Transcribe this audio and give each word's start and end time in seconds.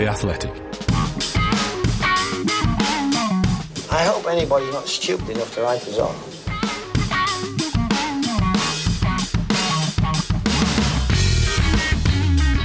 The 0.00 0.06
Athletic. 0.08 0.52
I 3.90 4.04
hope 4.04 4.26
anybody's 4.28 4.72
not 4.72 4.86
stupid 4.86 5.30
enough 5.30 5.52
to 5.56 5.62
write 5.62 5.82
us 5.82 5.98
off. 5.98 6.36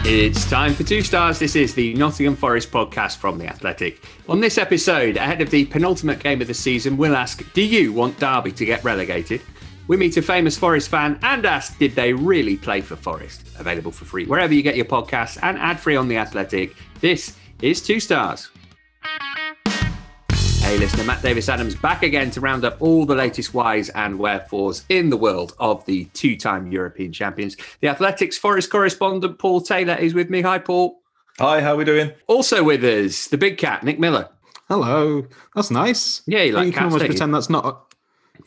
It's 0.07 0.47
time 0.47 0.75
for 0.75 0.83
two 0.83 1.01
stars. 1.01 1.39
This 1.39 1.55
is 1.55 1.73
the 1.73 1.95
Nottingham 1.95 2.35
Forest 2.35 2.71
podcast 2.71 3.17
from 3.17 3.39
The 3.39 3.47
Athletic. 3.47 4.03
On 4.29 4.39
this 4.39 4.59
episode, 4.59 5.17
ahead 5.17 5.41
of 5.41 5.49
the 5.49 5.65
penultimate 5.65 6.19
game 6.19 6.41
of 6.41 6.47
the 6.47 6.53
season, 6.53 6.95
we'll 6.95 7.15
ask 7.15 7.43
Do 7.53 7.63
you 7.63 7.91
want 7.91 8.19
Derby 8.19 8.51
to 8.51 8.65
get 8.65 8.83
relegated? 8.83 9.41
We 9.87 9.97
meet 9.97 10.17
a 10.17 10.21
famous 10.21 10.57
Forest 10.57 10.89
fan 10.89 11.19
and 11.21 11.45
ask 11.45 11.77
Did 11.77 11.93
they 11.93 12.11
really 12.11 12.57
play 12.57 12.81
for 12.81 12.95
Forest? 12.95 13.47
Available 13.59 13.91
for 13.91 14.05
free 14.05 14.25
wherever 14.25 14.53
you 14.53 14.63
get 14.63 14.75
your 14.75 14.85
podcasts 14.85 15.37
and 15.43 15.57
ad 15.59 15.79
free 15.79 15.95
on 15.95 16.07
The 16.07 16.17
Athletic. 16.17 16.75
This 17.01 17.37
is 17.61 17.81
Two 17.81 17.99
Stars. 17.99 18.49
Hey, 20.61 20.79
listener, 20.79 21.03
Matt 21.03 21.21
Davis 21.21 21.47
Adams 21.47 21.75
back 21.75 22.01
again 22.01 22.31
to 22.31 22.41
round 22.41 22.65
up 22.65 22.77
all 22.81 23.05
the 23.05 23.13
latest 23.13 23.53
whys 23.53 23.89
and 23.89 24.17
wherefores 24.17 24.83
in 24.89 25.11
the 25.11 25.17
world 25.17 25.53
of 25.59 25.85
the 25.85 26.05
two 26.05 26.35
time 26.35 26.71
European 26.71 27.13
champions. 27.13 27.55
The 27.81 27.87
Athletics 27.87 28.39
Forest 28.39 28.71
correspondent 28.71 29.37
Paul 29.37 29.61
Taylor 29.61 29.93
is 29.93 30.15
with 30.15 30.31
me. 30.31 30.41
Hi, 30.41 30.57
Paul. 30.57 30.99
Hi, 31.37 31.61
how 31.61 31.73
are 31.73 31.77
we 31.77 31.85
doing? 31.85 32.11
Also 32.25 32.63
with 32.63 32.83
us, 32.83 33.27
the 33.27 33.37
big 33.37 33.59
cat, 33.59 33.83
Nick 33.83 33.99
Miller. 33.99 34.29
Hello. 34.67 35.27
That's 35.53 35.69
nice. 35.69 36.23
Yeah, 36.25 36.41
you 36.41 36.53
like 36.53 36.65
you 36.65 36.71
can 36.71 36.79
cats, 36.79 36.83
almost 36.85 36.99
don't 37.01 37.05
you? 37.05 37.13
pretend 37.13 37.35
that's 37.35 37.49
not. 37.51 37.94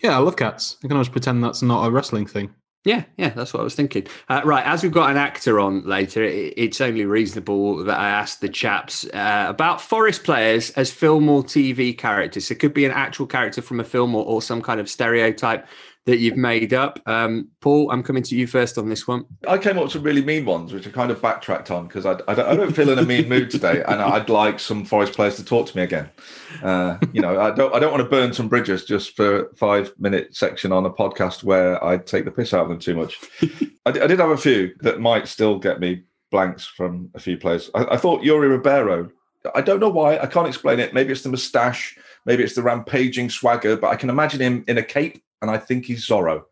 Yeah, 0.02 0.16
I 0.16 0.18
love 0.18 0.36
cats. 0.36 0.76
I 0.82 0.88
can 0.88 0.96
always 0.96 1.08
pretend 1.08 1.42
that's 1.42 1.62
not 1.62 1.86
a 1.86 1.90
wrestling 1.90 2.26
thing. 2.26 2.54
Yeah, 2.84 3.04
yeah, 3.16 3.30
that's 3.30 3.52
what 3.52 3.60
I 3.60 3.64
was 3.64 3.74
thinking. 3.74 4.06
Uh, 4.28 4.40
right, 4.44 4.64
as 4.64 4.82
we've 4.82 4.92
got 4.92 5.10
an 5.10 5.16
actor 5.16 5.58
on 5.58 5.82
later, 5.84 6.22
it, 6.22 6.54
it's 6.56 6.80
only 6.80 7.04
reasonable 7.04 7.84
that 7.84 7.98
I 7.98 8.08
ask 8.08 8.38
the 8.40 8.48
chaps 8.48 9.04
uh, 9.12 9.46
about 9.48 9.80
Forest 9.80 10.22
players 10.22 10.70
as 10.70 10.90
film 10.90 11.28
or 11.28 11.42
TV 11.42 11.96
characters. 11.96 12.50
It 12.50 12.54
could 12.54 12.72
be 12.72 12.84
an 12.84 12.92
actual 12.92 13.26
character 13.26 13.62
from 13.62 13.80
a 13.80 13.84
film 13.84 14.14
or, 14.14 14.24
or 14.24 14.40
some 14.40 14.62
kind 14.62 14.78
of 14.80 14.88
stereotype 14.88 15.66
that 16.08 16.20
you've 16.20 16.38
made 16.38 16.72
up. 16.72 16.98
Um, 17.04 17.48
Paul, 17.60 17.90
I'm 17.90 18.02
coming 18.02 18.22
to 18.22 18.34
you 18.34 18.46
first 18.46 18.78
on 18.78 18.88
this 18.88 19.06
one. 19.06 19.26
I 19.46 19.58
came 19.58 19.76
up 19.76 19.82
with 19.84 19.92
some 19.92 20.02
really 20.02 20.24
mean 20.24 20.46
ones, 20.46 20.72
which 20.72 20.86
I 20.86 20.90
kind 20.90 21.10
of 21.10 21.20
backtracked 21.20 21.70
on 21.70 21.86
because 21.86 22.06
I, 22.06 22.12
I, 22.26 22.34
don't, 22.34 22.48
I 22.48 22.56
don't 22.56 22.72
feel 22.72 22.88
in 22.88 22.98
a 22.98 23.04
mean 23.04 23.28
mood 23.28 23.50
today, 23.50 23.82
and 23.86 24.00
I'd 24.00 24.30
like 24.30 24.58
some 24.58 24.86
Forest 24.86 25.12
players 25.12 25.36
to 25.36 25.44
talk 25.44 25.66
to 25.66 25.76
me 25.76 25.82
again. 25.82 26.08
Uh, 26.62 26.96
you 27.12 27.20
know, 27.20 27.38
I 27.38 27.50
don't 27.50 27.74
I 27.74 27.78
don't 27.78 27.92
want 27.92 28.02
to 28.02 28.08
burn 28.08 28.32
some 28.32 28.48
bridges 28.48 28.86
just 28.86 29.16
for 29.16 29.48
a 29.48 29.56
five 29.56 29.92
minute 29.98 30.34
section 30.34 30.72
on 30.72 30.86
a 30.86 30.90
podcast 30.90 31.44
where 31.44 31.82
I 31.84 31.98
take 31.98 32.24
the 32.24 32.30
piss 32.30 32.54
out 32.54 32.62
of 32.62 32.70
them 32.70 32.78
too 32.78 32.94
much. 32.94 33.20
I, 33.84 33.90
I 33.90 34.06
did 34.06 34.18
have 34.18 34.30
a 34.30 34.38
few 34.38 34.74
that 34.80 35.00
might 35.00 35.28
still 35.28 35.58
get 35.58 35.78
me 35.78 36.04
blanks 36.30 36.64
from 36.64 37.10
a 37.14 37.20
few 37.20 37.36
players. 37.36 37.70
I, 37.74 37.84
I 37.84 37.96
thought 37.98 38.24
Yuri 38.24 38.48
Ribeiro. 38.48 39.10
I 39.54 39.60
don't 39.60 39.78
know 39.78 39.90
why. 39.90 40.18
I 40.18 40.26
can't 40.26 40.48
explain 40.48 40.80
it. 40.80 40.94
Maybe 40.94 41.12
it's 41.12 41.22
the 41.22 41.28
moustache. 41.28 41.98
Maybe 42.24 42.42
it's 42.42 42.54
the 42.54 42.62
rampaging 42.62 43.28
swagger. 43.28 43.76
But 43.76 43.88
I 43.88 43.96
can 43.96 44.08
imagine 44.08 44.40
him 44.40 44.64
in 44.68 44.78
a 44.78 44.82
cape, 44.82 45.22
and 45.42 45.50
I 45.50 45.58
think 45.58 45.84
he's 45.84 46.06
Zorro. 46.06 46.42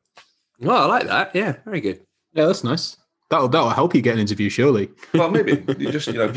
Oh, 0.63 0.71
I 0.71 0.87
like 0.87 1.07
that. 1.07 1.35
Yeah, 1.35 1.57
very 1.65 1.81
good. 1.81 2.01
Yeah, 2.33 2.47
that's 2.47 2.65
nice. 2.65 2.97
That'll 3.31 3.49
that'll 3.49 3.71
help 3.71 3.95
you 3.95 4.03
get 4.03 4.15
an 4.15 4.21
interview, 4.21 4.49
surely. 4.49 4.91
Well, 5.13 5.31
maybe 5.31 5.65
you 5.79 5.91
just 5.91 6.07
you 6.07 6.15
know. 6.15 6.29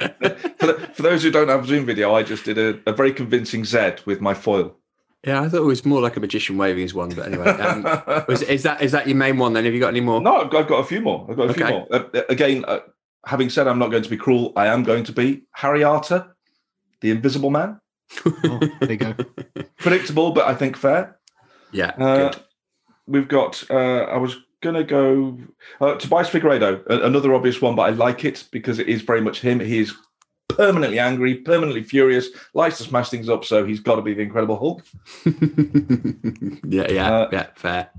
for, 0.00 0.66
the, 0.66 0.90
for 0.94 1.02
those 1.02 1.22
who 1.22 1.30
don't 1.30 1.48
have 1.48 1.66
Zoom 1.66 1.84
video, 1.84 2.14
I 2.14 2.22
just 2.22 2.44
did 2.44 2.58
a, 2.58 2.80
a 2.86 2.92
very 2.92 3.12
convincing 3.12 3.64
Z 3.64 3.96
with 4.06 4.20
my 4.20 4.34
foil. 4.34 4.76
Yeah, 5.24 5.42
I 5.42 5.48
thought 5.48 5.58
it 5.58 5.66
was 5.66 5.84
more 5.84 6.00
like 6.00 6.16
a 6.16 6.20
magician 6.20 6.56
waving 6.56 6.82
his 6.82 6.94
wand, 6.94 7.14
but 7.14 7.26
anyway. 7.26 7.46
Um, 7.46 7.84
was, 8.28 8.42
is 8.42 8.64
that 8.64 8.82
is 8.82 8.90
that 8.92 9.06
your 9.06 9.16
main 9.16 9.38
one 9.38 9.52
then? 9.52 9.64
Have 9.64 9.74
you 9.74 9.80
got 9.80 9.88
any 9.88 10.00
more? 10.00 10.20
No, 10.20 10.40
I've 10.40 10.50
got, 10.50 10.62
I've 10.62 10.68
got 10.68 10.78
a 10.78 10.84
few 10.84 11.00
more. 11.00 11.26
I've 11.30 11.36
got 11.36 11.50
a 11.50 11.54
few 11.54 11.66
more. 11.66 11.86
Uh, 11.90 12.22
again, 12.28 12.64
uh, 12.66 12.80
having 13.24 13.48
said 13.48 13.68
I'm 13.68 13.78
not 13.78 13.90
going 13.90 14.02
to 14.02 14.10
be 14.10 14.16
cruel, 14.16 14.52
I 14.56 14.66
am 14.66 14.82
going 14.82 15.04
to 15.04 15.12
be 15.12 15.42
Harry 15.52 15.84
Arter, 15.84 16.34
the 17.00 17.10
Invisible 17.10 17.50
Man. 17.50 17.78
Oh, 18.44 18.60
there 18.80 18.92
you 18.92 18.96
go. 18.98 19.14
Predictable, 19.78 20.32
but 20.32 20.46
I 20.46 20.54
think 20.54 20.76
fair. 20.76 21.18
Yeah, 21.72 21.92
Uh, 21.98 22.30
good. 22.30 22.42
we've 23.06 23.28
got. 23.28 23.62
Uh, 23.70 24.02
I 24.04 24.16
was 24.18 24.36
going 24.60 24.74
to 24.76 24.84
go 24.84 25.38
uh, 25.80 25.94
Tobias 25.96 26.28
Figueiredo, 26.30 26.86
another 26.86 27.34
obvious 27.34 27.60
one, 27.60 27.74
but 27.74 27.82
I 27.82 27.90
like 27.90 28.24
it 28.24 28.44
because 28.52 28.78
it 28.78 28.88
is 28.88 29.02
very 29.02 29.20
much 29.20 29.40
him. 29.40 29.58
He 29.60 29.78
is 29.80 29.92
permanently 30.48 30.98
angry, 30.98 31.36
permanently 31.36 31.82
furious, 31.82 32.28
likes 32.54 32.76
to 32.78 32.84
smash 32.84 33.08
things 33.10 33.28
up. 33.28 33.44
So 33.44 33.64
he's 33.64 33.80
got 33.80 33.96
to 33.96 34.02
be 34.02 34.14
the 34.14 34.22
Incredible 34.22 34.56
Hulk. 34.58 34.82
yeah, 36.64 36.90
yeah, 36.90 37.12
uh, 37.12 37.28
yeah, 37.32 37.46
fair. 37.56 37.90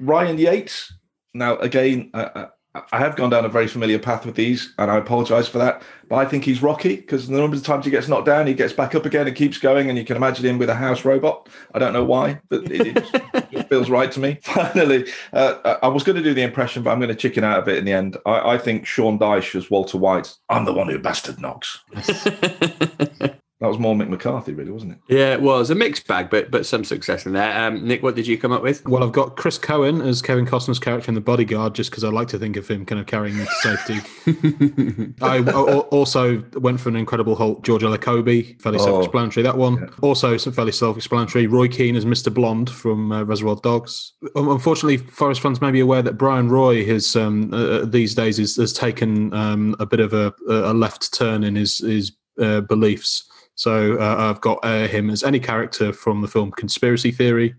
Ryan 0.00 0.38
Yates. 0.38 0.92
Now, 1.32 1.56
again, 1.56 2.10
I, 2.14 2.46
I, 2.92 2.98
have 2.98 3.14
gone 3.14 3.30
down 3.30 3.44
a 3.44 3.48
very 3.48 3.68
familiar 3.68 3.98
path 3.98 4.26
with 4.26 4.34
these, 4.34 4.74
and 4.78 4.90
I 4.90 4.96
apologise 4.96 5.46
for 5.46 5.58
that. 5.58 5.82
But 6.08 6.16
I 6.16 6.24
think 6.24 6.44
he's 6.44 6.62
Rocky 6.62 6.96
because 6.96 7.28
the 7.28 7.38
number 7.38 7.56
of 7.56 7.62
times 7.62 7.84
he 7.84 7.90
gets 7.90 8.08
knocked 8.08 8.26
down, 8.26 8.46
he 8.46 8.54
gets 8.54 8.72
back 8.72 8.94
up 8.94 9.06
again 9.06 9.26
and 9.26 9.36
keeps 9.36 9.58
going, 9.58 9.88
and 9.88 9.96
you 9.96 10.04
can 10.04 10.16
imagine 10.16 10.44
him 10.44 10.58
with 10.58 10.68
a 10.68 10.74
house 10.74 11.04
robot. 11.04 11.48
I 11.72 11.78
don't 11.78 11.92
know 11.92 12.04
why, 12.04 12.40
but 12.48 12.64
it, 12.70 12.86
it 12.86 12.94
just, 12.94 13.52
just 13.52 13.68
feels 13.68 13.90
right 13.90 14.10
to 14.10 14.20
me. 14.20 14.38
Finally, 14.42 15.06
uh, 15.32 15.58
I 15.64 15.86
I 15.86 15.88
was 15.88 16.02
going 16.02 16.16
to 16.16 16.22
do 16.22 16.34
the 16.34 16.42
impression, 16.42 16.82
but 16.82 16.90
I'm 16.90 16.98
going 16.98 17.10
to 17.10 17.14
chicken 17.14 17.44
out 17.44 17.60
of 17.60 17.68
it 17.68 17.78
in 17.78 17.84
the 17.84 17.92
end. 17.92 18.16
I, 18.26 18.54
I 18.54 18.58
think 18.58 18.86
Sean 18.86 19.18
Dyche 19.18 19.54
as 19.54 19.70
Walter 19.70 19.98
White. 19.98 20.34
I'm 20.48 20.64
the 20.64 20.72
one 20.72 20.88
who 20.88 20.98
bastard 20.98 21.40
knocks. 21.40 21.78
That 23.64 23.68
was 23.68 23.78
more 23.78 23.94
Mick 23.94 24.10
McCarthy, 24.10 24.52
really, 24.52 24.70
wasn't 24.70 24.92
it? 24.92 24.98
Yeah, 25.08 25.32
it 25.32 25.40
was 25.40 25.70
a 25.70 25.74
mixed 25.74 26.06
bag, 26.06 26.28
but 26.28 26.50
but 26.50 26.66
some 26.66 26.84
success 26.84 27.24
in 27.24 27.32
there. 27.32 27.58
Um, 27.58 27.82
Nick, 27.88 28.02
what 28.02 28.14
did 28.14 28.26
you 28.26 28.36
come 28.36 28.52
up 28.52 28.62
with? 28.62 28.84
Well, 28.86 29.02
I've 29.02 29.12
got 29.12 29.36
Chris 29.36 29.56
Cohen 29.56 30.02
as 30.02 30.20
Kevin 30.20 30.44
Costner's 30.44 30.78
character 30.78 31.10
in 31.10 31.14
The 31.14 31.22
Bodyguard, 31.22 31.74
just 31.74 31.90
because 31.90 32.04
I 32.04 32.10
like 32.10 32.28
to 32.28 32.38
think 32.38 32.58
of 32.58 32.68
him 32.68 32.84
kind 32.84 33.00
of 33.00 33.06
carrying 33.06 33.38
me 33.38 33.46
to 33.46 33.76
safety. 33.76 35.14
I 35.22 35.38
al- 35.38 35.80
also 35.90 36.44
went 36.56 36.78
for 36.78 36.90
an 36.90 36.96
Incredible 36.96 37.36
Hulk, 37.36 37.64
George 37.64 37.80
Lakobe, 37.82 38.60
fairly 38.60 38.78
Oh, 38.78 38.84
self-explanatory. 38.84 39.42
That 39.44 39.56
one 39.56 39.88
also 40.02 40.36
some 40.36 40.52
fairly 40.52 40.72
self-explanatory. 40.72 41.46
Roy 41.46 41.68
Keane 41.68 41.96
as 41.96 42.04
Mr. 42.04 42.32
Blonde 42.34 42.68
from 42.68 43.12
uh, 43.12 43.22
Reservoir 43.22 43.56
Dogs. 43.56 44.12
Um, 44.36 44.50
unfortunately, 44.50 44.98
Forest 44.98 45.40
fans 45.40 45.62
may 45.62 45.70
be 45.70 45.80
aware 45.80 46.02
that 46.02 46.18
Brian 46.18 46.50
Roy 46.50 46.84
has 46.84 47.16
um, 47.16 47.48
uh, 47.54 47.86
these 47.86 48.14
days 48.14 48.38
is, 48.38 48.56
has 48.56 48.74
taken 48.74 49.32
um, 49.32 49.74
a 49.80 49.86
bit 49.86 50.00
of 50.00 50.12
a, 50.12 50.34
a 50.48 50.74
left 50.74 51.14
turn 51.14 51.44
in 51.44 51.56
his 51.56 51.78
his 51.78 52.12
uh, 52.40 52.60
beliefs. 52.62 53.24
So 53.54 53.96
uh, 53.98 54.16
I've 54.18 54.40
got 54.40 54.58
uh, 54.62 54.88
him 54.88 55.10
as 55.10 55.22
any 55.22 55.38
character 55.38 55.92
from 55.92 56.22
the 56.22 56.28
film 56.28 56.50
Conspiracy 56.52 57.12
Theory. 57.12 57.54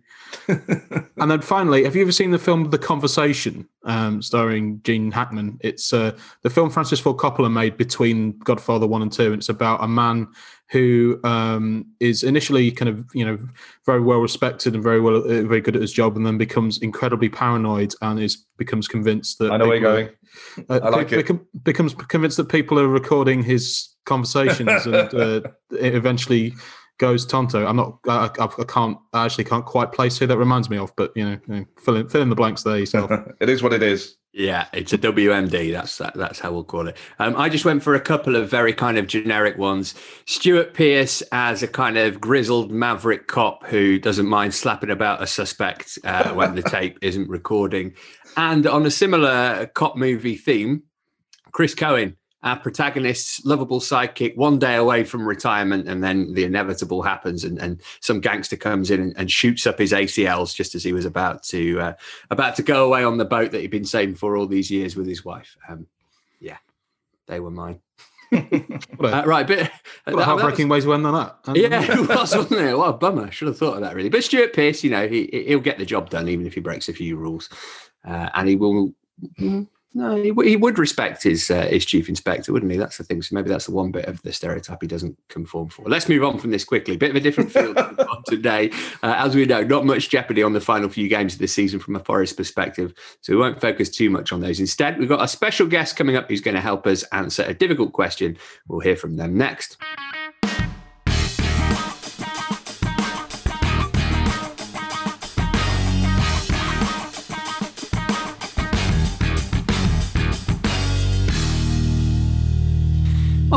And 0.48 1.32
then 1.32 1.42
finally, 1.42 1.84
have 1.84 1.96
you 1.96 2.02
ever 2.02 2.12
seen 2.12 2.32
the 2.32 2.40
film 2.40 2.70
The 2.70 2.78
Conversation, 2.78 3.68
um, 3.84 4.22
starring 4.22 4.82
Gene 4.84 5.12
Hackman? 5.12 5.58
It's 5.62 5.94
uh, 5.94 6.18
the 6.44 6.50
film 6.50 6.70
Francis 6.70 7.00
Ford 7.00 7.18
Coppola 7.18 7.52
made 7.52 7.78
between 7.78 8.38
Godfather 8.40 8.88
One 8.88 9.02
and 9.02 9.12
Two. 9.12 9.28
And 9.34 9.36
it's 9.36 9.50
about 9.50 9.84
a 9.84 9.88
man 9.88 10.28
who 10.72 11.20
um, 11.24 11.86
is 12.00 12.24
initially 12.24 12.72
kind 12.72 12.90
of 12.90 13.06
you 13.14 13.26
know 13.26 13.38
very 13.86 14.02
well 14.02 14.20
respected 14.20 14.74
and 14.74 14.84
very 14.84 15.00
well 15.00 15.18
uh, 15.18 15.44
very 15.44 15.62
good 15.62 15.76
at 15.76 15.82
his 15.82 15.94
job, 15.94 16.16
and 16.18 16.26
then 16.26 16.38
becomes 16.38 16.80
incredibly 16.80 17.30
paranoid 17.30 17.94
and 18.02 18.20
is 18.20 18.46
becomes 18.58 18.88
convinced 18.88 19.40
that 19.40 19.52
I 19.52 19.58
know 19.58 19.68
where 19.68 19.78
you're 19.78 19.94
going. 19.94 20.10
uh, 20.70 20.80
I 20.84 20.90
like 20.90 21.10
be- 21.10 21.16
it. 21.16 21.18
become- 21.20 21.48
becomes 21.64 21.94
convinced 21.94 22.38
that 22.38 22.50
people 22.50 22.80
are 22.80 22.88
recording 22.88 23.44
his 23.44 23.96
conversations, 24.06 24.86
and 24.86 25.14
uh, 25.14 25.42
eventually 25.72 26.54
goes 26.98 27.26
tonto. 27.26 27.66
I'm 27.66 27.76
not. 27.76 28.00
I, 28.08 28.30
I, 28.40 28.46
I 28.46 28.64
can't. 28.68 28.98
I 29.14 29.26
actually 29.26 29.46
can't 29.46 29.66
quite 29.66 29.92
place 29.92 30.18
who 30.18 30.28
that 30.28 30.38
reminds 30.38 30.70
me 30.70 30.78
of, 30.78 30.96
but 30.96 31.12
you 31.16 31.24
know, 31.26 31.38
you 31.48 31.56
know, 31.56 31.66
fill 31.82 31.96
in 31.96 32.10
fill 32.10 32.22
in 32.22 32.30
the 32.30 32.36
blanks 32.36 32.64
there 32.64 32.78
yourself. 32.78 33.12
it 33.40 33.50
is 33.50 33.62
what 33.62 33.74
it 33.74 33.84
is. 33.84 34.16
Yeah, 34.38 34.68
it's 34.74 34.92
a 34.92 34.98
WMD. 34.98 35.72
That's 35.72 35.98
that, 36.00 36.14
that's 36.16 36.40
how 36.40 36.52
we'll 36.52 36.66
call 36.66 36.90
it. 36.90 36.98
Um, 37.20 37.38
I 37.38 37.48
just 37.48 37.64
went 37.64 37.82
for 37.82 37.96
a 37.96 38.02
couple 38.02 38.36
of 38.36 38.50
very 38.50 38.74
kind 38.74 38.98
of 38.98 39.08
generic 39.08 39.58
ones. 39.58 39.96
Stuart 40.26 40.74
Pearce 40.74 41.22
as 41.32 41.64
a 41.64 41.70
kind 41.70 41.98
of 41.98 42.20
grizzled 42.20 42.70
maverick 42.70 43.28
cop 43.28 43.66
who 43.66 43.98
doesn't 43.98 44.28
mind 44.28 44.54
slapping 44.54 44.90
about 44.90 45.24
a 45.24 45.28
suspect 45.28 45.98
uh, 46.04 46.34
when 46.34 46.56
the 46.56 46.64
tape 46.64 47.00
isn't 47.02 47.30
recording, 47.30 47.94
and 48.36 48.68
on 48.68 48.86
a 48.86 48.92
similar 48.92 49.68
cop 49.74 49.96
movie 49.96 50.36
theme, 50.36 50.84
Chris 51.54 51.74
Cohen, 51.74 52.18
our 52.46 52.58
protagonist's 52.58 53.44
lovable 53.44 53.80
sidekick, 53.82 54.38
one 54.38 54.58
day 54.60 54.76
away 54.76 55.04
from 55.04 55.28
retirement, 55.28 55.90
and 55.90 56.04
then 56.04 56.34
the 56.34 56.44
inevitable 56.46 57.02
happens, 57.02 57.44
and, 57.44 57.58
and 57.60 57.82
some 58.00 58.22
gangster 58.22 58.56
comes 58.56 58.92
in 58.92 59.02
and, 59.02 59.18
and 59.18 59.30
shoots 59.32 59.66
up 59.68 59.80
his 59.80 59.92
ACLs 59.92 60.56
just 60.56 60.76
as 60.76 60.84
he 60.84 60.94
was 60.94 61.06
about 61.06 61.44
to 61.44 61.80
uh, 61.82 61.94
about 62.32 62.56
to 62.56 62.64
go 62.64 62.86
away 62.86 63.04
on 63.04 63.18
the 63.18 63.26
boat 63.26 63.52
that 63.52 63.62
he'd 63.62 63.72
been 63.72 63.84
saving 63.84 64.16
for 64.16 64.38
all 64.38 64.46
these 64.48 64.72
years 64.72 64.96
with 64.96 65.08
his 65.08 65.26
wife. 65.26 65.58
Um, 65.68 65.88
yeah, 66.40 66.58
They 67.28 67.40
were 67.42 67.52
mine. 67.52 67.82
What 68.32 69.14
a, 69.14 69.18
Uh, 69.22 69.26
right, 69.26 69.48
but 69.48 69.60
what 70.06 70.14
a 70.14 70.16
that- 70.18 70.24
heartbreaking 70.26 70.70
way 70.70 70.82
to 70.82 70.94
end 70.94 71.06
on 71.08 71.14
that. 71.14 71.56
Yeah, 71.58 71.82
it 71.82 72.08
was, 72.08 72.36
wasn't 72.36 72.62
it? 72.62 72.78
What 72.78 72.90
a 72.90 72.94
bummer. 72.94 73.32
Should 73.32 73.48
have 73.48 73.58
thought 73.58 73.76
of 73.76 73.82
that, 73.82 73.96
really. 73.96 74.10
But 74.10 74.24
Stuart 74.24 74.54
Pearce, 74.54 74.84
you 74.84 74.90
know, 74.90 75.08
he, 75.08 75.28
he'll 75.48 75.60
get 75.60 75.78
the 75.78 75.86
job 75.86 76.10
done, 76.10 76.28
even 76.30 76.46
if 76.46 76.54
he 76.54 76.60
breaks 76.60 76.90
a 76.90 76.94
few 76.94 77.16
rules. 77.18 77.50
Uh, 78.08 78.30
and 78.34 78.48
he 78.50 78.56
will, 78.56 78.94
mm, 79.40 79.68
no, 79.96 80.18
he, 80.18 80.28
w- 80.28 80.50
he 80.50 80.58
would 80.58 80.78
respect 80.78 81.24
his 81.24 81.50
uh, 81.50 81.68
his 81.68 81.86
chief 81.86 82.10
inspector, 82.10 82.52
wouldn't 82.52 82.70
he? 82.70 82.78
That's 82.78 82.98
the 82.98 83.06
thing. 83.06 83.22
So 83.22 83.34
maybe 83.34 83.48
that's 83.48 83.66
the 83.66 83.72
one 83.72 83.92
bit 83.92 84.06
of 84.06 84.22
the 84.24 84.34
stereotype 84.34 84.80
he 84.82 84.88
doesn't 84.88 85.18
conform 85.30 85.70
for. 85.70 85.84
Let's 85.86 86.10
move 86.10 86.22
on 86.26 86.38
from 86.38 86.52
this 86.52 86.66
quickly. 86.66 86.98
Bit 86.98 87.12
of 87.12 87.16
a 87.16 87.22
different 87.22 87.50
field 87.50 87.80
today. 88.26 88.72
Uh, 89.02 89.16
as 89.18 89.36
we 89.36 89.46
know, 89.46 89.64
not 89.64 89.86
much 89.86 90.10
jeopardy 90.10 90.44
on 90.44 90.52
the 90.52 90.60
final 90.60 90.90
few 90.90 91.08
games 91.08 91.36
of 91.36 91.40
the 91.40 91.48
season 91.48 91.80
from 91.80 91.96
a 91.96 92.00
Forest 92.02 92.36
perspective. 92.36 92.94
So 93.22 93.32
we 93.32 93.40
won't 93.40 93.62
focus 93.62 93.90
too 93.90 94.10
much 94.10 94.34
on 94.34 94.42
those. 94.42 94.60
Instead, 94.60 95.00
we've 95.00 95.08
got 95.08 95.24
a 95.24 95.30
special 95.30 95.66
guest 95.66 95.96
coming 95.96 96.18
up 96.18 96.28
who's 96.28 96.42
going 96.42 96.56
to 96.56 96.62
help 96.62 96.86
us 96.86 97.04
answer 97.14 97.44
a 97.44 97.54
difficult 97.54 97.94
question. 97.94 98.38
We'll 98.68 98.82
hear 98.82 98.98
from 98.98 99.16
them 99.16 99.38
next. 99.38 99.78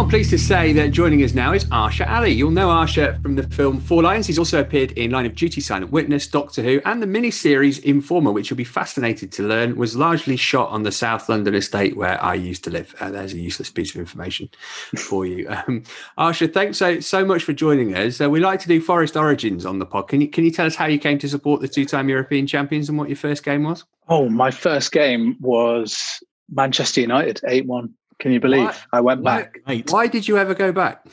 Pleased 0.08 0.31
to 0.31 0.38
say 0.38 0.72
that 0.72 0.93
joining 0.93 1.22
us 1.22 1.34
now 1.34 1.52
is 1.52 1.66
Arsher 1.66 2.08
Ali. 2.08 2.31
You'll 2.31 2.50
know 2.50 2.69
Arsher 2.69 3.20
from 3.20 3.37
the 3.37 3.43
film 3.43 3.78
Four 3.78 4.05
Lions. 4.05 4.26
He's 4.26 4.38
also 4.38 4.58
appeared 4.58 4.93
in 4.93 5.10
Line 5.10 5.26
of 5.26 5.34
Duty, 5.34 5.60
Silent 5.60 5.93
Witness, 5.93 6.26
Doctor 6.26 6.62
Who, 6.62 6.81
and 6.87 7.02
the 7.02 7.06
miniseries 7.06 7.78
Informer, 7.84 8.32
which 8.32 8.49
you'll 8.49 8.56
be 8.56 8.64
fascinated 8.64 9.31
to 9.32 9.43
learn 9.43 9.76
was 9.76 9.96
largely 9.96 10.34
shot 10.37 10.70
on 10.70 10.82
the 10.82 10.90
South 10.90 11.28
London 11.28 11.55
estate 11.55 11.94
where 11.94 12.20
I 12.25 12.32
used 12.32 12.64
to 12.64 12.70
live. 12.70 12.94
Uh, 12.99 13.10
there's 13.10 13.34
a 13.34 13.38
useless 13.38 13.69
piece 13.69 13.94
of 13.94 14.00
information 14.00 14.49
for 14.96 15.26
you. 15.26 15.46
Um, 15.69 15.82
Arsher, 16.16 16.52
thanks 16.52 16.78
so, 16.78 17.00
so 17.00 17.25
much 17.25 17.43
for 17.43 17.52
joining 17.52 17.94
us. 17.94 18.20
Uh, 18.20 18.31
we 18.31 18.38
like 18.38 18.61
to 18.61 18.69
do 18.69 18.81
Forest 18.81 19.16
Origins 19.16 19.66
on 19.66 19.78
the 19.78 19.87
pod. 19.87 20.08
Can 20.08 20.20
you, 20.20 20.28
can 20.28 20.44
you 20.44 20.50
tell 20.50 20.66
us 20.66 20.76
how 20.76 20.87
you 20.87 20.99
came 20.99 21.19
to 21.19 21.28
support 21.28 21.61
the 21.61 21.69
two 21.69 21.84
time 21.84 22.08
European 22.08 22.46
champions 22.46 22.88
and 22.88 22.96
what 22.96 23.08
your 23.08 23.16
first 23.16 23.44
game 23.44 23.64
was? 23.64 23.84
Oh, 24.08 24.28
my 24.28 24.50
first 24.50 24.93
game 24.93 25.37
was 25.40 26.22
Manchester 26.50 27.00
United, 27.00 27.40
8 27.46 27.66
1. 27.66 27.94
Can 28.18 28.32
you 28.32 28.40
believe? 28.40 28.64
What? 28.64 28.86
I 28.92 29.00
went 29.00 29.22
Why- 29.22 29.42
back. 29.42 29.58
Mate. 29.66 29.90
Why 29.90 30.06
did 30.06 30.26
you 30.26 30.38
ever 30.38 30.54
go 30.54 30.72
back? 30.72 31.06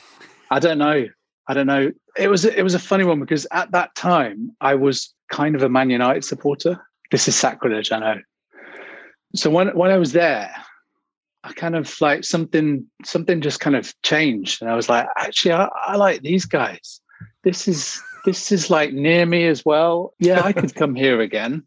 I 0.50 0.58
don't 0.58 0.78
know. 0.78 1.06
I 1.48 1.54
don't 1.54 1.66
know. 1.66 1.92
It 2.16 2.28
was 2.28 2.44
it 2.44 2.62
was 2.62 2.74
a 2.74 2.78
funny 2.78 3.04
one 3.04 3.20
because 3.20 3.46
at 3.52 3.70
that 3.72 3.94
time 3.94 4.52
I 4.60 4.74
was 4.74 5.14
kind 5.30 5.54
of 5.54 5.62
a 5.62 5.68
Man 5.68 5.90
United 5.90 6.24
supporter. 6.24 6.80
This 7.10 7.28
is 7.28 7.36
sacrilege, 7.36 7.92
I 7.92 7.98
know. 7.98 8.20
So 9.34 9.50
when 9.50 9.68
when 9.76 9.90
I 9.90 9.98
was 9.98 10.12
there, 10.12 10.50
I 11.44 11.52
kind 11.52 11.76
of 11.76 11.94
like 12.00 12.24
something 12.24 12.84
something 13.04 13.40
just 13.40 13.60
kind 13.60 13.76
of 13.76 13.94
changed, 14.02 14.60
and 14.62 14.70
I 14.70 14.74
was 14.74 14.88
like, 14.88 15.06
actually, 15.16 15.52
I, 15.52 15.68
I 15.86 15.96
like 15.96 16.22
these 16.22 16.46
guys. 16.46 17.00
This 17.44 17.68
is 17.68 18.02
this 18.24 18.50
is 18.50 18.70
like 18.70 18.92
near 18.92 19.24
me 19.26 19.46
as 19.46 19.64
well. 19.64 20.14
Yeah, 20.18 20.42
I 20.42 20.52
could 20.52 20.74
come 20.74 20.96
here 20.96 21.20
again. 21.20 21.64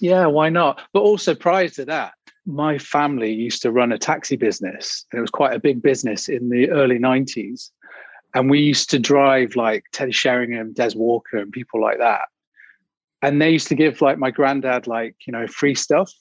Yeah, 0.00 0.26
why 0.26 0.50
not? 0.50 0.82
But 0.92 1.00
also 1.00 1.34
prior 1.34 1.68
to 1.68 1.84
that, 1.86 2.12
my 2.46 2.78
family 2.78 3.32
used 3.32 3.62
to 3.62 3.70
run 3.70 3.92
a 3.92 3.98
taxi 3.98 4.36
business, 4.36 5.06
and 5.10 5.18
it 5.18 5.22
was 5.22 5.30
quite 5.30 5.54
a 5.54 5.58
big 5.58 5.82
business 5.82 6.28
in 6.28 6.48
the 6.48 6.70
early 6.70 6.98
'90s 6.98 7.70
and 8.34 8.50
we 8.50 8.60
used 8.60 8.90
to 8.90 8.98
drive 8.98 9.56
like 9.56 9.84
Teddy 9.92 10.12
Sheringham, 10.12 10.72
Des 10.72 10.96
Walker, 10.96 11.38
and 11.38 11.52
people 11.52 11.80
like 11.80 11.98
that. 11.98 12.22
And 13.22 13.40
they 13.40 13.50
used 13.50 13.68
to 13.68 13.74
give 13.74 14.02
like 14.02 14.18
my 14.18 14.30
granddad 14.30 14.86
like 14.86 15.16
you 15.26 15.32
know 15.32 15.46
free 15.46 15.74
stuff. 15.74 16.12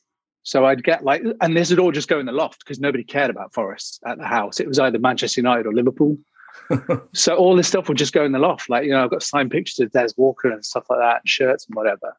So 0.44 0.66
I'd 0.66 0.84
get 0.84 1.04
like, 1.04 1.24
and 1.42 1.56
this 1.58 1.70
would 1.70 1.80
all 1.80 1.92
just 1.92 2.10
go 2.10 2.20
in 2.20 2.26
the 2.26 2.32
loft 2.32 2.60
because 2.60 2.80
nobody 2.80 3.04
cared 3.04 3.30
about 3.30 3.54
Forest 3.54 4.02
at 4.06 4.18
the 4.18 4.26
house. 4.26 4.60
It 4.60 4.68
was 4.68 4.78
either 4.78 5.00
Manchester 5.00 5.40
United 5.40 5.66
or 5.66 5.74
Liverpool. 5.74 6.18
so 7.14 7.36
all 7.36 7.56
this 7.56 7.68
stuff 7.68 7.88
would 7.88 7.98
just 7.98 8.14
go 8.14 8.26
in 8.26 8.32
the 8.32 8.40
loft. 8.40 8.70
Like 8.70 8.86
you 8.86 8.92
know, 8.92 9.04
I've 9.04 9.10
got 9.10 9.24
signed 9.24 9.52
pictures 9.52 9.80
of 9.80 9.92
Des 9.92 10.10
Walker 10.16 10.52
and 10.52 10.64
stuff 10.64 10.86
like 10.90 11.00
that, 11.00 11.22
and 11.22 11.30
shirts 11.30 11.66
and 11.66 11.76
whatever. 11.76 12.16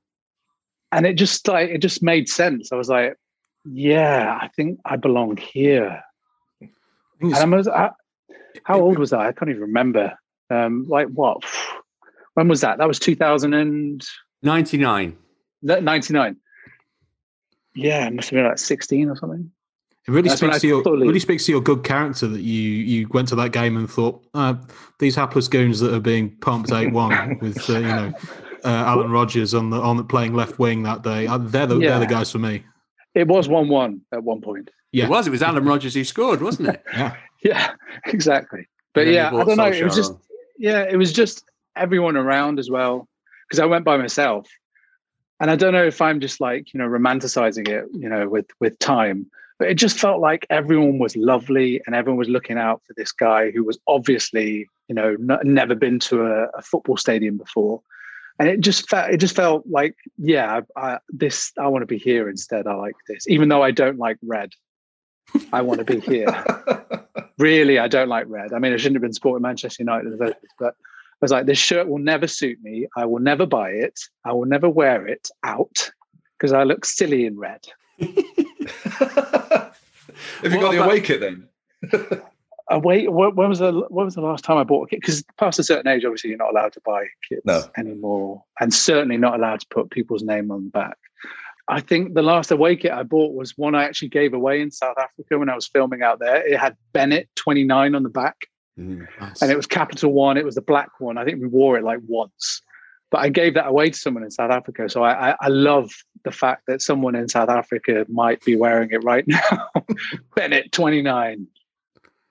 And 0.90 1.06
it 1.06 1.14
just 1.14 1.46
like 1.46 1.70
it 1.70 1.78
just 1.78 2.02
made 2.02 2.28
sense. 2.28 2.72
I 2.72 2.76
was 2.76 2.88
like, 2.88 3.16
yeah, 3.64 4.38
I 4.40 4.48
think 4.48 4.80
I 4.84 4.96
belong 4.96 5.36
here. 5.36 6.02
And 7.20 7.34
I 7.34 7.44
was, 7.44 7.68
I, 7.68 7.90
how 8.64 8.80
old 8.80 8.98
was 8.98 9.12
I? 9.12 9.28
I 9.28 9.32
can't 9.32 9.50
even 9.50 9.62
remember. 9.62 10.18
Um, 10.50 10.86
like 10.88 11.08
what? 11.08 11.42
When 12.34 12.48
was 12.48 12.60
that? 12.60 12.78
That 12.78 12.88
was 12.88 12.98
2099. 12.98 15.16
99. 15.62 16.36
Yeah, 17.74 18.06
it 18.06 18.14
must 18.14 18.30
have 18.30 18.36
been 18.36 18.46
like 18.46 18.58
16 18.58 19.08
or 19.08 19.16
something. 19.16 19.50
It 20.06 20.10
really 20.10 20.28
That's 20.28 20.40
speaks 20.40 20.60
to 20.60 20.66
your 20.66 20.82
really 20.82 21.18
speaks 21.18 21.46
to 21.46 21.52
your 21.52 21.62
good 21.62 21.82
character 21.82 22.26
that 22.26 22.42
you 22.42 22.60
you 22.60 23.08
went 23.12 23.26
to 23.28 23.36
that 23.36 23.52
game 23.52 23.78
and 23.78 23.90
thought 23.90 24.22
uh, 24.34 24.54
these 24.98 25.16
hapless 25.16 25.48
goons 25.48 25.80
that 25.80 25.94
are 25.94 26.00
being 26.00 26.36
pumped 26.42 26.72
eight 26.72 26.92
one 26.92 27.38
with 27.40 27.70
uh, 27.70 27.78
you 27.78 27.86
know 27.86 28.12
uh, 28.64 28.68
Alan 28.68 29.10
Rogers 29.10 29.54
on 29.54 29.70
the 29.70 29.80
on 29.80 29.96
the 29.96 30.04
playing 30.04 30.34
left 30.34 30.58
wing 30.58 30.82
that 30.82 31.00
day. 31.00 31.26
Uh, 31.26 31.38
they're 31.38 31.66
the 31.66 31.78
they're 31.78 32.00
the 32.00 32.06
guys 32.06 32.30
for 32.30 32.38
me. 32.38 32.62
It 33.14 33.28
was 33.28 33.48
1 33.48 33.68
1 33.68 34.00
at 34.12 34.24
one 34.24 34.40
point. 34.40 34.70
Yeah. 34.92 35.04
It 35.04 35.10
was. 35.10 35.26
It 35.26 35.30
was 35.30 35.42
Alan 35.42 35.64
Rogers 35.64 35.94
who 35.94 36.04
scored, 36.04 36.40
wasn't 36.42 36.68
it? 36.68 36.82
Yeah, 36.92 37.16
Yeah, 37.44 37.72
exactly. 38.06 38.68
But 38.94 39.08
yeah, 39.08 39.28
I 39.34 39.44
don't 39.44 39.56
know. 39.56 39.66
It 39.66 39.82
was 39.84 39.96
just, 39.96 40.12
on. 40.12 40.20
yeah, 40.58 40.82
it 40.88 40.96
was 40.96 41.12
just 41.12 41.44
everyone 41.76 42.16
around 42.16 42.58
as 42.58 42.70
well. 42.70 43.08
Because 43.48 43.60
I 43.60 43.66
went 43.66 43.84
by 43.84 43.96
myself. 43.96 44.48
And 45.40 45.50
I 45.50 45.56
don't 45.56 45.72
know 45.72 45.84
if 45.84 46.00
I'm 46.00 46.20
just 46.20 46.40
like, 46.40 46.72
you 46.72 46.78
know, 46.78 46.86
romanticizing 46.86 47.68
it, 47.68 47.86
you 47.92 48.08
know, 48.08 48.28
with 48.28 48.46
with 48.60 48.78
time. 48.78 49.26
But 49.58 49.68
it 49.68 49.74
just 49.74 49.98
felt 49.98 50.20
like 50.20 50.46
everyone 50.50 50.98
was 50.98 51.16
lovely 51.16 51.80
and 51.86 51.94
everyone 51.94 52.18
was 52.18 52.28
looking 52.28 52.56
out 52.56 52.82
for 52.86 52.94
this 52.96 53.12
guy 53.12 53.50
who 53.50 53.62
was 53.64 53.78
obviously, 53.86 54.68
you 54.88 54.94
know, 54.94 55.16
n- 55.20 55.38
never 55.44 55.74
been 55.74 55.98
to 56.00 56.22
a, 56.22 56.46
a 56.56 56.62
football 56.62 56.96
stadium 56.96 57.36
before. 57.36 57.80
And 58.38 58.48
it 58.48 58.60
just 58.60 58.88
felt 58.88 59.10
it 59.10 59.18
just 59.18 59.36
felt 59.36 59.64
like, 59.68 59.94
yeah, 60.18 60.60
I, 60.76 60.94
I, 60.94 60.98
this 61.08 61.52
I 61.58 61.68
want 61.68 61.82
to 61.82 61.86
be 61.86 61.98
here 61.98 62.28
instead. 62.28 62.66
I 62.66 62.74
like 62.74 62.96
this, 63.08 63.28
even 63.28 63.48
though 63.48 63.62
I 63.62 63.70
don't 63.70 63.98
like 63.98 64.18
red. 64.22 64.50
I 65.52 65.62
want 65.62 65.78
to 65.78 65.84
be 65.84 66.00
here 66.00 66.26
really 67.38 67.78
I 67.78 67.88
don't 67.88 68.08
like 68.08 68.26
red. 68.28 68.52
I 68.52 68.58
mean, 68.58 68.72
I 68.72 68.76
shouldn't 68.76 68.96
have 68.96 69.02
been 69.02 69.12
supporting 69.12 69.42
Manchester 69.42 69.82
United 69.82 70.06
in 70.06 70.12
the 70.12 70.18
first 70.18 70.40
place, 70.40 70.52
but 70.58 70.74
I 70.76 71.20
was 71.20 71.30
like, 71.30 71.46
this 71.46 71.58
shirt 71.58 71.88
will 71.88 71.98
never 71.98 72.26
suit 72.26 72.58
me. 72.62 72.86
I 72.96 73.06
will 73.06 73.20
never 73.20 73.46
buy 73.46 73.70
it. 73.70 73.98
I 74.24 74.32
will 74.32 74.46
never 74.46 74.68
wear 74.68 75.06
it 75.06 75.28
out 75.42 75.90
because 76.36 76.52
I 76.52 76.64
look 76.64 76.84
silly 76.84 77.26
in 77.26 77.38
red. 77.38 77.60
Have 77.98 78.10
you 80.52 80.58
What 80.58 80.60
got 80.60 80.72
the 80.72 80.84
away 80.84 81.00
kit 81.00 81.20
then? 81.20 81.48
Uh, 82.70 82.80
wait, 82.82 83.12
when 83.12 83.34
was 83.48 83.58
the 83.58 83.72
when 83.90 84.06
was 84.06 84.14
the 84.14 84.22
last 84.22 84.44
time 84.44 84.56
I 84.56 84.64
bought 84.64 84.84
a 84.84 84.88
kit? 84.88 85.00
Because 85.00 85.22
past 85.38 85.58
a 85.58 85.62
certain 85.64 85.86
age, 85.86 86.04
obviously, 86.04 86.30
you're 86.30 86.38
not 86.38 86.50
allowed 86.50 86.72
to 86.72 86.80
buy 86.84 87.04
kits 87.28 87.42
No. 87.44 87.62
anymore, 87.76 88.42
and 88.58 88.72
certainly 88.72 89.18
not 89.18 89.34
allowed 89.34 89.60
to 89.60 89.66
put 89.68 89.90
people's 89.90 90.22
name 90.22 90.50
on 90.50 90.64
the 90.64 90.70
back. 90.70 90.96
I 91.68 91.80
think 91.80 92.14
the 92.14 92.22
last 92.22 92.50
away 92.50 92.76
kit 92.76 92.92
I 92.92 93.02
bought 93.02 93.34
was 93.34 93.56
one 93.56 93.74
I 93.74 93.84
actually 93.84 94.08
gave 94.08 94.32
away 94.34 94.60
in 94.60 94.70
South 94.70 94.96
Africa 94.98 95.38
when 95.38 95.48
I 95.48 95.54
was 95.54 95.66
filming 95.66 96.02
out 96.02 96.18
there. 96.20 96.46
It 96.46 96.58
had 96.58 96.76
Bennett 96.92 97.28
29 97.36 97.94
on 97.94 98.02
the 98.02 98.08
back. 98.10 98.36
Mm. 98.78 99.06
nice. 99.20 99.40
and 99.40 99.52
it 99.52 99.56
was 99.56 99.66
capital 99.68 100.12
one 100.12 100.36
it 100.36 100.44
was 100.44 100.56
the 100.56 100.60
black 100.60 100.88
one 100.98 101.16
i 101.16 101.24
think 101.24 101.40
we 101.40 101.46
wore 101.46 101.78
it 101.78 101.84
like 101.84 102.00
once 102.08 102.60
but 103.12 103.18
i 103.18 103.28
gave 103.28 103.54
that 103.54 103.68
away 103.68 103.88
to 103.88 103.96
someone 103.96 104.24
in 104.24 104.32
south 104.32 104.50
africa 104.50 104.88
so 104.88 105.04
i 105.04 105.30
i, 105.30 105.36
I 105.42 105.46
love 105.46 105.92
the 106.24 106.32
fact 106.32 106.62
that 106.66 106.82
someone 106.82 107.14
in 107.14 107.28
south 107.28 107.50
africa 107.50 108.04
might 108.08 108.44
be 108.44 108.56
wearing 108.56 108.90
it 108.90 109.04
right 109.04 109.22
now 109.28 109.68
bennett 110.34 110.72
29 110.72 111.46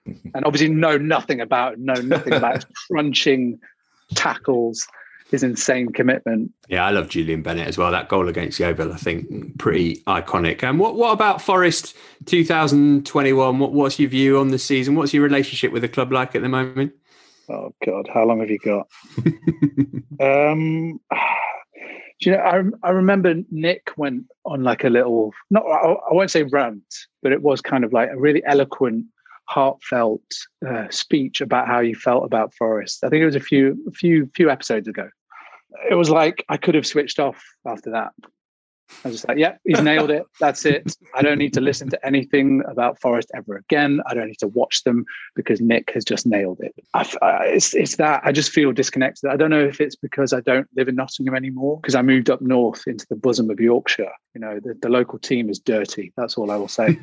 and 0.06 0.44
obviously 0.44 0.68
know 0.68 0.96
nothing 0.98 1.40
about 1.40 1.78
know 1.78 1.94
nothing 1.94 2.32
about 2.32 2.64
crunching 2.90 3.58
tackles 4.14 4.86
his 5.30 5.42
insane 5.42 5.90
commitment 5.90 6.52
Yeah, 6.68 6.84
I 6.84 6.90
love 6.90 7.08
Julian 7.08 7.42
Bennett 7.42 7.66
as 7.66 7.78
well. 7.78 7.90
That 7.90 8.08
goal 8.08 8.28
against 8.28 8.60
Yeovil, 8.60 8.92
I 8.92 8.96
think, 8.96 9.58
pretty 9.58 9.96
iconic. 10.06 10.62
And 10.62 10.78
what, 10.78 10.94
what 10.94 11.12
about 11.12 11.42
Forest 11.42 11.96
2021? 12.26 13.58
What, 13.58 13.72
what's 13.72 13.98
your 13.98 14.10
view 14.10 14.38
on 14.38 14.48
the 14.48 14.58
season? 14.58 14.94
What's 14.94 15.12
your 15.12 15.24
relationship 15.24 15.72
with 15.72 15.82
the 15.82 15.88
club 15.88 16.12
like 16.12 16.36
at 16.36 16.42
the 16.42 16.48
moment? 16.48 16.92
oh 17.48 17.74
god 17.84 18.08
how 18.12 18.24
long 18.24 18.40
have 18.40 18.50
you 18.50 18.58
got 18.58 18.86
um 20.20 21.00
do 22.20 22.30
you 22.30 22.32
know 22.32 22.38
I, 22.38 22.62
I 22.82 22.90
remember 22.90 23.34
nick 23.50 23.90
went 23.96 24.24
on 24.44 24.62
like 24.62 24.84
a 24.84 24.88
little 24.88 25.32
not 25.50 25.64
I, 25.64 25.92
I 25.92 26.12
won't 26.14 26.30
say 26.30 26.44
rant 26.44 26.82
but 27.22 27.32
it 27.32 27.42
was 27.42 27.60
kind 27.60 27.84
of 27.84 27.92
like 27.92 28.10
a 28.10 28.16
really 28.16 28.42
eloquent 28.46 29.06
heartfelt 29.46 30.22
uh, 30.66 30.88
speech 30.90 31.40
about 31.40 31.66
how 31.66 31.80
you 31.80 31.94
felt 31.94 32.24
about 32.24 32.54
forest 32.54 33.04
i 33.04 33.08
think 33.08 33.22
it 33.22 33.26
was 33.26 33.36
a 33.36 33.40
few 33.40 33.76
few 33.94 34.30
few 34.34 34.50
episodes 34.50 34.88
ago. 34.88 35.08
It 35.90 35.94
was 35.94 36.10
like 36.10 36.44
i 36.48 36.56
could 36.56 36.74
have 36.74 36.86
switched 36.86 37.18
off 37.18 37.42
after 37.66 37.90
that 37.90 38.12
I 39.04 39.08
was 39.08 39.16
just 39.16 39.28
like, 39.28 39.38
yeah, 39.38 39.56
he's 39.64 39.80
nailed 39.82 40.10
it. 40.10 40.24
That's 40.40 40.64
it. 40.64 40.96
I 41.14 41.22
don't 41.22 41.38
need 41.38 41.52
to 41.54 41.60
listen 41.60 41.88
to 41.90 42.06
anything 42.06 42.62
about 42.68 43.00
Forest 43.00 43.30
ever 43.34 43.56
again. 43.56 44.00
I 44.06 44.14
don't 44.14 44.28
need 44.28 44.38
to 44.40 44.48
watch 44.48 44.84
them 44.84 45.04
because 45.34 45.60
Nick 45.60 45.90
has 45.92 46.04
just 46.04 46.26
nailed 46.26 46.60
it. 46.60 46.74
I, 46.92 47.10
I, 47.22 47.44
it's, 47.46 47.74
it's 47.74 47.96
that 47.96 48.22
I 48.24 48.32
just 48.32 48.50
feel 48.50 48.72
disconnected. 48.72 49.30
I 49.30 49.36
don't 49.36 49.50
know 49.50 49.64
if 49.64 49.80
it's 49.80 49.96
because 49.96 50.32
I 50.32 50.40
don't 50.40 50.68
live 50.76 50.88
in 50.88 50.96
Nottingham 50.96 51.34
anymore 51.34 51.78
because 51.80 51.94
I 51.94 52.02
moved 52.02 52.30
up 52.30 52.40
north 52.40 52.82
into 52.86 53.06
the 53.08 53.16
bosom 53.16 53.50
of 53.50 53.58
Yorkshire. 53.60 54.12
You 54.34 54.40
know, 54.40 54.60
the, 54.62 54.74
the 54.80 54.88
local 54.88 55.18
team 55.18 55.48
is 55.48 55.58
dirty. 55.58 56.12
That's 56.16 56.36
all 56.36 56.50
I 56.50 56.56
will 56.56 56.68
say. 56.68 56.88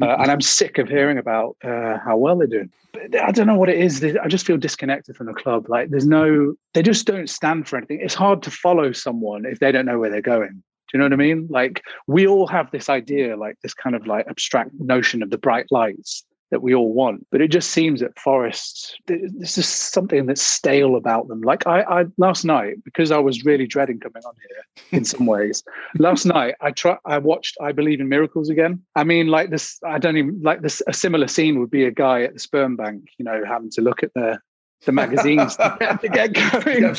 uh, 0.00 0.16
and 0.16 0.30
I'm 0.30 0.40
sick 0.40 0.78
of 0.78 0.88
hearing 0.88 1.18
about 1.18 1.56
uh, 1.62 1.98
how 2.04 2.16
well 2.16 2.38
they're 2.38 2.46
doing. 2.46 2.70
But 2.92 3.20
I 3.20 3.30
don't 3.32 3.46
know 3.46 3.56
what 3.56 3.68
it 3.68 3.78
is. 3.78 4.04
I 4.04 4.28
just 4.28 4.46
feel 4.46 4.56
disconnected 4.56 5.16
from 5.16 5.26
the 5.26 5.34
club. 5.34 5.68
Like 5.68 5.90
there's 5.90 6.06
no, 6.06 6.54
they 6.74 6.82
just 6.82 7.06
don't 7.06 7.28
stand 7.28 7.68
for 7.68 7.76
anything. 7.76 8.00
It's 8.00 8.14
hard 8.14 8.42
to 8.44 8.50
follow 8.50 8.92
someone 8.92 9.44
if 9.44 9.58
they 9.58 9.72
don't 9.72 9.86
know 9.86 9.98
where 9.98 10.10
they're 10.10 10.22
going 10.22 10.62
you 10.92 10.98
know 10.98 11.04
what 11.04 11.12
I 11.12 11.16
mean? 11.16 11.46
Like 11.50 11.82
we 12.06 12.26
all 12.26 12.46
have 12.46 12.70
this 12.70 12.88
idea, 12.88 13.36
like 13.36 13.56
this 13.62 13.74
kind 13.74 13.96
of 13.96 14.06
like 14.06 14.26
abstract 14.28 14.70
notion 14.78 15.22
of 15.22 15.30
the 15.30 15.38
bright 15.38 15.66
lights 15.70 16.24
that 16.50 16.62
we 16.62 16.72
all 16.72 16.92
want. 16.92 17.26
But 17.32 17.40
it 17.40 17.48
just 17.48 17.72
seems 17.72 18.00
that 18.00 18.16
forests, 18.16 18.94
there's 19.06 19.56
just 19.56 19.92
something 19.92 20.26
that's 20.26 20.40
stale 20.40 20.94
about 20.94 21.26
them. 21.26 21.40
Like 21.40 21.66
I, 21.66 21.82
I 21.82 22.04
last 22.16 22.44
night, 22.44 22.76
because 22.84 23.10
I 23.10 23.18
was 23.18 23.44
really 23.44 23.66
dreading 23.66 23.98
coming 23.98 24.22
on 24.24 24.34
here 24.48 24.98
in 24.98 25.04
some 25.12 25.26
ways. 25.26 25.64
last 25.98 26.26
night, 26.26 26.54
I 26.60 26.70
try, 26.70 26.96
I 27.04 27.18
watched 27.18 27.56
I 27.60 27.72
Believe 27.72 28.00
in 28.00 28.08
Miracles 28.08 28.50
again. 28.50 28.80
I 28.94 29.02
mean, 29.02 29.26
like 29.26 29.50
this, 29.50 29.80
I 29.84 29.98
don't 29.98 30.16
even 30.16 30.40
like 30.42 30.62
this. 30.62 30.80
A 30.86 30.92
similar 30.92 31.26
scene 31.26 31.58
would 31.58 31.70
be 31.70 31.84
a 31.84 31.90
guy 31.90 32.22
at 32.22 32.34
the 32.34 32.40
sperm 32.40 32.76
bank, 32.76 33.02
you 33.18 33.24
know, 33.24 33.42
having 33.44 33.70
to 33.70 33.80
look 33.80 34.04
at 34.04 34.14
the 34.14 34.38
the 34.84 34.92
magazines 34.92 35.56
to, 35.56 35.76
get, 36.12 36.34
going. 36.34 36.94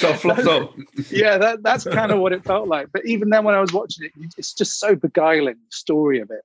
yeah, 1.10 1.38
that, 1.38 1.62
that's 1.62 1.84
kind 1.84 2.12
of 2.12 2.20
what 2.20 2.34
it 2.34 2.44
felt 2.44 2.67
like. 2.67 2.88
But 2.91 3.05
even 3.05 3.29
then, 3.29 3.44
when 3.44 3.55
I 3.55 3.62
was 3.62 3.74
watching 3.74 4.05
it, 4.05 4.12
it's 4.38 4.53
just 4.53 4.79
so 4.79 4.96
beguiling 4.96 5.55
the 5.55 5.75
story 5.75 6.20
of 6.20 6.32
it. 6.32 6.41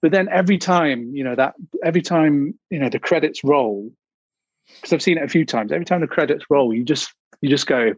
But 0.00 0.12
then 0.12 0.28
every 0.30 0.58
time, 0.58 1.14
you 1.14 1.24
know, 1.24 1.34
that 1.34 1.54
every 1.82 2.02
time, 2.02 2.58
you 2.70 2.78
know, 2.78 2.88
the 2.88 2.98
credits 2.98 3.42
roll, 3.42 3.90
because 4.66 4.92
I've 4.92 5.02
seen 5.02 5.18
it 5.18 5.24
a 5.24 5.28
few 5.28 5.44
times. 5.44 5.72
Every 5.72 5.84
time 5.84 6.00
the 6.00 6.06
credits 6.06 6.44
roll, 6.50 6.74
you 6.74 6.84
just 6.84 7.12
you 7.40 7.48
just 7.48 7.66
go, 7.66 7.94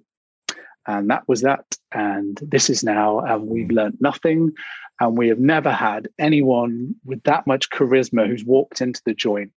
and 0.87 1.11
that 1.11 1.29
was 1.29 1.43
that, 1.43 1.65
and 1.93 2.39
this 2.43 2.71
is 2.71 2.83
now, 2.83 3.21
and 3.21 3.49
we've 3.49 3.71
learned 3.71 3.99
nothing, 4.01 4.53
and 5.01 5.17
we 5.17 5.29
have 5.29 5.39
never 5.39 5.73
had 5.73 6.09
anyone 6.19 6.95
with 7.05 7.23
that 7.25 7.47
much 7.47 7.71
charisma 7.71 8.27
who's 8.27 8.45
walked 8.45 8.81
into 8.81 9.03
the 9.05 9.15
joint 9.15 9.53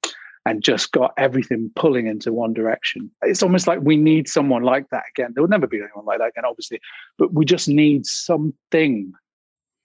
and 0.45 0.63
just 0.63 0.91
got 0.91 1.13
everything 1.17 1.71
pulling 1.75 2.07
into 2.07 2.33
one 2.33 2.53
direction. 2.53 3.11
It's 3.21 3.43
almost 3.43 3.67
like 3.67 3.79
we 3.81 3.97
need 3.97 4.27
someone 4.27 4.63
like 4.63 4.89
that 4.89 5.03
again. 5.15 5.31
There 5.33 5.43
will 5.43 5.49
never 5.49 5.67
be 5.67 5.77
anyone 5.77 6.05
like 6.05 6.19
that 6.19 6.29
again, 6.29 6.45
obviously, 6.45 6.79
but 7.17 7.33
we 7.33 7.45
just 7.45 7.67
need 7.67 8.05
something 8.05 9.13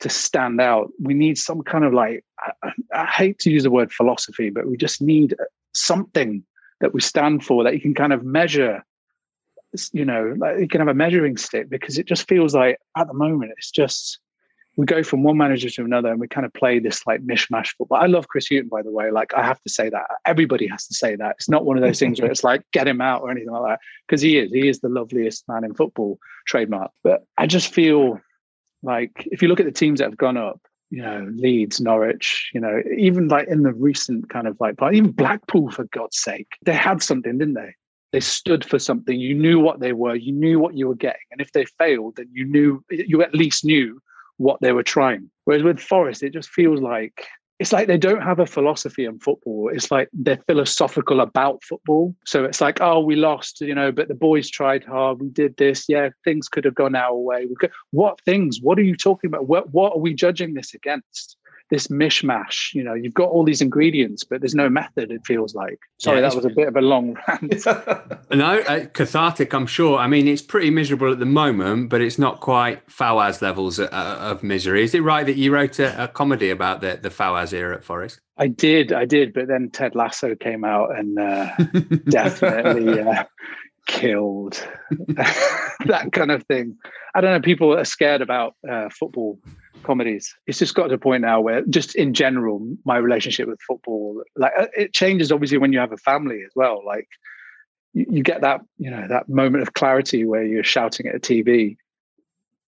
to 0.01 0.09
stand 0.09 0.61
out. 0.61 0.91
We 1.01 1.15
need 1.15 1.39
some 1.39 1.63
kind 1.63 1.85
of 1.85 1.93
like, 1.93 2.25
I, 2.63 2.71
I 2.95 3.07
hate 3.07 3.39
to 3.41 3.51
use 3.51 3.65
the 3.65 3.71
word 3.71 3.93
philosophy, 3.93 4.51
but 4.51 4.67
we 4.67 4.77
just 4.77 5.03
need 5.03 5.35
uh, 5.35 5.45
something 5.73 6.45
that 6.81 6.95
we 6.95 7.01
stand 7.01 7.45
for 7.45 7.65
that 7.65 7.75
you 7.75 7.81
can 7.81 7.95
kind 7.95 8.13
of 8.13 8.25
measure 8.25 8.85
you 9.93 10.05
know 10.05 10.35
like 10.39 10.59
you 10.61 10.69
can 10.69 10.81
have 10.81 10.89
a 10.89 10.95
measuring 10.95 11.37
stick 11.37 11.69
because 11.69 11.99
it 11.99 12.07
just 12.07 12.29
feels 12.29 12.55
like 12.55 12.79
at 12.97 13.09
the 13.09 13.15
moment 13.15 13.53
it's 13.57 13.71
just 13.71 14.21
we 14.77 14.87
go 14.87 15.03
from 15.03 15.23
one 15.23 15.37
manager 15.37 15.71
to 15.71 15.85
another 15.85 16.11
and 16.11 16.19
we 16.19 16.27
kind 16.27 16.45
of 16.45 16.53
play 16.53 16.79
this 16.79 17.07
like 17.07 17.25
mishmash 17.25 17.69
football. 17.77 17.99
I 17.99 18.07
love 18.07 18.29
Chris 18.29 18.49
Hughton, 18.49 18.69
by 18.69 18.83
the 18.83 18.91
way. 18.91 19.11
Like 19.11 19.33
I 19.35 19.43
have 19.43 19.61
to 19.63 19.69
say 19.69 19.89
that. 19.89 20.07
Everybody 20.27 20.67
has 20.67 20.87
to 20.89 20.95
say 20.95 21.17
that. 21.17 21.37
It's 21.39 21.49
not 21.49 21.65
one 21.65 21.77
of 21.77 21.83
those 21.83 21.99
things 21.99 22.21
where 22.21 22.31
it's 22.31 22.45
like 22.45 22.63
get 22.73 22.89
him 22.89 23.01
out 23.01 23.23
or 23.23 23.31
anything 23.31 23.51
like 23.51 23.73
that. 23.73 23.81
Because 24.07 24.21
he 24.21 24.39
is. 24.39 24.53
He 24.53 24.69
is 24.69 24.81
the 24.81 24.89
loveliest 24.89 25.47
man 25.49 25.65
in 25.65 25.75
football 25.75 26.19
trademark. 26.47 26.91
But 27.05 27.25
I 27.39 27.47
just 27.47 27.73
feel 27.73 28.21
like 28.83 29.29
if 29.31 29.43
you 29.43 29.49
look 29.49 29.61
at 29.61 29.67
the 29.67 29.73
teams 29.73 30.01
that 30.01 30.07
have 30.07 30.19
gone 30.19 30.37
up, 30.37 30.61
you 30.91 31.03
know, 31.03 31.29
Leeds, 31.35 31.81
Norwich, 31.81 32.51
you 32.53 32.61
know, 32.61 32.83
even 32.97 33.29
like 33.29 33.49
in 33.49 33.63
the 33.63 33.73
recent 33.73 34.29
kind 34.29 34.47
of 34.47 34.57
like 34.61 34.77
even 34.93 35.13
Blackpool, 35.13 35.71
for 35.71 35.85
God's 35.85 36.21
sake, 36.21 36.49
they 36.65 36.75
had 36.75 37.03
something, 37.03 37.39
didn't 37.39 37.55
they? 37.55 37.75
They 38.13 38.21
stood 38.21 38.65
for 38.65 38.79
something. 38.79 39.19
You 39.19 39.35
knew 39.35 39.59
what 39.59 39.81
they 39.81 39.93
were. 39.93 40.15
You 40.15 40.33
knew 40.33 40.61
what 40.61 40.77
you 40.77 40.87
were 40.87 40.95
getting. 40.95 41.27
And 41.33 41.41
if 41.41 41.51
they 41.53 41.65
failed, 41.65 42.17
then 42.17 42.29
you 42.33 42.45
knew 42.45 42.85
you 42.91 43.23
at 43.23 43.35
least 43.35 43.65
knew 43.65 44.01
what 44.39 44.61
they 44.61 44.73
were 44.73 44.83
trying. 44.83 45.31
Whereas 45.45 45.63
with 45.63 45.81
Forest, 45.81 46.23
it 46.23 46.33
just 46.33 46.51
feels 46.51 46.81
like 46.81 47.27
it's 47.61 47.73
like 47.73 47.87
they 47.87 47.99
don't 47.99 48.23
have 48.23 48.41
a 48.41 48.47
philosophy 48.47 49.05
in 49.05 49.21
football. 49.21 49.71
It's 49.73 49.91
like 49.91 50.09
they're 50.13 50.43
philosophical 50.49 51.21
about 51.21 51.63
football. 51.63 52.15
So 52.27 52.45
it's 52.45 52.61
like, 52.61 52.81
oh, 52.81 53.01
we 53.01 53.15
lost, 53.15 53.61
you 53.61 53.75
know, 53.75 53.93
but 53.93 54.09
the 54.09 54.15
boys 54.15 54.51
tried 54.51 54.83
hard. 54.83 55.21
We 55.21 55.29
did 55.29 55.57
this. 55.57 55.85
Yeah, 55.89 56.09
things 56.25 56.49
could 56.49 56.65
have 56.65 56.75
gone 56.75 56.97
our 56.97 57.17
way. 57.17 57.47
What 57.93 58.21
things? 58.23 58.59
What 58.61 58.79
are 58.79 58.83
you 58.83 58.97
talking 58.97 59.29
about? 59.29 59.47
What 59.47 59.73
what 59.73 59.93
are 59.93 60.01
we 60.01 60.15
judging 60.15 60.55
this 60.55 60.75
against? 60.75 61.37
This 61.71 61.89
mishmash. 61.89 62.75
You 62.75 62.83
know, 62.83 62.95
you've 62.95 63.15
got 63.15 63.29
all 63.29 63.45
these 63.45 63.61
ingredients, 63.61 64.25
but 64.25 64.41
there's 64.41 64.55
no 64.55 64.69
method. 64.69 65.11
It 65.11 65.23
feels 65.25 65.55
like. 65.55 65.79
Sorry, 65.99 66.19
yeah, 66.19 66.29
that 66.29 66.37
was 66.37 66.45
a 66.45 66.51
bit 66.51 66.69
of 66.69 66.77
a 66.77 66.81
long 66.81 67.17
rant. 67.27 67.67
no, 68.31 68.59
uh, 68.61 68.87
cathartic. 68.87 69.53
I'm 69.55 69.67
sure. 69.67 69.99
I 69.99 70.07
mean, 70.07 70.29
it's 70.29 70.43
pretty 70.43 70.71
miserable 70.71 71.13
at 71.13 71.19
the 71.19 71.27
moment, 71.27 71.91
but 71.91 72.01
it's 72.01 72.19
not 72.19 72.41
quite 72.41 72.87
Fawaz 72.89 73.43
levels 73.43 73.79
of, 73.79 73.89
uh, 73.93 74.19
of 74.21 74.43
misery. 74.43 74.85
Is 74.85 74.95
it 74.95 75.03
right 75.03 75.27
that 75.27 75.37
you 75.37 75.53
wrote 75.53 75.79
a, 75.79 76.05
a, 76.05 76.09
comedy 76.09 76.51
about 76.51 76.81
the 76.81 76.99
the 77.01 77.11
Fawaz 77.11 77.53
era 77.53 77.77
at 77.77 77.85
Forest? 77.85 78.21
I 78.37 78.49
did, 78.49 78.93
I 78.93 79.05
did, 79.05 79.33
but 79.33 79.47
then 79.47 79.71
Ted 79.71 79.95
Lasso 79.95 80.35
came 80.35 80.65
out 80.65 80.97
and 80.97 81.19
uh, 81.19 81.57
definitely. 82.09 83.01
Uh, 83.01 83.25
killed 83.87 84.67
that 85.85 86.09
kind 86.13 86.31
of 86.31 86.43
thing 86.45 86.75
i 87.15 87.21
don't 87.21 87.33
know 87.33 87.41
people 87.41 87.77
are 87.77 87.85
scared 87.85 88.23
about 88.23 88.55
uh, 88.67 88.89
football 88.89 89.39
comedies. 89.85 90.35
It's 90.47 90.59
just 90.59 90.75
got 90.75 90.89
to 90.89 90.95
a 90.95 90.99
point 90.99 91.23
now 91.23 91.41
where, 91.41 91.63
just 91.63 91.95
in 91.95 92.15
general, 92.15 92.67
my 92.85 92.97
relationship 92.97 93.49
with 93.49 93.61
football, 93.61 94.23
like 94.37 94.53
uh, 94.59 94.67
it 94.77 94.93
changes 94.93 95.31
obviously 95.31 95.59
when 95.59 95.73
you 95.73 95.79
have 95.79 95.93
a 95.93 95.97
family 95.97 96.43
as 96.45 96.53
well. 96.55 96.83
Like 96.85 97.09
you, 97.93 98.07
you 98.09 98.23
get 98.23 98.41
that, 98.41 98.63
you 98.79 98.91
know, 98.91 99.07
that 99.09 99.29
moment 99.29 99.63
of 99.63 99.75
clarity 99.75 100.25
where 100.25 100.45
you're 100.45 100.65
shouting 100.65 101.07
at 101.07 101.15
a 101.15 101.21
TV 101.21 101.77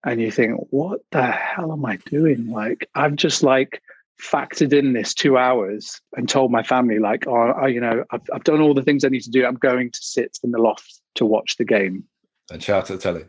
and 0.04 0.21
you 0.21 0.31
think, 0.31 0.59
what 0.71 1.00
the 1.11 1.25
hell 1.25 1.73
am 1.73 1.85
I 1.85 1.97
doing? 2.07 2.50
Like 2.50 2.88
I've 2.95 3.16
just 3.16 3.42
like 3.42 3.83
factored 4.21 4.73
in 4.73 4.92
this 4.92 5.14
two 5.14 5.37
hours 5.37 6.00
and 6.16 6.28
told 6.28 6.50
my 6.50 6.62
family, 6.62 6.99
like, 6.99 7.26
oh, 7.26 7.35
I, 7.35 7.69
you 7.69 7.81
know, 7.81 8.04
I've, 8.11 8.23
I've 8.33 8.45
done 8.45 8.61
all 8.61 8.75
the 8.75 8.83
things 8.83 9.04
I 9.04 9.09
need 9.09 9.23
to 9.23 9.31
do. 9.31 9.47
I'm 9.47 9.54
going 9.54 9.90
to 9.90 10.00
sit 10.02 10.38
in 10.42 10.50
the 10.50 10.59
loft 10.59 11.00
to 11.16 11.26
watch 11.26 11.57
the 11.57 11.64
game. 11.64 12.04
And 12.50 12.62
shout 12.62 12.90
at 12.90 12.99
the 12.99 13.02
telly 13.02 13.25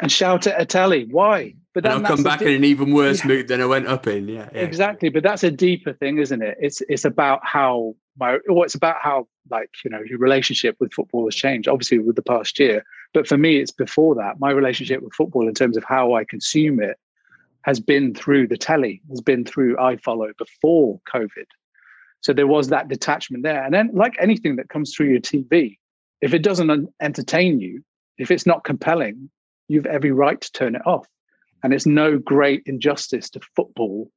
and 0.00 0.10
shout 0.10 0.46
at 0.46 0.60
a 0.60 0.66
telly. 0.66 1.06
Why? 1.10 1.54
But 1.78 1.84
then 1.84 2.04
I'll 2.04 2.16
come 2.16 2.24
back 2.24 2.42
in 2.42 2.48
an 2.48 2.64
even 2.64 2.92
worse 2.92 3.20
yeah. 3.20 3.28
mood 3.28 3.46
than 3.46 3.60
I 3.60 3.66
went 3.66 3.86
up 3.86 4.08
in. 4.08 4.26
Yeah, 4.26 4.48
yeah, 4.52 4.62
exactly. 4.62 5.10
But 5.10 5.22
that's 5.22 5.44
a 5.44 5.50
deeper 5.52 5.92
thing, 5.92 6.18
isn't 6.18 6.42
it? 6.42 6.58
It's 6.60 6.82
it's 6.88 7.04
about 7.04 7.38
how 7.46 7.94
my 8.18 8.38
or 8.48 8.64
it's 8.64 8.74
about 8.74 8.96
how 9.00 9.28
like 9.48 9.70
you 9.84 9.90
know 9.92 10.00
your 10.04 10.18
relationship 10.18 10.74
with 10.80 10.92
football 10.92 11.24
has 11.28 11.36
changed. 11.36 11.68
Obviously, 11.68 12.00
with 12.00 12.16
the 12.16 12.22
past 12.22 12.58
year, 12.58 12.82
but 13.14 13.28
for 13.28 13.38
me, 13.38 13.58
it's 13.58 13.70
before 13.70 14.16
that. 14.16 14.40
My 14.40 14.50
relationship 14.50 15.02
with 15.02 15.12
football, 15.12 15.46
in 15.46 15.54
terms 15.54 15.76
of 15.76 15.84
how 15.84 16.14
I 16.14 16.24
consume 16.24 16.82
it, 16.82 16.98
has 17.62 17.78
been 17.78 18.12
through 18.12 18.48
the 18.48 18.56
telly. 18.56 19.00
Has 19.10 19.20
been 19.20 19.44
through 19.44 19.76
iFollow 19.76 20.36
before 20.36 21.00
COVID. 21.08 21.46
So 22.22 22.32
there 22.32 22.48
was 22.48 22.70
that 22.70 22.88
detachment 22.88 23.44
there, 23.44 23.62
and 23.62 23.72
then 23.72 23.90
like 23.94 24.16
anything 24.18 24.56
that 24.56 24.68
comes 24.68 24.92
through 24.92 25.10
your 25.10 25.20
TV, 25.20 25.78
if 26.22 26.34
it 26.34 26.42
doesn't 26.42 26.88
entertain 27.00 27.60
you, 27.60 27.84
if 28.18 28.32
it's 28.32 28.46
not 28.46 28.64
compelling, 28.64 29.30
you've 29.68 29.86
every 29.86 30.10
right 30.10 30.40
to 30.40 30.50
turn 30.50 30.74
it 30.74 30.84
off. 30.84 31.06
And 31.62 31.72
it's 31.72 31.86
no 31.86 32.18
great 32.18 32.62
injustice 32.66 33.30
to 33.30 33.40
football, 33.56 34.10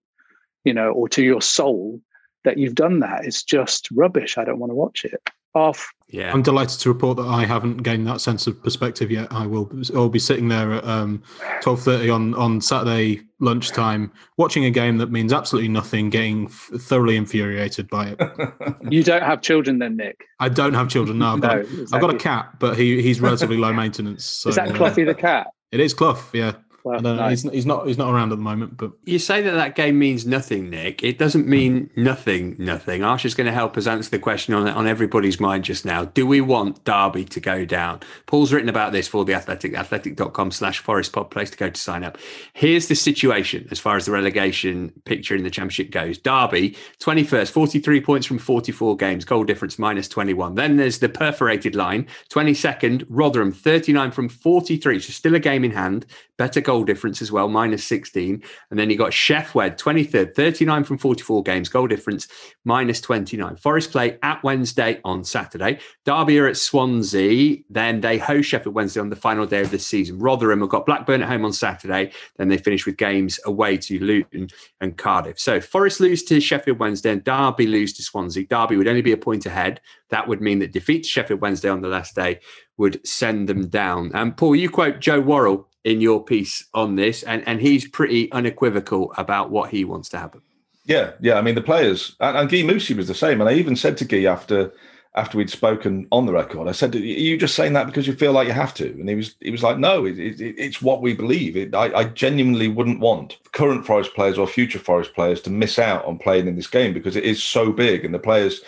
you 0.63 0.74
know, 0.74 0.91
or 0.91 1.10
to 1.10 1.24
your 1.24 1.41
soul 1.41 2.01
that 2.43 2.57
you've 2.57 2.75
done 2.75 3.00
that. 3.00 3.25
It's 3.25 3.43
just 3.43 3.89
rubbish. 3.91 4.38
I 4.38 4.43
don't 4.43 4.60
want 4.60 4.71
to 4.71 4.75
watch 4.75 5.05
it. 5.05 5.21
Off. 5.53 5.91
Yeah. 6.07 6.31
I'm 6.31 6.43
delighted 6.43 6.79
to 6.79 6.89
report 6.89 7.17
that 7.17 7.27
I 7.27 7.45
haven't 7.45 7.77
gained 7.77 8.07
that 8.07 8.21
sense 8.21 8.48
of 8.48 8.63
perspective 8.63 9.12
yet. 9.12 9.27
I 9.31 9.45
will 9.45 9.69
I'll 9.93 10.07
be 10.07 10.17
sitting 10.17 10.48
there 10.48 10.71
at 10.71 10.83
um, 10.86 11.21
12.30 11.62 12.15
on, 12.15 12.33
on 12.36 12.62
Saturday 12.62 13.21
lunchtime 13.41 14.13
watching 14.38 14.63
a 14.63 14.69
game 14.69 14.98
that 15.00 15.12
means 15.12 15.33
absolutely 15.33 15.67
nothing, 15.67 16.10
getting 16.10 16.45
f- 16.45 16.69
thoroughly 16.77 17.17
infuriated 17.17 17.89
by 17.89 18.15
it. 18.17 18.75
you 18.89 19.03
don't 19.03 19.24
have 19.24 19.41
children 19.41 19.79
then, 19.79 19.98
Nick? 19.98 20.24
I 20.39 20.48
don't 20.48 20.74
have 20.74 20.88
children, 20.88 21.17
no. 21.19 21.33
I've, 21.33 21.39
no, 21.41 21.48
got, 21.50 21.60
exactly. 21.60 21.88
I've 21.91 22.01
got 22.01 22.15
a 22.15 22.17
cat, 22.17 22.60
but 22.60 22.77
he, 22.77 23.01
he's 23.01 23.19
relatively 23.19 23.57
low 23.57 23.74
maintenance. 23.74 24.24
So, 24.24 24.50
is 24.51 24.55
that 24.55 24.69
Cluffy 24.69 25.05
the 25.05 25.15
cat? 25.15 25.48
It 25.74 25.81
is 25.81 25.93
Clough, 25.93 26.24
yeah. 26.31 26.53
Well, 26.83 27.00
nice. 27.01 27.43
he's, 27.43 27.51
he's, 27.51 27.65
not 27.65 27.88
he's 27.88 27.97
not 27.97 28.13
around 28.13 28.31
at 28.31 28.38
the 28.38 28.43
moment. 28.43 28.77
But 28.77 28.91
you 29.05 29.19
say 29.19 29.41
that 29.41 29.51
that 29.51 29.75
game 29.75 30.00
means 30.00 30.25
nothing, 30.25 30.69
Nick. 30.69 31.03
It 31.03 31.17
doesn't 31.17 31.47
mean 31.47 31.89
nothing. 31.95 32.55
Nothing. 32.57 33.01
Arsher's 33.01 33.33
going 33.33 33.47
to 33.47 33.53
help 33.53 33.77
us 33.77 33.88
answer 33.88 34.09
the 34.09 34.19
question 34.19 34.53
on 34.53 34.67
on 34.67 34.88
everybody's 34.88 35.39
mind 35.39 35.63
just 35.63 35.85
now. 35.85 36.05
Do 36.05 36.25
we 36.25 36.41
want 36.41 36.83
Derby 36.83 37.25
to 37.25 37.39
go 37.39 37.65
down? 37.65 38.00
Paul's 38.25 38.53
written 38.53 38.69
about 38.69 38.91
this 38.91 39.07
for 39.07 39.25
the 39.25 39.33
Athletic. 39.33 39.75
Athletic.com 39.75 40.51
slash 40.51 40.79
Forest 40.79 41.13
Pod 41.13 41.31
place 41.31 41.50
to 41.51 41.57
go 41.57 41.69
to 41.69 41.79
sign 41.79 42.03
up. 42.03 42.17
Here's 42.53 42.88
the 42.88 42.95
situation 42.95 43.67
as 43.71 43.79
far 43.79 43.95
as 43.97 44.05
the 44.05 44.11
relegation 44.11 44.93
picture 45.05 45.35
in 45.35 45.43
the 45.43 45.50
Championship 45.50 45.91
goes. 45.91 46.17
Derby, 46.17 46.77
21st, 47.00 47.51
43 47.51 48.01
points 48.01 48.27
from 48.27 48.38
44 48.38 48.95
games, 48.97 49.25
goal 49.25 49.43
difference 49.43 49.77
minus 49.77 50.07
21. 50.07 50.55
Then 50.55 50.77
there's 50.77 51.00
the 51.00 51.09
perforated 51.09 51.75
line, 51.75 52.07
22nd, 52.29 53.05
Rotherham, 53.09 53.51
39 53.51 54.11
from 54.11 54.29
43. 54.29 55.00
So 55.00 55.11
still 55.11 55.35
a 55.35 55.39
game 55.39 55.63
in 55.63 55.71
hand. 55.71 56.05
Better 56.38 56.61
goal 56.61 56.70
difference 56.83 57.21
as 57.21 57.31
well, 57.31 57.47
minus 57.47 57.83
16. 57.85 58.41
And 58.69 58.79
then 58.79 58.89
you 58.89 58.97
got 58.97 59.13
Sheffield, 59.13 59.73
23rd, 59.73 60.35
39 60.35 60.83
from 60.83 60.97
44 60.97 61.43
games, 61.43 61.69
goal 61.69 61.87
difference, 61.87 62.27
minus 62.65 63.01
29. 63.01 63.57
Forest 63.57 63.91
play 63.91 64.17
at 64.23 64.41
Wednesday 64.43 64.99
on 65.03 65.23
Saturday. 65.23 65.79
Derby 66.05 66.39
are 66.39 66.47
at 66.47 66.57
Swansea. 66.57 67.57
Then 67.69 68.01
they 68.01 68.17
host 68.17 68.49
Sheffield 68.49 68.75
Wednesday 68.75 69.01
on 69.01 69.09
the 69.09 69.15
final 69.15 69.45
day 69.45 69.61
of 69.61 69.71
the 69.71 69.79
season. 69.79 70.17
Rotherham 70.17 70.61
have 70.61 70.69
got 70.69 70.85
Blackburn 70.85 71.21
at 71.21 71.29
home 71.29 71.45
on 71.45 71.53
Saturday. 71.53 72.11
Then 72.37 72.47
they 72.47 72.57
finish 72.57 72.85
with 72.85 72.97
games 72.97 73.39
away 73.45 73.77
to 73.77 73.99
Luton 73.99 74.47
and 74.79 74.97
Cardiff. 74.97 75.39
So 75.39 75.59
Forest 75.59 75.99
lose 75.99 76.23
to 76.23 76.39
Sheffield 76.39 76.79
Wednesday 76.79 77.11
and 77.11 77.23
Derby 77.23 77.67
lose 77.67 77.93
to 77.93 78.03
Swansea. 78.03 78.47
Derby 78.47 78.77
would 78.77 78.87
only 78.87 79.01
be 79.01 79.11
a 79.11 79.17
point 79.17 79.45
ahead. 79.45 79.81
That 80.09 80.27
would 80.27 80.41
mean 80.41 80.59
that 80.59 80.73
defeat 80.73 81.05
Sheffield 81.05 81.41
Wednesday 81.41 81.69
on 81.69 81.81
the 81.81 81.87
last 81.87 82.15
day 82.15 82.39
would 82.77 83.05
send 83.05 83.47
them 83.47 83.67
down. 83.67 84.11
And 84.13 84.35
Paul, 84.35 84.55
you 84.55 84.69
quote 84.69 84.99
Joe 84.99 85.21
Worrall 85.21 85.67
in 85.83 86.01
your 86.01 86.23
piece 86.23 86.65
on 86.73 86.95
this, 86.95 87.23
and, 87.23 87.47
and 87.47 87.59
he's 87.59 87.88
pretty 87.88 88.31
unequivocal 88.31 89.13
about 89.17 89.50
what 89.50 89.71
he 89.71 89.83
wants 89.83 90.09
to 90.09 90.17
happen. 90.17 90.41
Yeah, 90.85 91.11
yeah. 91.19 91.35
I 91.35 91.41
mean, 91.41 91.55
the 91.55 91.61
players 91.61 92.15
and, 92.19 92.38
and 92.38 92.50
Guy 92.50 92.57
Moussi 92.57 92.95
was 92.95 93.07
the 93.07 93.15
same. 93.15 93.39
And 93.39 93.50
I 93.50 93.53
even 93.53 93.75
said 93.75 93.97
to 93.97 94.05
Guy 94.05 94.23
after 94.23 94.73
after 95.13 95.38
we'd 95.38 95.50
spoken 95.50 96.07
on 96.11 96.25
the 96.25 96.31
record, 96.31 96.67
I 96.67 96.71
said, 96.71 96.95
"Are 96.95 97.00
you 97.00 97.38
just 97.38 97.55
saying 97.55 97.73
that 97.73 97.85
because 97.85 98.07
you 98.07 98.13
feel 98.13 98.31
like 98.31 98.47
you 98.47 98.53
have 98.53 98.73
to?" 98.75 98.89
And 98.91 99.09
he 99.09 99.15
was 99.15 99.35
he 99.39 99.51
was 99.51 99.63
like, 99.63 99.77
"No, 99.77 100.05
it, 100.05 100.17
it, 100.17 100.39
it's 100.39 100.81
what 100.81 101.01
we 101.01 101.13
believe. 101.13 101.55
It, 101.57 101.75
I, 101.75 101.93
I 101.93 102.03
genuinely 102.05 102.67
wouldn't 102.67 103.00
want 103.00 103.38
current 103.51 103.85
Forest 103.85 104.13
players 104.15 104.38
or 104.38 104.47
future 104.47 104.79
Forest 104.79 105.13
players 105.13 105.41
to 105.41 105.50
miss 105.50 105.77
out 105.77 106.05
on 106.05 106.17
playing 106.17 106.47
in 106.47 106.55
this 106.55 106.67
game 106.67 106.93
because 106.93 107.15
it 107.15 107.25
is 107.25 107.43
so 107.43 107.71
big, 107.71 108.05
and 108.05 108.13
the 108.13 108.19
players." 108.19 108.61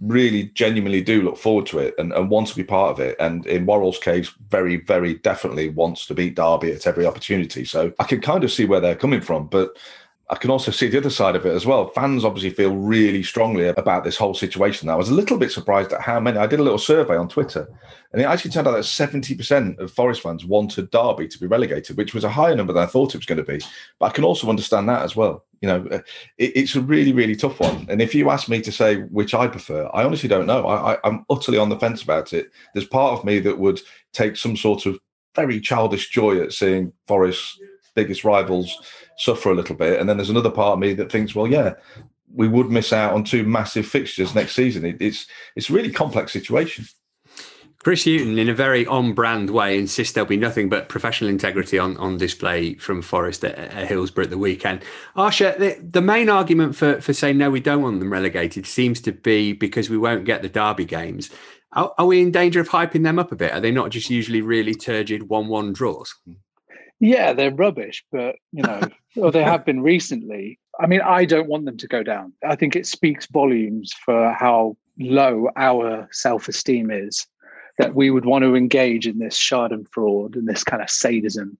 Really 0.00 0.44
genuinely 0.54 1.02
do 1.02 1.22
look 1.22 1.36
forward 1.36 1.66
to 1.66 1.78
it 1.78 1.94
and, 1.98 2.12
and 2.12 2.30
want 2.30 2.48
to 2.48 2.56
be 2.56 2.64
part 2.64 2.90
of 2.90 3.00
it. 3.00 3.16
And 3.20 3.46
in 3.46 3.66
Worrall's 3.66 3.98
case, 3.98 4.32
very, 4.48 4.76
very 4.76 5.14
definitely 5.14 5.68
wants 5.68 6.06
to 6.06 6.14
beat 6.14 6.36
Derby 6.36 6.72
at 6.72 6.86
every 6.86 7.06
opportunity. 7.06 7.64
So 7.64 7.92
I 7.98 8.04
can 8.04 8.20
kind 8.20 8.42
of 8.44 8.52
see 8.52 8.64
where 8.64 8.80
they're 8.80 8.94
coming 8.94 9.20
from. 9.20 9.46
But 9.46 9.76
I 10.30 10.36
can 10.36 10.50
also 10.50 10.70
see 10.70 10.88
the 10.88 10.98
other 10.98 11.10
side 11.10 11.34
of 11.34 11.44
it 11.44 11.54
as 11.54 11.66
well. 11.66 11.88
Fans 11.88 12.24
obviously 12.24 12.50
feel 12.50 12.76
really 12.76 13.22
strongly 13.24 13.66
about 13.66 14.04
this 14.04 14.16
whole 14.16 14.32
situation. 14.32 14.88
I 14.88 14.94
was 14.94 15.08
a 15.08 15.14
little 15.14 15.36
bit 15.36 15.50
surprised 15.50 15.92
at 15.92 16.02
how 16.02 16.20
many. 16.20 16.38
I 16.38 16.46
did 16.46 16.60
a 16.60 16.62
little 16.62 16.78
survey 16.78 17.16
on 17.16 17.28
Twitter, 17.28 17.68
and 18.12 18.22
it 18.22 18.26
actually 18.26 18.52
turned 18.52 18.68
out 18.68 18.72
that 18.72 18.84
70% 18.84 19.78
of 19.80 19.90
Forest 19.90 20.22
fans 20.22 20.44
wanted 20.44 20.92
Derby 20.92 21.26
to 21.26 21.40
be 21.40 21.48
relegated, 21.48 21.96
which 21.96 22.14
was 22.14 22.22
a 22.22 22.30
higher 22.30 22.54
number 22.54 22.72
than 22.72 22.84
I 22.84 22.86
thought 22.86 23.12
it 23.12 23.18
was 23.18 23.26
going 23.26 23.44
to 23.44 23.44
be. 23.44 23.60
But 23.98 24.06
I 24.06 24.10
can 24.10 24.22
also 24.22 24.48
understand 24.48 24.88
that 24.88 25.02
as 25.02 25.16
well. 25.16 25.44
You 25.60 25.68
know, 25.68 25.86
uh, 25.90 26.00
it, 26.38 26.56
it's 26.56 26.74
a 26.74 26.80
really, 26.80 27.12
really 27.12 27.36
tough 27.36 27.60
one. 27.60 27.86
And 27.88 28.00
if 28.00 28.14
you 28.14 28.30
ask 28.30 28.48
me 28.48 28.60
to 28.62 28.72
say 28.72 29.02
which 29.02 29.34
I 29.34 29.46
prefer, 29.46 29.90
I 29.92 30.04
honestly 30.04 30.28
don't 30.28 30.46
know. 30.46 30.66
I, 30.66 30.94
I, 30.94 30.98
I'm 31.04 31.24
utterly 31.28 31.58
on 31.58 31.68
the 31.68 31.78
fence 31.78 32.02
about 32.02 32.32
it. 32.32 32.50
There's 32.74 32.86
part 32.86 33.18
of 33.18 33.24
me 33.24 33.40
that 33.40 33.58
would 33.58 33.80
take 34.12 34.36
some 34.36 34.56
sort 34.56 34.86
of 34.86 34.98
very 35.34 35.60
childish 35.60 36.10
joy 36.10 36.40
at 36.40 36.52
seeing 36.52 36.92
Forest's 37.06 37.58
biggest 37.94 38.24
rivals 38.24 38.74
suffer 39.18 39.50
a 39.50 39.54
little 39.54 39.76
bit. 39.76 40.00
And 40.00 40.08
then 40.08 40.16
there's 40.16 40.30
another 40.30 40.50
part 40.50 40.74
of 40.74 40.78
me 40.78 40.94
that 40.94 41.12
thinks, 41.12 41.34
well, 41.34 41.46
yeah, 41.46 41.74
we 42.34 42.48
would 42.48 42.70
miss 42.70 42.92
out 42.92 43.12
on 43.12 43.24
two 43.24 43.44
massive 43.44 43.86
fixtures 43.86 44.34
next 44.34 44.54
season. 44.54 44.84
It, 44.84 44.96
it's 45.00 45.26
it's 45.56 45.68
a 45.68 45.72
really 45.72 45.90
complex 45.90 46.32
situation. 46.32 46.86
Chris 47.82 48.04
Hughton, 48.04 48.38
in 48.38 48.50
a 48.50 48.54
very 48.54 48.84
on-brand 48.84 49.48
way, 49.48 49.78
insists 49.78 50.12
there'll 50.12 50.28
be 50.28 50.36
nothing 50.36 50.68
but 50.68 50.90
professional 50.90 51.30
integrity 51.30 51.78
on, 51.78 51.96
on 51.96 52.18
display 52.18 52.74
from 52.74 53.00
Forest 53.00 53.42
at, 53.42 53.56
at 53.56 53.88
Hillsborough 53.88 54.24
at 54.24 54.30
the 54.30 54.36
weekend. 54.36 54.82
Arsher, 55.16 55.56
the, 55.58 55.80
the 55.82 56.02
main 56.02 56.28
argument 56.28 56.76
for, 56.76 57.00
for 57.00 57.14
saying 57.14 57.38
no, 57.38 57.50
we 57.50 57.60
don't 57.60 57.82
want 57.82 57.98
them 57.98 58.12
relegated 58.12 58.66
seems 58.66 59.00
to 59.00 59.12
be 59.12 59.54
because 59.54 59.88
we 59.88 59.96
won't 59.96 60.26
get 60.26 60.42
the 60.42 60.48
Derby 60.50 60.84
games. 60.84 61.30
Are, 61.72 61.94
are 61.96 62.04
we 62.04 62.20
in 62.20 62.30
danger 62.30 62.60
of 62.60 62.68
hyping 62.68 63.02
them 63.02 63.18
up 63.18 63.32
a 63.32 63.36
bit? 63.36 63.52
Are 63.52 63.60
they 63.60 63.70
not 63.70 63.88
just 63.88 64.10
usually 64.10 64.42
really 64.42 64.74
turgid 64.74 65.30
one-one 65.30 65.72
draws? 65.72 66.14
Yeah, 66.98 67.32
they're 67.32 67.50
rubbish, 67.50 68.04
but 68.12 68.36
you 68.52 68.62
know, 68.62 68.82
or 69.16 69.32
they 69.32 69.42
have 69.42 69.64
been 69.64 69.80
recently. 69.80 70.58
I 70.78 70.86
mean, 70.86 71.00
I 71.00 71.24
don't 71.24 71.48
want 71.48 71.64
them 71.64 71.78
to 71.78 71.88
go 71.88 72.02
down. 72.02 72.34
I 72.46 72.56
think 72.56 72.76
it 72.76 72.86
speaks 72.86 73.24
volumes 73.24 73.94
for 74.04 74.34
how 74.34 74.76
low 74.98 75.48
our 75.56 76.08
self-esteem 76.12 76.90
is 76.90 77.26
that 77.80 77.94
we 77.94 78.10
would 78.10 78.26
want 78.26 78.44
to 78.44 78.54
engage 78.54 79.06
in 79.06 79.18
this 79.18 79.38
Schadenfreude 79.38 80.36
and 80.36 80.46
this 80.46 80.62
kind 80.62 80.82
of 80.82 80.90
sadism, 80.90 81.56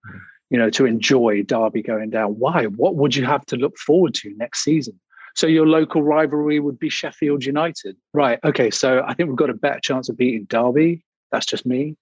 you 0.50 0.58
know, 0.58 0.68
to 0.68 0.84
enjoy 0.84 1.42
Derby 1.42 1.82
going 1.82 2.10
down. 2.10 2.32
Why? 2.38 2.66
What 2.66 2.96
would 2.96 3.16
you 3.16 3.24
have 3.24 3.46
to 3.46 3.56
look 3.56 3.78
forward 3.78 4.12
to 4.14 4.34
next 4.36 4.62
season? 4.62 5.00
So 5.34 5.46
your 5.46 5.66
local 5.66 6.02
rivalry 6.02 6.60
would 6.60 6.78
be 6.78 6.90
Sheffield 6.90 7.46
United, 7.46 7.96
right? 8.12 8.38
Okay, 8.44 8.70
so 8.70 9.02
I 9.06 9.14
think 9.14 9.30
we've 9.30 9.36
got 9.36 9.48
a 9.48 9.54
better 9.54 9.80
chance 9.80 10.10
of 10.10 10.18
beating 10.18 10.44
Derby. 10.44 11.04
That's 11.32 11.46
just 11.46 11.64
me 11.64 11.96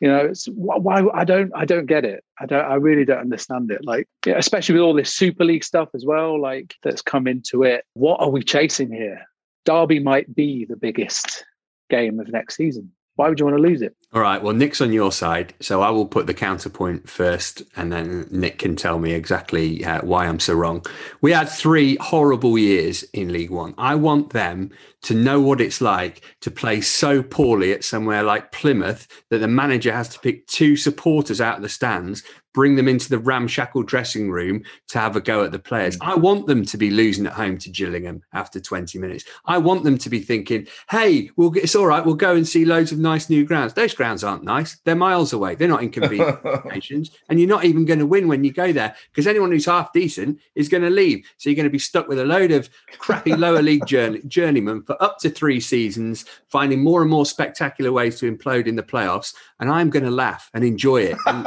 you 0.00 0.08
know 0.08 0.16
it's 0.16 0.46
why 0.46 1.04
i 1.12 1.24
don't 1.24 1.52
i 1.54 1.66
don't 1.66 1.84
get 1.84 2.06
it 2.06 2.24
i 2.40 2.46
don't 2.46 2.64
i 2.64 2.74
really 2.74 3.04
don't 3.04 3.18
understand 3.18 3.70
it 3.70 3.84
like 3.84 4.08
especially 4.24 4.72
with 4.72 4.82
all 4.82 4.94
this 4.94 5.14
super 5.14 5.44
league 5.44 5.62
stuff 5.62 5.90
as 5.94 6.06
well 6.06 6.40
like 6.40 6.74
that's 6.82 7.02
come 7.02 7.26
into 7.26 7.62
it 7.64 7.84
what 7.92 8.18
are 8.18 8.30
we 8.30 8.42
chasing 8.42 8.90
here 8.90 9.20
derby 9.66 10.00
might 10.00 10.34
be 10.34 10.64
the 10.64 10.76
biggest 10.76 11.44
game 11.90 12.18
of 12.18 12.28
next 12.28 12.56
season 12.56 12.90
why 13.20 13.28
would 13.28 13.38
you 13.38 13.44
want 13.44 13.58
to 13.58 13.62
lose 13.62 13.82
it? 13.82 13.94
All 14.14 14.22
right. 14.22 14.42
Well, 14.42 14.54
Nick's 14.54 14.80
on 14.80 14.92
your 14.92 15.12
side, 15.12 15.52
so 15.60 15.82
I 15.82 15.90
will 15.90 16.06
put 16.06 16.26
the 16.26 16.32
counterpoint 16.32 17.06
first, 17.06 17.62
and 17.76 17.92
then 17.92 18.26
Nick 18.30 18.58
can 18.60 18.74
tell 18.74 18.98
me 18.98 19.12
exactly 19.12 19.84
uh, 19.84 20.00
why 20.00 20.26
I'm 20.26 20.40
so 20.40 20.54
wrong. 20.54 20.86
We 21.20 21.32
had 21.32 21.50
three 21.50 21.98
horrible 22.00 22.56
years 22.56 23.02
in 23.12 23.30
League 23.30 23.50
One. 23.50 23.74
I 23.76 23.94
want 23.94 24.30
them 24.30 24.70
to 25.02 25.14
know 25.14 25.40
what 25.40 25.60
it's 25.60 25.80
like 25.80 26.22
to 26.40 26.50
play 26.50 26.80
so 26.80 27.22
poorly 27.22 27.72
at 27.72 27.84
somewhere 27.84 28.22
like 28.22 28.52
Plymouth 28.52 29.06
that 29.30 29.38
the 29.38 29.48
manager 29.48 29.92
has 29.92 30.08
to 30.10 30.20
pick 30.20 30.46
two 30.46 30.76
supporters 30.76 31.40
out 31.40 31.56
of 31.56 31.62
the 31.62 31.68
stands 31.68 32.22
bring 32.52 32.76
them 32.76 32.88
into 32.88 33.08
the 33.08 33.18
ramshackle 33.18 33.82
dressing 33.84 34.30
room 34.30 34.62
to 34.88 34.98
have 34.98 35.16
a 35.16 35.20
go 35.20 35.44
at 35.44 35.52
the 35.52 35.58
players. 35.58 35.96
Mm. 35.98 36.08
I 36.08 36.14
want 36.16 36.46
them 36.46 36.64
to 36.64 36.76
be 36.76 36.90
losing 36.90 37.26
at 37.26 37.32
home 37.32 37.58
to 37.58 37.70
Gillingham 37.70 38.22
after 38.32 38.60
20 38.60 38.98
minutes. 38.98 39.24
I 39.44 39.58
want 39.58 39.84
them 39.84 39.98
to 39.98 40.10
be 40.10 40.20
thinking, 40.20 40.66
hey, 40.90 41.30
we'll 41.36 41.50
get, 41.50 41.64
it's 41.64 41.76
all 41.76 41.86
right. 41.86 42.04
We'll 42.04 42.14
go 42.14 42.34
and 42.34 42.46
see 42.46 42.64
loads 42.64 42.92
of 42.92 42.98
nice 42.98 43.30
new 43.30 43.44
grounds. 43.44 43.74
Those 43.74 43.94
grounds 43.94 44.24
aren't 44.24 44.44
nice. 44.44 44.78
They're 44.84 44.96
miles 44.96 45.32
away. 45.32 45.54
They're 45.54 45.68
not 45.68 45.82
inconvenient 45.90 46.44
locations. 46.44 47.10
And 47.28 47.38
you're 47.38 47.48
not 47.48 47.64
even 47.64 47.84
going 47.84 47.98
to 48.00 48.06
win 48.06 48.28
when 48.28 48.44
you 48.44 48.52
go 48.52 48.72
there 48.72 48.94
because 49.12 49.26
anyone 49.26 49.52
who's 49.52 49.66
half 49.66 49.92
decent 49.92 50.40
is 50.54 50.68
going 50.68 50.82
to 50.82 50.90
leave. 50.90 51.26
So 51.38 51.50
you're 51.50 51.56
going 51.56 51.64
to 51.64 51.70
be 51.70 51.78
stuck 51.78 52.08
with 52.08 52.18
a 52.18 52.24
load 52.24 52.50
of 52.50 52.68
crappy 52.98 53.36
lower 53.36 53.62
league 53.62 53.86
journey, 53.86 54.20
journeymen 54.26 54.82
for 54.90 55.00
up 55.00 55.18
to 55.18 55.30
three 55.30 55.60
seasons, 55.60 56.24
finding 56.48 56.82
more 56.82 57.00
and 57.00 57.10
more 57.10 57.24
spectacular 57.24 57.92
ways 57.92 58.18
to 58.18 58.30
implode 58.30 58.66
in 58.66 58.74
the 58.74 58.82
playoffs. 58.82 59.32
And 59.60 59.70
I'm 59.70 59.88
going 59.88 60.04
to 60.04 60.10
laugh 60.10 60.50
and 60.52 60.64
enjoy 60.64 61.02
it. 61.02 61.16
And, 61.26 61.46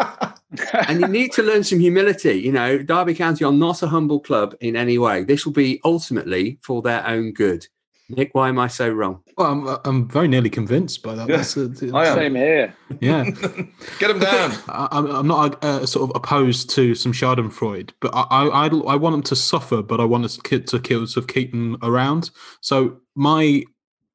and 0.87 1.01
you 1.01 1.09
need 1.09 1.33
to 1.33 1.43
learn 1.43 1.65
some 1.65 1.81
humility. 1.81 2.35
You 2.35 2.53
know, 2.53 2.77
Derby 2.77 3.15
County 3.15 3.43
are 3.43 3.51
not 3.51 3.83
a 3.83 3.87
humble 3.87 4.21
club 4.21 4.55
in 4.61 4.77
any 4.77 4.97
way. 4.97 5.25
This 5.25 5.45
will 5.45 5.51
be 5.51 5.81
ultimately 5.83 6.57
for 6.61 6.81
their 6.81 7.05
own 7.05 7.33
good. 7.33 7.67
Nick, 8.09 8.31
why 8.33 8.49
am 8.49 8.59
I 8.59 8.67
so 8.67 8.89
wrong? 8.89 9.23
Well, 9.37 9.51
I'm, 9.51 9.79
I'm 9.85 10.07
very 10.09 10.27
nearly 10.27 10.49
convinced 10.49 11.03
by 11.03 11.15
that. 11.15 11.29
Yeah. 11.29 11.37
That's, 11.37 11.57
uh, 11.57 11.69
I 11.93 12.07
am. 12.07 12.17
Same 12.17 12.35
here. 12.35 12.75
Yeah. 12.99 13.23
Get 13.99 14.11
him 14.11 14.19
down. 14.19 14.51
I, 14.67 14.87
I'm 14.91 15.27
not 15.27 15.63
uh, 15.63 15.85
sort 15.85 16.09
of 16.09 16.15
opposed 16.15 16.69
to 16.71 16.95
some 16.95 17.13
Schadenfreude, 17.13 17.91
but 18.01 18.11
I, 18.13 18.47
I, 18.47 18.67
I 18.67 18.95
want 18.95 19.13
them 19.13 19.23
to 19.23 19.35
suffer, 19.35 19.81
but 19.81 19.99
I 20.01 20.05
want 20.05 20.29
to, 20.29 20.59
to, 20.59 20.79
to 20.79 21.07
sort 21.07 21.17
of 21.17 21.27
keep 21.27 21.51
them 21.51 21.77
around. 21.81 22.31
So 22.61 22.97
my 23.15 23.63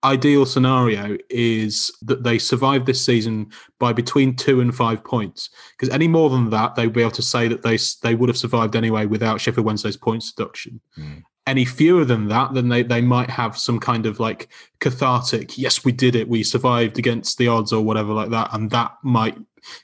ideal 0.04 0.46
scenario 0.46 1.16
is 1.28 1.90
that 2.02 2.22
they 2.22 2.38
survive 2.38 2.86
this 2.86 3.04
season 3.04 3.50
by 3.78 3.92
between 3.92 4.36
two 4.36 4.60
and 4.60 4.74
five 4.74 5.02
points. 5.02 5.50
Because 5.72 5.92
any 5.92 6.08
more 6.08 6.30
than 6.30 6.50
that, 6.50 6.74
they'd 6.74 6.92
be 6.92 7.00
able 7.00 7.10
to 7.12 7.22
say 7.22 7.48
that 7.48 7.62
they 7.62 7.78
they 8.02 8.14
would 8.14 8.28
have 8.28 8.38
survived 8.38 8.76
anyway 8.76 9.06
without 9.06 9.40
Sheffield 9.40 9.66
Wednesday's 9.66 9.96
points 9.96 10.32
deduction. 10.32 10.80
Mm. 10.96 11.22
Any 11.48 11.64
fewer 11.64 12.04
than 12.04 12.28
that, 12.28 12.52
then 12.52 12.68
they, 12.68 12.82
they 12.82 13.00
might 13.00 13.30
have 13.30 13.56
some 13.56 13.80
kind 13.80 14.04
of 14.04 14.20
like 14.20 14.48
cathartic, 14.80 15.56
yes, 15.56 15.84
we 15.84 15.92
did 15.92 16.14
it, 16.14 16.28
we 16.28 16.42
survived 16.42 16.98
against 16.98 17.38
the 17.38 17.48
odds 17.48 17.72
or 17.72 17.82
whatever 17.82 18.12
like 18.12 18.30
that. 18.30 18.50
And 18.52 18.70
that 18.70 18.92
might 19.02 19.36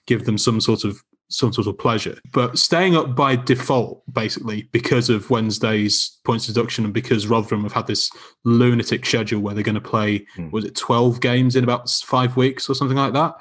give 0.06 0.26
them 0.26 0.36
some 0.38 0.60
sort 0.60 0.84
of 0.84 1.02
some 1.28 1.52
sort 1.52 1.66
of 1.66 1.78
pleasure. 1.78 2.18
But 2.32 2.58
staying 2.58 2.94
up 2.96 3.16
by 3.16 3.36
default, 3.36 4.02
basically, 4.12 4.68
because 4.72 5.08
of 5.08 5.30
Wednesday's 5.30 6.18
points 6.24 6.46
deduction 6.46 6.84
and 6.84 6.94
because 6.94 7.26
Rotherham 7.26 7.62
have 7.62 7.72
had 7.72 7.86
this 7.86 8.10
lunatic 8.44 9.04
schedule 9.04 9.40
where 9.40 9.54
they're 9.54 9.64
going 9.64 9.74
to 9.74 9.80
play, 9.80 10.26
mm. 10.36 10.50
was 10.52 10.64
it 10.64 10.76
12 10.76 11.20
games 11.20 11.56
in 11.56 11.64
about 11.64 11.88
five 11.90 12.36
weeks 12.36 12.68
or 12.68 12.74
something 12.74 12.96
like 12.96 13.14
that? 13.14 13.34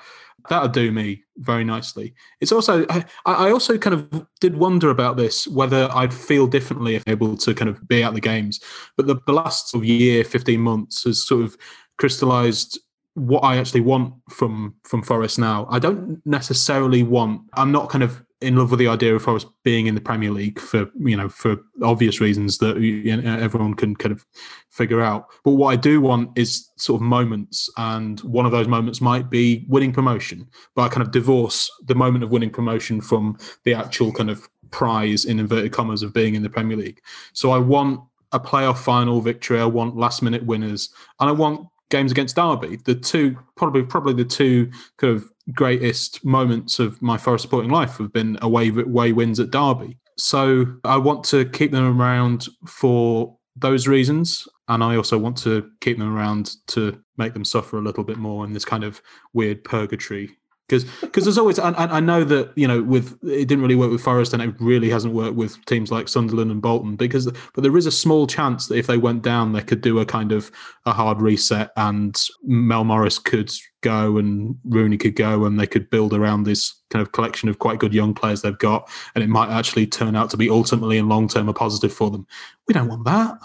That'll 0.50 0.70
do 0.70 0.92
me 0.92 1.24
very 1.38 1.64
nicely. 1.64 2.14
It's 2.42 2.52
also, 2.52 2.86
I, 2.90 3.06
I 3.26 3.52
also 3.52 3.78
kind 3.78 3.94
of 3.94 4.28
did 4.40 4.58
wonder 4.58 4.90
about 4.90 5.18
this, 5.18 5.48
whether 5.48 5.90
I'd 5.94 6.14
feel 6.14 6.48
differently 6.48 6.96
if 6.96 7.08
able 7.08 7.38
to 7.38 7.54
kind 7.54 7.70
of 7.70 7.88
be 7.88 8.04
at 8.04 8.14
the 8.14 8.22
games. 8.22 8.60
But 8.98 9.08
the, 9.08 9.16
the 9.26 9.34
last 9.34 9.70
sort 9.70 9.84
of 9.84 9.90
year, 9.90 10.24
15 10.24 10.60
months 10.60 11.04
has 11.04 11.26
sort 11.26 11.44
of 11.44 11.58
crystallized 11.98 12.80
what 13.16 13.42
I 13.42 13.58
actually 13.58 13.82
want 13.82 14.16
from 14.30 14.76
from 14.84 15.04
Forest 15.04 15.38
now. 15.38 15.68
I 15.70 15.80
don't 15.80 16.20
necessarily 16.26 17.04
want. 17.04 17.42
I'm 17.54 17.72
not 17.72 17.90
kind 17.90 18.04
of 18.04 18.24
in 18.44 18.56
love 18.56 18.72
with 18.72 18.80
the 18.80 18.88
idea 18.88 19.16
of 19.16 19.24
Forest 19.24 19.48
being 19.64 19.88
in 19.88 19.96
the 19.96 20.02
Premier 20.02 20.32
League 20.32 20.60
for 20.60 20.90
you 21.00 21.16
know 21.16 21.30
for 21.30 21.58
obvious 21.82 22.20
reasons 22.20 22.58
that 22.60 22.78
you 22.78 23.12
uh, 23.12 23.16
know, 23.18 23.40
everyone 23.40 23.74
can 23.74 23.96
kind 23.96 24.12
of 24.12 24.26
figure 24.70 25.02
out. 25.02 25.28
But 25.44 25.52
what 25.52 25.70
I 25.70 25.76
do 25.76 26.02
want 26.02 26.38
is 26.38 26.70
sort 26.78 27.02
of 27.02 27.06
moments, 27.06 27.70
and 27.78 28.20
one 28.22 28.46
of 28.46 28.52
those 28.52 28.68
moments 28.68 29.02
might 29.02 29.30
be 29.30 29.66
winning 29.68 29.94
promotion. 29.94 30.48
But 30.76 30.84
I 30.84 30.90
kind 30.90 31.06
of 31.06 31.12
divorce 31.12 31.70
the 31.86 31.96
moment 31.96 32.24
of 32.24 32.32
winning 32.32 32.52
promotion 32.52 33.02
from 33.02 33.38
the 33.64 33.74
actual 33.74 34.12
kind 34.12 34.30
of 34.30 34.48
prize 34.72 35.26
in 35.26 35.40
inverted 35.40 35.72
commas 35.72 36.04
of 36.04 36.14
being 36.14 36.36
in 36.36 36.44
the 36.44 36.50
Premier 36.50 36.78
League. 36.78 37.02
So 37.34 37.52
I 37.52 37.60
want 37.60 38.02
a 38.32 38.40
playoff 38.40 38.80
final 38.80 39.22
victory. 39.22 39.60
I 39.60 39.66
want 39.66 39.96
last 39.96 40.22
minute 40.22 40.46
winners, 40.46 40.90
and 41.20 41.30
I 41.30 41.34
want 41.34 41.68
games 41.90 42.12
against 42.12 42.36
Derby. 42.36 42.78
The 42.86 42.96
two 42.96 43.38
probably 43.56 43.84
probably 43.84 44.14
the 44.14 44.26
two 44.26 44.72
kind 44.98 45.16
of 45.16 45.30
greatest 45.52 46.24
moments 46.24 46.80
of 46.80 47.02
my 47.02 47.18
Forest 47.18 47.44
supporting 47.44 47.72
life 47.72 47.98
have 47.98 48.14
been 48.14 48.38
away 48.42 48.70
away 48.70 49.12
wins 49.12 49.40
at 49.40 49.52
Derby. 49.52 49.98
So 50.18 50.78
I 50.84 50.98
want 50.98 51.24
to 51.26 51.46
keep 51.46 51.72
them 51.72 52.00
around 52.00 52.48
for 52.68 53.38
those 53.56 53.88
reasons. 53.88 54.48
And 54.68 54.84
I 54.84 54.96
also 54.96 55.18
want 55.18 55.38
to 55.40 55.70
keep 55.82 55.98
them 55.98 56.16
around 56.16 56.56
to 56.68 56.98
make 57.18 57.34
them 57.34 57.46
suffer 57.46 57.78
a 57.78 57.82
little 57.82 58.04
bit 58.04 58.18
more 58.18 58.46
in 58.46 58.54
this 58.54 58.66
kind 58.66 58.84
of 58.84 59.02
weird 59.34 59.64
purgatory. 59.64 60.38
Because 60.68 60.86
because 61.02 61.26
there's 61.26 61.38
always 61.38 61.60
I, 61.60 61.72
I 61.72 62.00
know 62.00 62.24
that 62.24 62.52
you 62.56 62.68
know 62.68 62.82
with 62.82 63.22
it 63.24 63.48
didn't 63.48 63.62
really 63.62 63.76
work 63.76 63.92
with 63.92 64.02
Forest 64.02 64.34
and 64.34 64.42
it 64.42 64.56
really 64.60 64.90
hasn't 64.90 65.14
worked 65.14 65.36
with 65.36 65.64
teams 65.66 65.92
like 65.92 66.08
Sunderland 66.08 66.52
and 66.52 66.62
Bolton 66.62 66.96
because 66.96 67.30
but 67.54 67.64
there 67.64 67.76
is 67.76 67.86
a 67.86 67.92
small 67.92 68.28
chance 68.28 68.68
that 68.68 68.78
if 68.78 68.88
they 68.88 68.98
went 68.98 69.24
down 69.24 69.52
they 69.52 69.62
could 69.62 69.82
do 69.82 70.00
a 70.00 70.06
kind 70.06 70.32
of 70.32 70.52
a 70.86 70.94
hard 70.94 71.22
reset 71.22 71.72
and 71.76 72.18
Mel 72.44 72.86
Morris 72.86 73.20
could 73.20 73.52
go 73.82 74.18
and 74.18 74.56
Rooney 74.64 74.98
could 74.98 75.18
go 75.18 75.44
and 75.44 75.60
they 75.60 75.68
could 75.68 75.90
build 75.90 76.14
around 76.14 76.44
this 76.44 76.74
kind 76.90 77.02
of 77.02 77.12
collection 77.12 77.50
of 77.50 77.60
quite 77.60 77.80
good 77.80 77.94
young 77.94 78.14
players 78.14 78.42
they've 78.42 78.58
got 78.58 78.90
and 79.16 79.24
it 79.24 79.30
might 79.30 79.50
actually 79.50 79.86
turn 79.86 80.16
out 80.16 80.30
to 80.30 80.38
be 80.38 80.50
ultimately 80.50 80.98
in 80.98 81.10
long 81.10 81.28
term 81.28 81.50
a 81.50 81.54
positive 81.54 81.92
for 81.92 82.10
them. 82.10 82.26
We 82.70 82.74
don't 82.74 82.88
want 82.88 83.04
that 83.04 83.38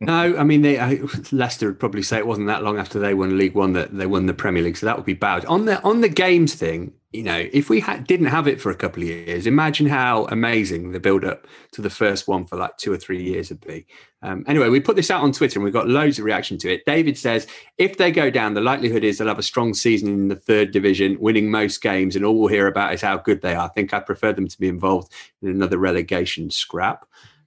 no, 0.00 0.36
I 0.36 0.44
mean, 0.44 0.62
they, 0.62 0.78
I, 0.78 1.00
Leicester 1.32 1.66
would 1.66 1.80
probably 1.80 2.02
say 2.02 2.18
it 2.18 2.26
wasn't 2.26 2.46
that 2.46 2.62
long 2.62 2.78
after 2.78 2.98
they 2.98 3.14
won 3.14 3.36
League 3.36 3.54
One 3.54 3.72
that 3.74 3.96
they 3.96 4.06
won 4.06 4.26
the 4.26 4.34
Premier 4.34 4.62
League, 4.62 4.76
so 4.76 4.86
that 4.86 4.96
would 4.96 5.06
be 5.06 5.14
bad. 5.14 5.44
On 5.46 5.64
the 5.66 5.82
on 5.82 6.00
the 6.00 6.08
games 6.08 6.54
thing, 6.54 6.92
you 7.12 7.22
know, 7.22 7.48
if 7.52 7.70
we 7.70 7.80
ha- 7.80 7.96
didn't 7.96 8.26
have 8.26 8.46
it 8.46 8.60
for 8.60 8.70
a 8.70 8.74
couple 8.74 9.02
of 9.02 9.08
years, 9.08 9.46
imagine 9.46 9.86
how 9.86 10.26
amazing 10.26 10.92
the 10.92 11.00
build 11.00 11.24
up 11.24 11.46
to 11.72 11.80
the 11.80 11.90
first 11.90 12.28
one 12.28 12.44
for 12.44 12.56
like 12.56 12.76
two 12.76 12.92
or 12.92 12.98
three 12.98 13.22
years 13.22 13.48
would 13.48 13.60
be. 13.60 13.86
Um, 14.22 14.44
anyway, 14.46 14.68
we 14.68 14.80
put 14.80 14.96
this 14.96 15.10
out 15.10 15.22
on 15.22 15.32
Twitter 15.32 15.58
and 15.58 15.64
we've 15.64 15.72
got 15.72 15.88
loads 15.88 16.18
of 16.18 16.24
reaction 16.24 16.58
to 16.58 16.72
it. 16.72 16.84
David 16.84 17.16
says 17.16 17.46
if 17.78 17.96
they 17.96 18.10
go 18.10 18.28
down, 18.28 18.54
the 18.54 18.60
likelihood 18.60 19.04
is 19.04 19.18
they'll 19.18 19.28
have 19.28 19.38
a 19.38 19.42
strong 19.42 19.72
season 19.72 20.08
in 20.08 20.28
the 20.28 20.36
third 20.36 20.72
division, 20.72 21.16
winning 21.18 21.50
most 21.50 21.80
games, 21.80 22.16
and 22.16 22.24
all 22.24 22.38
we'll 22.38 22.48
hear 22.48 22.66
about 22.66 22.92
is 22.92 23.00
how 23.00 23.16
good 23.16 23.40
they 23.40 23.54
are. 23.54 23.66
I 23.66 23.68
think 23.68 23.94
I 23.94 24.00
prefer 24.00 24.32
them 24.32 24.48
to 24.48 24.58
be 24.58 24.68
involved 24.68 25.12
in 25.42 25.48
another 25.48 25.78
relegation 25.78 26.50
scrap. 26.50 27.06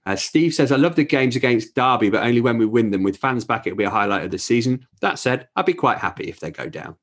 Uh, 0.09 0.15
Steve 0.15 0.55
says, 0.55 0.71
I 0.71 0.75
love 0.75 0.95
the 0.95 1.03
games 1.03 1.35
against 1.35 1.75
Derby, 1.75 2.09
but 2.09 2.23
only 2.23 2.41
when 2.41 2.57
we 2.57 2.65
win 2.65 2.89
them. 2.89 3.03
With 3.03 3.17
fans 3.17 3.45
back, 3.45 3.67
it'll 3.67 3.77
be 3.77 3.83
a 3.83 3.91
highlight 3.91 4.23
of 4.23 4.31
the 4.31 4.39
season. 4.39 4.87
That 5.01 5.19
said, 5.19 5.47
I'd 5.55 5.67
be 5.67 5.75
quite 5.75 5.99
happy 5.99 6.27
if 6.27 6.39
they 6.39 6.49
go 6.49 6.67
down. 6.67 6.95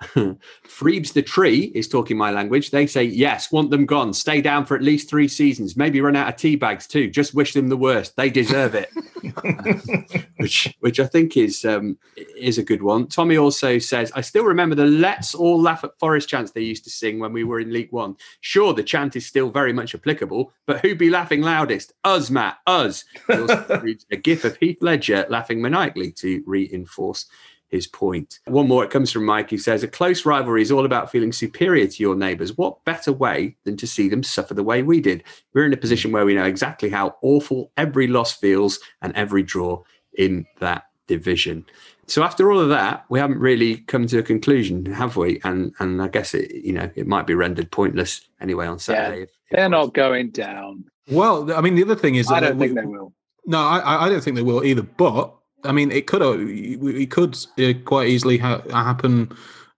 Freebs 0.64 1.12
the 1.12 1.22
Tree 1.22 1.70
is 1.74 1.86
talking 1.86 2.16
my 2.16 2.30
language. 2.30 2.70
They 2.70 2.86
say, 2.86 3.04
yes, 3.04 3.52
want 3.52 3.70
them 3.70 3.84
gone. 3.84 4.14
Stay 4.14 4.40
down 4.40 4.64
for 4.64 4.74
at 4.74 4.82
least 4.82 5.10
three 5.10 5.28
seasons. 5.28 5.76
Maybe 5.76 6.00
run 6.00 6.16
out 6.16 6.28
of 6.28 6.36
tea 6.36 6.56
bags 6.56 6.86
too. 6.86 7.10
Just 7.10 7.34
wish 7.34 7.52
them 7.52 7.68
the 7.68 7.76
worst. 7.76 8.16
They 8.16 8.30
deserve 8.30 8.74
it. 8.74 8.90
which 10.38 10.74
which 10.80 11.00
I 11.00 11.06
think 11.06 11.36
is 11.36 11.64
um, 11.66 11.98
is 12.36 12.56
a 12.56 12.62
good 12.62 12.82
one. 12.82 13.08
Tommy 13.08 13.36
also 13.36 13.78
says, 13.78 14.10
I 14.14 14.22
still 14.22 14.44
remember 14.44 14.74
the 14.74 14.86
let's 14.86 15.34
all 15.34 15.60
laugh 15.60 15.84
at 15.84 15.98
Forest 15.98 16.28
chants 16.28 16.52
they 16.52 16.62
used 16.62 16.84
to 16.84 16.90
sing 16.90 17.18
when 17.18 17.32
we 17.32 17.44
were 17.44 17.60
in 17.60 17.72
League 17.72 17.92
One. 17.92 18.16
Sure, 18.40 18.72
the 18.72 18.82
chant 18.82 19.16
is 19.16 19.26
still 19.26 19.50
very 19.50 19.72
much 19.72 19.94
applicable, 19.94 20.52
but 20.66 20.80
who 20.80 20.94
be 20.94 21.10
laughing 21.10 21.42
loudest? 21.42 21.92
Us, 22.04 22.30
Matt, 22.30 22.58
us. 22.66 23.04
a 23.28 24.16
gif 24.16 24.44
of 24.44 24.56
Heath 24.56 24.78
Ledger 24.80 25.26
laughing 25.28 25.60
maniacally 25.60 26.12
to 26.12 26.42
reinforce 26.46 27.26
his 27.70 27.86
point. 27.86 28.40
One 28.46 28.68
more, 28.68 28.84
it 28.84 28.90
comes 28.90 29.10
from 29.12 29.24
Mike. 29.24 29.50
who 29.50 29.58
says, 29.58 29.82
A 29.82 29.88
close 29.88 30.26
rivalry 30.26 30.62
is 30.62 30.72
all 30.72 30.84
about 30.84 31.10
feeling 31.10 31.32
superior 31.32 31.86
to 31.86 32.02
your 32.02 32.16
neighbours. 32.16 32.56
What 32.56 32.84
better 32.84 33.12
way 33.12 33.56
than 33.64 33.76
to 33.78 33.86
see 33.86 34.08
them 34.08 34.22
suffer 34.22 34.54
the 34.54 34.62
way 34.62 34.82
we 34.82 35.00
did? 35.00 35.24
We're 35.54 35.66
in 35.66 35.72
a 35.72 35.78
position 35.78 36.12
where 36.12 36.26
we 36.26 36.34
know 36.34 36.44
exactly 36.44 36.90
how 36.90 37.16
awful 37.22 37.70
every 37.76 38.06
loss 38.06 38.32
feels 38.32 38.78
and 39.02 39.14
every 39.16 39.42
draw 39.42 39.82
in 40.18 40.46
that 40.58 40.84
division. 41.06 41.64
So 42.06 42.24
after 42.24 42.50
all 42.50 42.58
of 42.58 42.70
that, 42.70 43.04
we 43.08 43.20
haven't 43.20 43.38
really 43.38 43.78
come 43.78 44.06
to 44.08 44.18
a 44.18 44.22
conclusion, 44.22 44.84
have 44.86 45.16
we? 45.16 45.40
And 45.44 45.72
and 45.78 46.02
I 46.02 46.08
guess 46.08 46.34
it, 46.34 46.50
you 46.52 46.72
know, 46.72 46.90
it 46.96 47.06
might 47.06 47.26
be 47.26 47.34
rendered 47.34 47.70
pointless 47.70 48.22
anyway 48.40 48.66
on 48.66 48.80
Saturday. 48.80 49.18
Yeah, 49.18 49.22
if, 49.22 49.28
if 49.28 49.56
they're 49.56 49.68
not 49.68 49.94
going 49.94 50.30
down. 50.30 50.84
Well, 51.08 51.52
I 51.52 51.60
mean, 51.60 51.76
the 51.76 51.84
other 51.84 51.94
thing 51.94 52.16
is, 52.16 52.30
I 52.30 52.40
don't 52.40 52.58
we- 52.58 52.66
think 52.66 52.80
they 52.80 52.86
will. 52.86 53.12
No, 53.46 53.58
I, 53.58 54.06
I 54.06 54.08
don't 54.08 54.22
think 54.22 54.36
they 54.36 54.42
will 54.42 54.64
either. 54.64 54.82
But 54.82 55.34
I 55.64 55.72
mean, 55.72 55.90
it 55.90 56.06
could 56.06 56.22
it 56.22 57.10
could 57.10 57.36
uh, 57.58 57.72
quite 57.84 58.08
easily 58.08 58.38
ha- 58.38 58.62
happen 58.70 59.32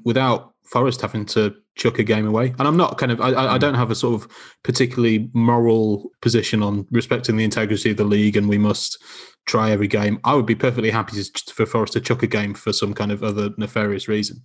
without 0.05 0.53
Forest 0.65 1.01
having 1.01 1.27
to 1.27 1.55
chuck 1.75 1.99
a 1.99 2.05
game 2.05 2.27
away. 2.27 2.55
And 2.59 2.69
I'm 2.69 2.77
not 2.77 2.99
kind 2.99 3.13
of 3.13 3.21
I, 3.21 3.55
I 3.55 3.59
don't 3.59 3.75
have 3.75 3.91
a 3.91 3.95
sort 3.95 4.23
of 4.23 4.31
particularly 4.63 5.31
moral 5.33 6.11
position 6.21 6.63
on 6.63 6.87
respecting 6.91 7.37
the 7.37 7.45
integrity 7.45 7.91
of 7.91 7.97
the 7.97 8.05
league, 8.05 8.37
and 8.37 8.49
we 8.49 8.59
must 8.59 9.03
try 9.45 9.71
every 9.71 9.89
game. 9.89 10.21
I 10.25 10.35
would 10.35 10.47
be 10.47 10.55
perfectly 10.55 10.91
happy 10.91 11.21
for 11.53 11.67
Forest 11.67 11.95
to 11.95 12.01
chuck 12.01 12.23
a 12.23 12.27
game 12.27 12.55
for 12.55 12.73
some 12.73 12.95
kind 12.95 13.11
of 13.11 13.25
other 13.25 13.51
nefarious 13.57 14.07
reason. 14.07 14.41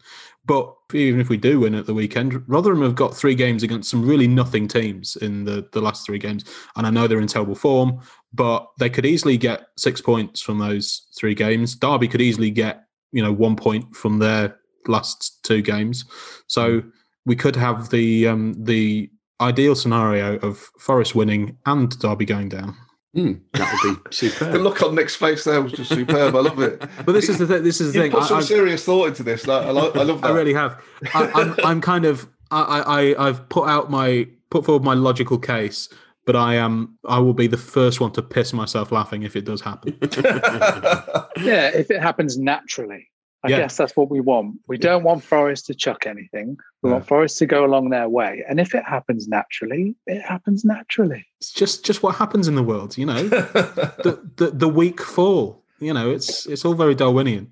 But 0.45 0.73
even 0.93 1.19
if 1.19 1.29
we 1.29 1.37
do 1.37 1.59
win 1.59 1.75
at 1.75 1.85
the 1.85 1.93
weekend, 1.93 2.41
Rotherham 2.47 2.81
have 2.81 2.95
got 2.95 3.15
three 3.15 3.35
games 3.35 3.61
against 3.61 3.91
some 3.91 4.07
really 4.07 4.27
nothing 4.27 4.67
teams 4.67 5.15
in 5.17 5.43
the, 5.43 5.67
the 5.71 5.81
last 5.81 6.05
three 6.05 6.17
games. 6.17 6.45
And 6.75 6.87
I 6.87 6.89
know 6.89 7.05
they're 7.05 7.19
in 7.19 7.27
terrible 7.27 7.55
form, 7.55 7.99
but 8.37 8.67
they 8.79 8.89
could 8.89 9.05
easily 9.05 9.35
get 9.37 9.67
six 9.77 9.99
points 9.99 10.41
from 10.41 10.59
those 10.59 11.07
three 11.19 11.35
games. 11.35 11.75
Derby 11.75 12.07
could 12.07 12.21
easily 12.21 12.51
get, 12.51 12.83
you 13.11 13.21
know, 13.23 13.33
one 13.33 13.55
point 13.55 13.95
from 13.95 14.19
their 14.19 14.55
last 14.87 15.43
two 15.43 15.61
games. 15.61 16.05
So 16.47 16.81
we 17.25 17.35
could 17.35 17.55
have 17.55 17.89
the 17.89 18.27
um, 18.27 18.53
the 18.57 19.09
ideal 19.41 19.75
scenario 19.75 20.37
of 20.37 20.57
Forest 20.79 21.13
winning 21.15 21.57
and 21.65 21.89
Derby 21.99 22.25
going 22.25 22.49
down. 22.49 22.75
Hmm, 23.13 23.33
that 23.53 23.79
would 23.83 23.95
be 23.95 24.01
superb. 24.15 24.51
The 24.53 24.59
look 24.59 24.81
on 24.81 24.95
Nick's 24.95 25.15
face 25.15 25.43
there 25.43 25.61
was 25.61 25.71
just 25.73 25.89
superb. 25.89 26.35
I 26.35 26.39
love 26.39 26.59
it. 26.59 26.79
But 27.05 27.13
this 27.13 27.29
is 27.29 27.37
the 27.39 27.47
th- 27.47 27.63
this 27.63 27.81
is 27.81 27.93
the 27.93 27.99
You 27.99 28.03
thing. 28.05 28.11
put 28.11 28.23
I- 28.23 28.27
some 28.27 28.37
I've- 28.37 28.45
serious 28.47 28.83
thought 28.85 29.07
into 29.09 29.23
this. 29.23 29.47
Like, 29.47 29.65
I, 29.65 29.71
lo- 29.71 29.91
I 29.95 30.03
love 30.03 30.21
that. 30.21 30.31
I 30.31 30.33
really 30.35 30.53
have. 30.53 30.79
I, 31.13 31.31
I'm, 31.33 31.55
I'm 31.65 31.81
kind 31.81 32.05
of. 32.05 32.27
I, 32.51 33.15
I, 33.17 33.27
I've 33.27 33.49
put 33.49 33.67
out 33.67 33.89
my 33.91 34.27
put 34.49 34.63
forward 34.65 34.83
my 34.83 34.93
logical 34.93 35.37
case, 35.37 35.89
but 36.27 36.35
I 36.35 36.55
am. 36.55 36.99
I 37.07 37.17
will 37.19 37.33
be 37.33 37.47
the 37.47 37.57
first 37.57 37.99
one 38.01 38.11
to 38.11 38.21
piss 38.21 38.51
myself 38.53 38.91
laughing 38.91 39.23
if 39.23 39.35
it 39.35 39.45
does 39.45 39.61
happen. 39.61 39.97
Yeah, 41.39 41.67
if 41.69 41.89
it 41.91 42.01
happens 42.01 42.37
naturally. 42.37 43.09
I 43.43 43.49
Yeah. 43.49 43.57
guess 43.59 43.77
that's 43.77 43.95
what 43.95 44.09
we 44.09 44.19
want. 44.19 44.57
We 44.67 44.77
don't 44.77 45.03
want 45.03 45.23
Forest 45.23 45.67
to 45.67 45.75
chuck 45.75 46.07
anything. 46.07 46.57
We 46.81 46.91
want 46.91 47.07
Forest 47.07 47.37
to 47.37 47.45
go 47.45 47.63
along 47.63 47.91
their 47.91 48.09
way. 48.09 48.43
And 48.49 48.59
if 48.59 48.73
it 48.73 48.83
happens 48.83 49.27
naturally, 49.27 49.95
it 50.07 50.21
happens 50.21 50.65
naturally. 50.65 51.23
It's 51.39 51.51
just 51.53 51.85
just 51.85 52.01
what 52.03 52.15
happens 52.15 52.47
in 52.47 52.55
the 52.55 52.63
world, 52.63 52.97
you 52.97 53.05
know. 53.05 53.23
the, 54.05 54.19
the 54.35 54.47
the 54.51 54.67
weak 54.67 54.99
fall. 54.99 55.63
You 55.79 55.93
know, 55.93 56.09
it's 56.09 56.47
it's 56.47 56.65
all 56.65 56.73
very 56.73 56.95
Darwinian. 56.95 57.51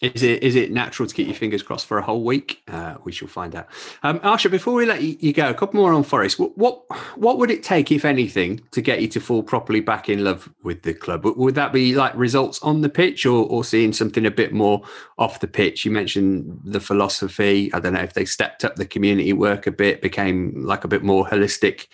Is 0.00 0.22
it 0.22 0.42
is 0.42 0.56
it 0.56 0.72
natural 0.72 1.08
to 1.08 1.14
keep 1.14 1.26
your 1.28 1.36
fingers 1.36 1.62
crossed 1.62 1.86
for 1.86 1.98
a 1.98 2.02
whole 2.02 2.24
week? 2.24 2.62
Uh, 2.68 2.96
we 3.04 3.12
shall 3.12 3.28
find 3.28 3.54
out. 3.54 3.68
Um, 4.02 4.18
Arsher, 4.20 4.50
before 4.50 4.74
we 4.74 4.86
let 4.86 5.02
you, 5.02 5.16
you 5.20 5.32
go, 5.32 5.48
a 5.48 5.54
couple 5.54 5.80
more 5.80 5.92
on 5.92 6.02
Forest. 6.02 6.38
What, 6.38 6.58
what 6.58 6.82
what 7.16 7.38
would 7.38 7.50
it 7.50 7.62
take, 7.62 7.92
if 7.92 8.04
anything, 8.04 8.60
to 8.72 8.82
get 8.82 9.00
you 9.00 9.08
to 9.08 9.20
fall 9.20 9.42
properly 9.42 9.80
back 9.80 10.08
in 10.08 10.24
love 10.24 10.52
with 10.62 10.82
the 10.82 10.94
club? 10.94 11.24
Would, 11.24 11.36
would 11.36 11.54
that 11.54 11.72
be 11.72 11.94
like 11.94 12.14
results 12.16 12.60
on 12.62 12.80
the 12.80 12.88
pitch, 12.88 13.24
or 13.24 13.46
or 13.46 13.64
seeing 13.64 13.92
something 13.92 14.26
a 14.26 14.30
bit 14.30 14.52
more 14.52 14.82
off 15.16 15.40
the 15.40 15.48
pitch? 15.48 15.84
You 15.84 15.92
mentioned 15.92 16.60
the 16.64 16.80
philosophy. 16.80 17.72
I 17.72 17.80
don't 17.80 17.94
know 17.94 18.00
if 18.00 18.14
they 18.14 18.24
stepped 18.24 18.64
up 18.64 18.74
the 18.74 18.86
community 18.86 19.32
work 19.32 19.66
a 19.66 19.72
bit, 19.72 20.02
became 20.02 20.64
like 20.64 20.84
a 20.84 20.88
bit 20.88 21.04
more 21.04 21.24
holistic, 21.24 21.86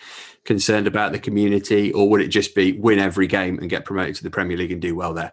concerned 0.44 0.86
about 0.86 1.12
the 1.12 1.18
community, 1.18 1.92
or 1.92 2.08
would 2.08 2.22
it 2.22 2.28
just 2.28 2.54
be 2.54 2.72
win 2.72 2.98
every 2.98 3.26
game 3.26 3.58
and 3.58 3.68
get 3.68 3.84
promoted 3.84 4.16
to 4.16 4.22
the 4.22 4.30
Premier 4.30 4.56
League 4.56 4.72
and 4.72 4.80
do 4.80 4.96
well 4.96 5.12
there? 5.12 5.32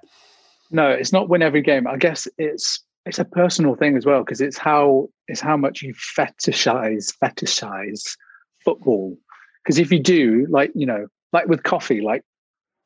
No, 0.71 0.89
it's 0.89 1.13
not 1.13 1.30
win 1.30 1.41
every 1.41 1.62
game. 1.62 1.88
I 1.88 1.97
guess 1.97 2.27
it's 2.38 2.84
it's 3.06 3.19
a 3.19 3.25
personal 3.25 3.75
thing 3.75 3.95
as 3.95 4.06
well 4.06 4.23
because 4.23 4.41
it's 4.41 4.58
how 4.58 5.08
it's 5.27 5.39
how 5.39 5.58
much 5.58 5.82
you 5.82 5.93
fetishize 5.93 7.13
fetishize 7.23 8.17
football. 8.63 9.17
Because 9.63 9.80
if 9.80 9.91
you 9.91 9.99
do, 9.99 10.45
like 10.49 10.71
you 10.75 10.86
know, 10.86 11.08
like 11.34 11.47
with 11.47 11.63
coffee, 11.63 12.01
like 12.01 12.23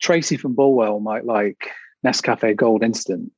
Tracy 0.02 0.38
from 0.38 0.56
Bulwell 0.56 1.00
might 1.00 1.26
like 1.26 1.72
Nescafe 2.06 2.56
Gold 2.56 2.84
Instant. 2.84 3.32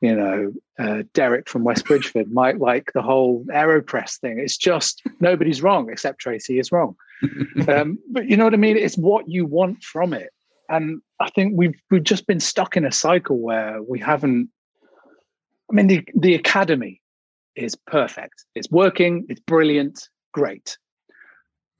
You 0.00 0.16
know, 0.16 0.52
uh, 0.80 1.04
Derek 1.14 1.48
from 1.48 1.62
West 1.62 1.84
Bridgford 1.84 2.32
might 2.32 2.58
like 2.58 2.90
the 2.92 3.02
whole 3.02 3.44
Aeropress 3.54 4.18
thing. 4.18 4.40
It's 4.40 4.56
just 4.56 5.00
nobody's 5.20 5.62
wrong 5.62 5.90
except 5.90 6.20
Tracy 6.20 6.58
is 6.58 6.72
wrong. 6.72 6.96
um, 7.68 7.98
but 8.10 8.28
you 8.28 8.36
know 8.36 8.44
what 8.44 8.54
I 8.54 8.56
mean? 8.56 8.76
It's 8.76 8.98
what 8.98 9.28
you 9.28 9.46
want 9.46 9.84
from 9.84 10.12
it 10.12 10.30
and 10.68 11.00
I 11.20 11.30
think 11.30 11.54
we've 11.56 11.74
we've 11.90 12.02
just 12.02 12.26
been 12.26 12.40
stuck 12.40 12.76
in 12.76 12.84
a 12.84 12.92
cycle 12.92 13.38
where 13.38 13.82
we 13.82 13.98
haven't. 13.98 14.48
I 15.70 15.74
mean, 15.74 15.86
the 15.86 16.06
the 16.14 16.34
academy 16.34 17.00
is 17.56 17.76
perfect. 17.86 18.44
It's 18.54 18.70
working. 18.70 19.26
It's 19.28 19.40
brilliant. 19.40 20.08
Great. 20.32 20.78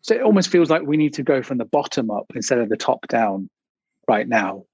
So 0.03 0.15
it 0.15 0.23
almost 0.23 0.51
feels 0.51 0.69
like 0.69 0.83
we 0.83 0.97
need 0.97 1.15
to 1.15 1.23
go 1.23 1.43
from 1.43 1.59
the 1.59 1.65
bottom 1.65 2.11
up 2.11 2.27
instead 2.35 2.59
of 2.59 2.69
the 2.69 2.77
top 2.77 3.07
down 3.09 3.49
right 4.09 4.29
now. 4.29 4.65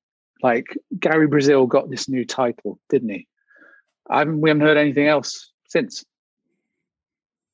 Like 0.42 0.66
Gary 0.99 1.27
Brazil 1.27 1.66
got 1.66 1.90
this 1.90 2.09
new 2.09 2.25
title, 2.25 2.81
didn't 2.88 3.11
he? 3.11 3.27
I 4.09 4.21
haven't, 4.21 4.40
we 4.40 4.49
haven't 4.49 4.62
heard 4.62 4.79
anything 4.79 5.07
else 5.07 5.53
since. 5.68 6.05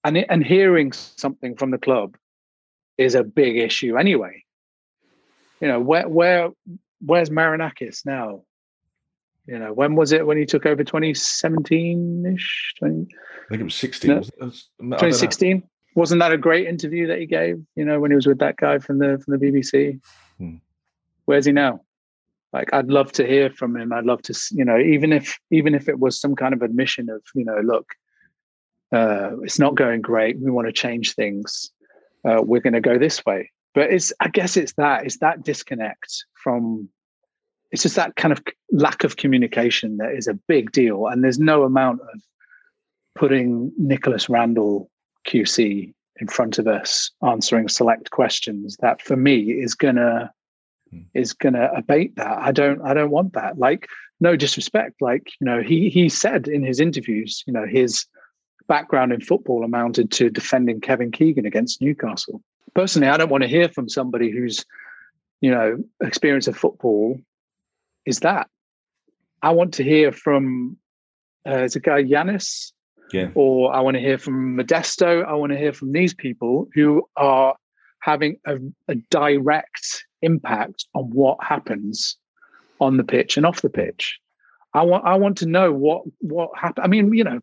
And 0.05 0.19
and 0.31 0.45
hearing 0.45 0.93
something 0.93 1.57
from 1.57 1.71
the 1.71 1.79
club 1.79 2.17
is 2.97 3.15
a 3.15 3.25
big 3.25 3.57
issue 3.57 3.97
anyway 3.97 4.45
You 5.61 5.69
know, 5.69 5.81
where 5.81 6.09
where 6.09 6.51
where's 7.05 7.31
Marinakis 7.31 8.05
now? 8.07 8.43
You 9.47 9.59
know, 9.59 9.73
when 9.73 9.95
was 9.95 10.13
it 10.13 10.27
when 10.27 10.39
he 10.39 10.47
took 10.47 10.65
over 10.65 10.83
2017-ish? 10.85 12.75
20, 12.79 13.07
I 13.15 13.49
think 13.51 13.61
it 13.61 13.65
was 13.65 13.75
16. 13.75 14.11
No. 14.11 14.17
was 14.19 14.29
it? 14.29 14.35
It 14.41 14.45
was- 14.45 14.69
I 14.81 14.83
don't 14.83 14.91
2016? 14.93 15.63
Wasn't 15.97 16.21
that 16.21 16.33
a 16.33 16.39
great 16.39 16.67
interview 16.67 17.07
that 17.07 17.19
he 17.21 17.27
gave, 17.27 17.63
you 17.77 17.85
know, 17.85 18.01
when 18.01 18.11
he 18.11 18.17
was 18.17 18.27
with 18.27 18.39
that 18.39 18.57
guy 18.57 18.79
from 18.79 18.99
the 18.99 19.19
from 19.25 19.39
the 19.39 19.47
BBC? 19.47 20.01
Hmm. 20.39 20.57
Where's 21.27 21.45
he 21.45 21.53
now? 21.53 21.83
Like 22.53 22.73
I'd 22.73 22.89
love 22.89 23.13
to 23.13 23.27
hear 23.27 23.51
from 23.51 23.77
him. 23.77 23.93
I'd 23.93 24.05
love 24.05 24.23
to, 24.23 24.35
you 24.53 24.65
know, 24.65 24.79
even 24.79 25.13
if 25.13 25.39
even 25.51 25.75
if 25.75 25.89
it 25.89 25.99
was 25.99 26.19
some 26.21 26.35
kind 26.35 26.53
of 26.55 26.63
admission 26.63 27.11
of, 27.11 27.23
you 27.35 27.45
know, 27.45 27.61
look, 27.61 27.87
uh, 28.93 29.41
it's 29.43 29.59
not 29.59 29.75
going 29.77 30.01
great. 30.03 30.39
We 30.39 30.51
want 30.51 30.67
to 30.69 30.73
change 30.73 31.15
things. 31.15 31.71
Uh, 32.25 32.41
we're 32.43 32.61
going 32.61 32.73
to 32.75 32.81
go 32.81 32.99
this 32.99 33.25
way. 33.25 33.51
But 33.75 33.93
it's, 33.93 34.13
I 34.21 34.29
guess, 34.29 34.57
it's 34.57 34.73
that. 34.75 35.05
It's 35.05 35.19
that 35.19 35.43
disconnect 35.43 36.25
from. 36.43 36.89
It's 37.73 37.83
just 37.83 37.97
that 37.97 38.15
kind 38.15 38.31
of 38.31 38.41
lack 38.71 39.03
of 39.03 39.17
communication 39.17 39.97
that 39.97 40.13
is 40.13 40.29
a 40.29 40.39
big 40.47 40.71
deal, 40.71 41.09
and 41.09 41.25
there's 41.25 41.41
no 41.41 41.65
amount 41.65 42.01
of 42.03 42.21
putting 43.17 43.73
Nicholas 43.77 44.29
Randall 44.29 44.91
QC 45.27 45.93
in 46.21 46.29
front 46.29 46.59
of 46.59 46.69
us 46.69 47.11
answering 47.27 47.69
select 47.69 48.11
questions 48.11 48.77
that 48.81 49.03
for 49.03 49.17
me 49.17 49.51
is 49.51 49.75
gonna 49.75 50.33
Hmm. 50.95 51.01
is 51.15 51.33
gonna 51.33 51.71
abate 51.75 52.17
that. 52.17 52.39
I 52.39 52.53
don't 52.53 52.81
I 52.83 52.95
don't 52.95 53.11
want 53.11 53.33
that. 53.35 53.59
Like 53.59 53.89
no 54.21 54.37
disrespect. 54.37 55.01
Like 55.01 55.33
you 55.41 55.45
know 55.45 55.63
he 55.63 55.89
he 55.89 56.09
said 56.09 56.49
in 56.49 56.63
his 56.65 56.81
interviews, 56.81 57.43
you 57.47 57.53
know 57.53 57.67
his 57.67 58.07
background 58.69 59.13
in 59.13 59.21
football 59.21 59.65
amounted 59.65 60.11
to 60.13 60.31
defending 60.31 60.81
Kevin 60.81 61.11
Keegan 61.11 61.47
against 61.47 61.83
Newcastle. 61.83 62.43
Personally, 62.75 63.09
I 63.09 63.17
don't 63.17 63.31
want 63.31 63.43
to 63.43 63.49
hear 63.49 63.69
from 63.69 63.89
somebody 63.89 64.31
whose 64.31 64.65
you 65.41 65.51
know 65.51 65.79
experience 66.03 66.49
of 66.49 66.57
football 66.57 67.19
is 68.07 68.21
that. 68.21 68.49
I 69.43 69.51
want 69.51 69.75
to 69.75 69.85
hear 69.85 70.11
from 70.13 70.77
uh, 71.47 71.65
is 71.65 71.77
a 71.77 71.81
guy 71.81 72.03
Yanis 72.03 72.73
Yeah. 73.13 73.29
or 73.35 73.75
I 73.75 73.81
want 73.81 73.97
to 73.97 74.01
hear 74.01 74.19
from 74.19 74.57
Modesto. 74.57 75.25
I 75.25 75.35
want 75.35 75.53
to 75.53 75.59
hear 75.59 75.73
from 75.73 75.93
these 75.93 76.15
people 76.15 76.69
who 76.75 77.07
are 77.17 77.55
having 78.01 78.39
a, 78.47 78.57
a 78.89 78.95
direct 79.11 80.05
impact 80.23 80.87
on 80.95 81.05
what 81.11 81.43
happens 81.43 82.17
on 82.81 82.97
the 82.97 83.05
pitch 83.05 83.37
and 83.37 83.47
off 83.47 83.63
the 83.63 83.71
pitch. 83.71 84.19
I 84.73 84.83
want 84.83 85.05
I 85.07 85.15
want 85.17 85.39
to 85.39 85.47
know 85.47 85.73
what 85.73 86.03
what 86.21 86.51
happened. 86.59 86.85
I 86.85 86.89
mean, 86.89 87.13
you 87.15 87.25
know, 87.25 87.39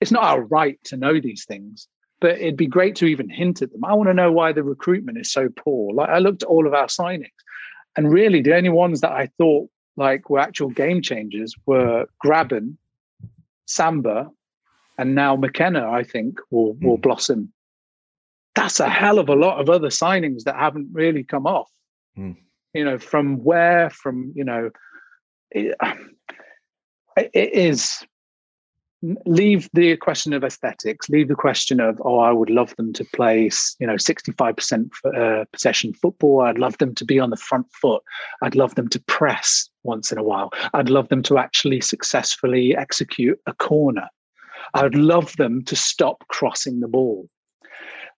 it's 0.00 0.10
not 0.10 0.24
our 0.24 0.42
right 0.42 0.78
to 0.84 0.96
know 0.96 1.20
these 1.20 1.44
things, 1.44 1.86
but 2.20 2.32
it'd 2.32 2.56
be 2.56 2.66
great 2.66 2.96
to 2.96 3.06
even 3.06 3.28
hint 3.28 3.62
at 3.62 3.72
them. 3.72 3.84
I 3.84 3.94
want 3.94 4.08
to 4.08 4.14
know 4.14 4.32
why 4.32 4.52
the 4.52 4.62
recruitment 4.62 5.18
is 5.18 5.30
so 5.30 5.48
poor. 5.48 5.92
Like 5.94 6.08
I 6.08 6.18
looked 6.18 6.42
at 6.42 6.48
all 6.48 6.66
of 6.66 6.74
our 6.74 6.86
signings, 6.86 7.30
and 7.96 8.12
really 8.12 8.42
the 8.42 8.54
only 8.56 8.70
ones 8.70 9.00
that 9.00 9.12
I 9.12 9.28
thought 9.38 9.68
like 9.96 10.30
were 10.30 10.40
actual 10.40 10.70
game 10.70 11.02
changers 11.02 11.54
were 11.66 12.06
Grabban, 12.24 12.76
Samba, 13.66 14.30
and 14.98 15.14
now 15.14 15.36
McKenna, 15.36 15.90
I 15.90 16.02
think, 16.02 16.38
will 16.50 16.74
will 16.74 16.98
blossom. 16.98 17.52
That's 18.54 18.78
a 18.78 18.88
hell 18.88 19.18
of 19.18 19.28
a 19.28 19.34
lot 19.34 19.60
of 19.60 19.68
other 19.68 19.88
signings 19.88 20.44
that 20.44 20.56
haven't 20.56 20.88
really 20.92 21.24
come 21.24 21.46
off. 21.46 21.70
Mm. 22.16 22.36
You 22.72 22.84
know, 22.84 22.98
from 22.98 23.42
where, 23.42 23.90
from 23.90 24.32
you 24.34 24.44
know, 24.44 24.70
it, 25.50 25.74
it 27.16 27.54
is 27.54 28.04
leave 29.26 29.68
the 29.72 29.96
question 29.96 30.32
of 30.32 30.44
aesthetics 30.44 31.08
leave 31.08 31.28
the 31.28 31.34
question 31.34 31.80
of 31.80 32.00
oh 32.04 32.18
i 32.18 32.30
would 32.30 32.50
love 32.50 32.74
them 32.76 32.92
to 32.92 33.04
play 33.04 33.50
you 33.78 33.86
know 33.86 33.94
65% 33.94 34.92
for, 34.92 35.14
uh, 35.14 35.44
possession 35.52 35.92
football. 35.94 36.42
I'd 36.42 36.58
love 36.58 36.78
them 36.78 36.94
to 36.94 37.04
be 37.04 37.18
on 37.18 37.30
the 37.30 37.36
front 37.36 37.66
foot. 37.72 38.02
I'd 38.42 38.54
love 38.54 38.74
them 38.74 38.88
to 38.88 39.00
press 39.00 39.68
once 39.82 40.12
in 40.12 40.18
a 40.18 40.22
while. 40.22 40.50
I'd 40.72 40.88
love 40.88 41.08
them 41.08 41.22
to 41.24 41.38
actually 41.38 41.80
successfully 41.80 42.76
execute 42.76 43.38
a 43.46 43.54
corner. 43.54 44.08
I'd 44.74 44.94
love 44.94 45.36
them 45.36 45.64
to 45.64 45.76
stop 45.76 46.24
crossing 46.28 46.80
the 46.80 46.88
ball. 46.88 47.28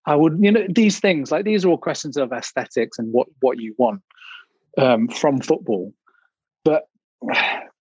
I 0.06 0.14
would 0.14 0.38
you 0.40 0.52
know 0.52 0.66
these 0.68 1.00
things 1.00 1.32
like 1.32 1.44
these 1.44 1.64
are 1.64 1.68
all 1.70 1.78
questions 1.78 2.16
of 2.16 2.32
aesthetics 2.32 2.98
and 2.98 3.12
what 3.12 3.28
what 3.40 3.58
you 3.58 3.74
want 3.78 4.02
um, 4.78 5.08
from 5.08 5.40
football. 5.40 5.92
But 6.64 6.88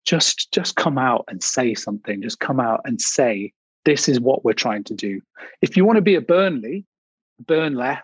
just 0.05 0.51
just 0.51 0.75
come 0.75 0.97
out 0.97 1.25
and 1.27 1.43
say 1.43 1.73
something. 1.73 2.21
Just 2.21 2.39
come 2.39 2.59
out 2.59 2.81
and 2.85 3.01
say 3.01 3.51
this 3.83 4.07
is 4.07 4.19
what 4.19 4.45
we're 4.45 4.53
trying 4.53 4.83
to 4.85 4.93
do. 4.93 5.21
If 5.61 5.75
you 5.75 5.85
want 5.85 5.97
to 5.97 6.01
be 6.01 6.15
a 6.15 6.21
burnley 6.21 6.85
burnley 7.45 7.97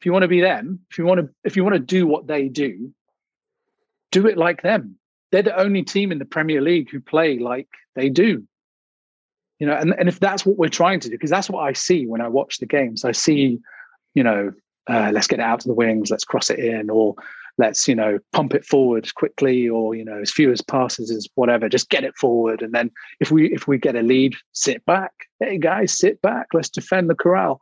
if 0.00 0.06
you 0.06 0.12
want 0.12 0.22
to 0.22 0.28
be 0.28 0.40
them 0.40 0.80
if 0.90 0.98
you 0.98 1.04
want 1.04 1.20
to 1.20 1.28
if 1.44 1.56
you 1.56 1.64
want 1.64 1.74
to 1.74 1.80
do 1.80 2.06
what 2.06 2.26
they 2.26 2.48
do 2.48 2.92
do 4.10 4.26
it 4.26 4.38
like 4.38 4.62
them. 4.62 4.96
They're 5.32 5.42
the 5.42 5.58
only 5.58 5.82
team 5.82 6.12
in 6.12 6.20
the 6.20 6.24
premier 6.24 6.60
league 6.60 6.88
who 6.88 7.00
play 7.00 7.38
like 7.40 7.66
they 7.96 8.08
do. 8.08 8.46
You 9.58 9.66
know 9.66 9.74
and, 9.74 9.94
and 9.98 10.08
if 10.08 10.20
that's 10.20 10.44
what 10.44 10.58
we're 10.58 10.68
trying 10.68 11.00
to 11.00 11.08
do 11.08 11.14
because 11.14 11.30
that's 11.30 11.48
what 11.48 11.62
i 11.62 11.72
see 11.72 12.06
when 12.06 12.20
i 12.20 12.28
watch 12.28 12.58
the 12.58 12.66
games. 12.66 13.04
I 13.04 13.12
see 13.12 13.58
you 14.14 14.22
know 14.22 14.52
uh, 14.86 15.10
let's 15.14 15.26
get 15.26 15.38
it 15.38 15.42
out 15.42 15.60
to 15.60 15.68
the 15.68 15.74
wings 15.74 16.10
let's 16.10 16.24
cross 16.24 16.50
it 16.50 16.58
in 16.58 16.90
or 16.90 17.14
let's 17.58 17.86
you 17.86 17.94
know 17.94 18.18
pump 18.32 18.54
it 18.54 18.64
forward 18.64 19.14
quickly 19.14 19.68
or 19.68 19.94
you 19.94 20.04
know 20.04 20.20
as 20.20 20.30
few 20.30 20.50
as 20.50 20.60
passes 20.60 21.10
as 21.10 21.28
whatever 21.34 21.68
just 21.68 21.90
get 21.90 22.04
it 22.04 22.16
forward. 22.16 22.62
And 22.62 22.72
then 22.72 22.90
if 23.20 23.30
we 23.30 23.52
if 23.52 23.66
we 23.68 23.78
get 23.78 23.96
a 23.96 24.02
lead 24.02 24.34
sit 24.52 24.84
back. 24.84 25.12
Hey 25.40 25.58
guys 25.58 25.96
sit 25.96 26.20
back. 26.22 26.48
Let's 26.52 26.68
defend 26.68 27.10
the 27.10 27.14
corral. 27.14 27.60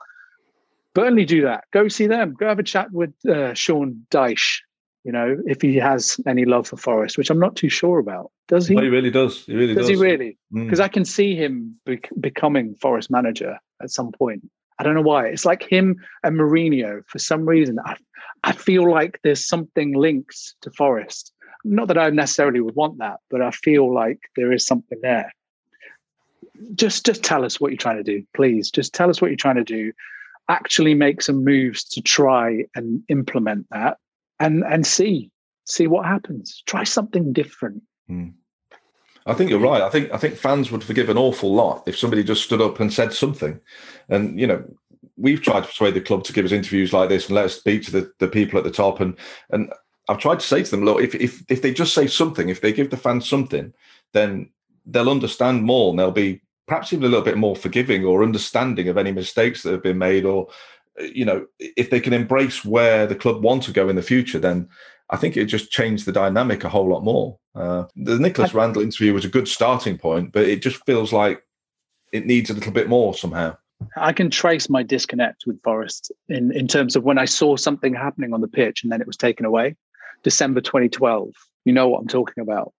Burnley 0.94 1.24
do 1.24 1.42
that. 1.42 1.64
Go 1.72 1.88
see 1.88 2.06
them. 2.06 2.34
Go 2.34 2.48
have 2.48 2.58
a 2.58 2.62
chat 2.62 2.92
with 2.92 3.12
uh, 3.26 3.54
sean 3.54 4.06
dyche 4.10 4.60
you 5.04 5.10
know 5.10 5.36
if 5.46 5.60
he 5.60 5.76
has 5.76 6.20
any 6.28 6.44
love 6.44 6.66
for 6.66 6.76
forest 6.76 7.18
which 7.18 7.28
i'm 7.30 7.40
not 7.40 7.56
too 7.56 7.68
sure 7.68 7.98
about. 7.98 8.30
Does 8.48 8.68
he? 8.68 8.74
He 8.74 8.88
really 8.88 9.10
does. 9.10 9.46
He 9.46 9.54
really 9.54 9.74
does 9.74 9.88
does. 9.88 9.88
he 9.88 9.96
really? 9.96 10.38
Mm. 10.54 10.64
because 10.64 10.80
i 10.80 10.88
can 10.88 11.04
see 11.04 11.34
him 11.34 11.76
bec- 11.86 12.10
becoming 12.20 12.74
forest 12.76 13.10
manager 13.10 13.58
at 13.82 13.90
some 13.90 14.12
point 14.12 14.42
I 14.82 14.84
don't 14.84 14.96
know 14.96 15.02
why. 15.02 15.28
It's 15.28 15.44
like 15.44 15.62
him 15.62 15.94
and 16.24 16.36
Mourinho. 16.36 17.02
For 17.06 17.20
some 17.20 17.46
reason, 17.46 17.78
I, 17.84 17.94
I 18.42 18.50
feel 18.50 18.90
like 18.90 19.20
there's 19.22 19.46
something 19.46 19.94
linked 19.94 20.54
to 20.62 20.72
Forest. 20.72 21.32
Not 21.64 21.86
that 21.86 21.98
I 21.98 22.10
necessarily 22.10 22.60
would 22.60 22.74
want 22.74 22.98
that, 22.98 23.20
but 23.30 23.40
I 23.40 23.52
feel 23.52 23.94
like 23.94 24.18
there 24.34 24.50
is 24.50 24.66
something 24.66 24.98
there. 25.00 25.32
Just, 26.74 27.06
just 27.06 27.22
tell 27.22 27.44
us 27.44 27.60
what 27.60 27.70
you're 27.70 27.78
trying 27.78 27.98
to 27.98 28.02
do, 28.02 28.26
please. 28.34 28.72
Just 28.72 28.92
tell 28.92 29.08
us 29.08 29.22
what 29.22 29.28
you're 29.30 29.36
trying 29.36 29.54
to 29.54 29.62
do. 29.62 29.92
Actually, 30.48 30.94
make 30.94 31.22
some 31.22 31.44
moves 31.44 31.84
to 31.84 32.02
try 32.02 32.64
and 32.74 33.04
implement 33.08 33.68
that, 33.70 33.98
and 34.40 34.64
and 34.64 34.84
see 34.84 35.30
see 35.64 35.86
what 35.86 36.04
happens. 36.04 36.60
Try 36.66 36.82
something 36.82 37.32
different. 37.32 37.84
Hmm. 38.08 38.30
I 39.26 39.34
think 39.34 39.50
you're 39.50 39.60
right. 39.60 39.82
I 39.82 39.88
think 39.88 40.12
I 40.12 40.18
think 40.18 40.36
fans 40.36 40.70
would 40.70 40.84
forgive 40.84 41.08
an 41.08 41.18
awful 41.18 41.52
lot 41.54 41.84
if 41.86 41.98
somebody 41.98 42.24
just 42.24 42.44
stood 42.44 42.60
up 42.60 42.80
and 42.80 42.92
said 42.92 43.12
something. 43.12 43.60
And 44.08 44.38
you 44.38 44.46
know, 44.46 44.64
we've 45.16 45.42
tried 45.42 45.60
to 45.60 45.66
persuade 45.66 45.94
the 45.94 46.00
club 46.00 46.24
to 46.24 46.32
give 46.32 46.44
us 46.44 46.52
interviews 46.52 46.92
like 46.92 47.08
this 47.08 47.26
and 47.26 47.36
let 47.36 47.46
us 47.46 47.58
speak 47.58 47.84
to 47.84 47.90
the, 47.92 48.12
the 48.18 48.28
people 48.28 48.58
at 48.58 48.64
the 48.64 48.70
top. 48.70 49.00
And 49.00 49.16
and 49.50 49.72
I've 50.08 50.18
tried 50.18 50.40
to 50.40 50.46
say 50.46 50.62
to 50.62 50.70
them, 50.70 50.84
look, 50.84 51.00
if 51.00 51.14
if 51.14 51.42
if 51.48 51.62
they 51.62 51.72
just 51.72 51.94
say 51.94 52.06
something, 52.06 52.48
if 52.48 52.60
they 52.60 52.72
give 52.72 52.90
the 52.90 52.96
fans 52.96 53.28
something, 53.28 53.72
then 54.12 54.50
they'll 54.86 55.10
understand 55.10 55.62
more 55.62 55.90
and 55.90 55.98
they'll 55.98 56.10
be 56.10 56.42
perhaps 56.66 56.92
even 56.92 57.04
a 57.04 57.08
little 57.08 57.24
bit 57.24 57.38
more 57.38 57.54
forgiving 57.54 58.04
or 58.04 58.24
understanding 58.24 58.88
of 58.88 58.98
any 58.98 59.12
mistakes 59.12 59.62
that 59.62 59.72
have 59.72 59.82
been 59.82 59.98
made. 59.98 60.24
Or 60.24 60.48
you 60.98 61.24
know, 61.24 61.46
if 61.58 61.90
they 61.90 62.00
can 62.00 62.12
embrace 62.12 62.64
where 62.64 63.06
the 63.06 63.14
club 63.14 63.42
want 63.42 63.62
to 63.64 63.72
go 63.72 63.88
in 63.88 63.96
the 63.96 64.02
future, 64.02 64.40
then 64.40 64.68
I 65.12 65.18
think 65.18 65.36
it 65.36 65.44
just 65.44 65.70
changed 65.70 66.06
the 66.06 66.12
dynamic 66.12 66.64
a 66.64 66.70
whole 66.70 66.88
lot 66.88 67.04
more. 67.04 67.38
Uh, 67.54 67.84
the 67.94 68.18
Nicholas 68.18 68.54
Randall 68.54 68.82
interview 68.82 69.12
was 69.12 69.26
a 69.26 69.28
good 69.28 69.46
starting 69.46 69.98
point, 69.98 70.32
but 70.32 70.44
it 70.44 70.62
just 70.62 70.84
feels 70.86 71.12
like 71.12 71.42
it 72.12 72.24
needs 72.24 72.48
a 72.48 72.54
little 72.54 72.72
bit 72.72 72.88
more 72.88 73.14
somehow. 73.14 73.54
I 73.96 74.12
can 74.14 74.30
trace 74.30 74.70
my 74.70 74.82
disconnect 74.82 75.44
with 75.46 75.60
Forest 75.62 76.12
in, 76.28 76.50
in 76.52 76.66
terms 76.66 76.96
of 76.96 77.04
when 77.04 77.18
I 77.18 77.26
saw 77.26 77.56
something 77.56 77.94
happening 77.94 78.32
on 78.32 78.40
the 78.40 78.48
pitch 78.48 78.82
and 78.82 78.90
then 78.90 79.02
it 79.02 79.06
was 79.06 79.16
taken 79.16 79.44
away. 79.44 79.76
December 80.22 80.60
2012. 80.62 81.30
You 81.64 81.72
know 81.72 81.88
what 81.88 82.00
I'm 82.00 82.08
talking 82.08 82.42
about. 82.42 82.72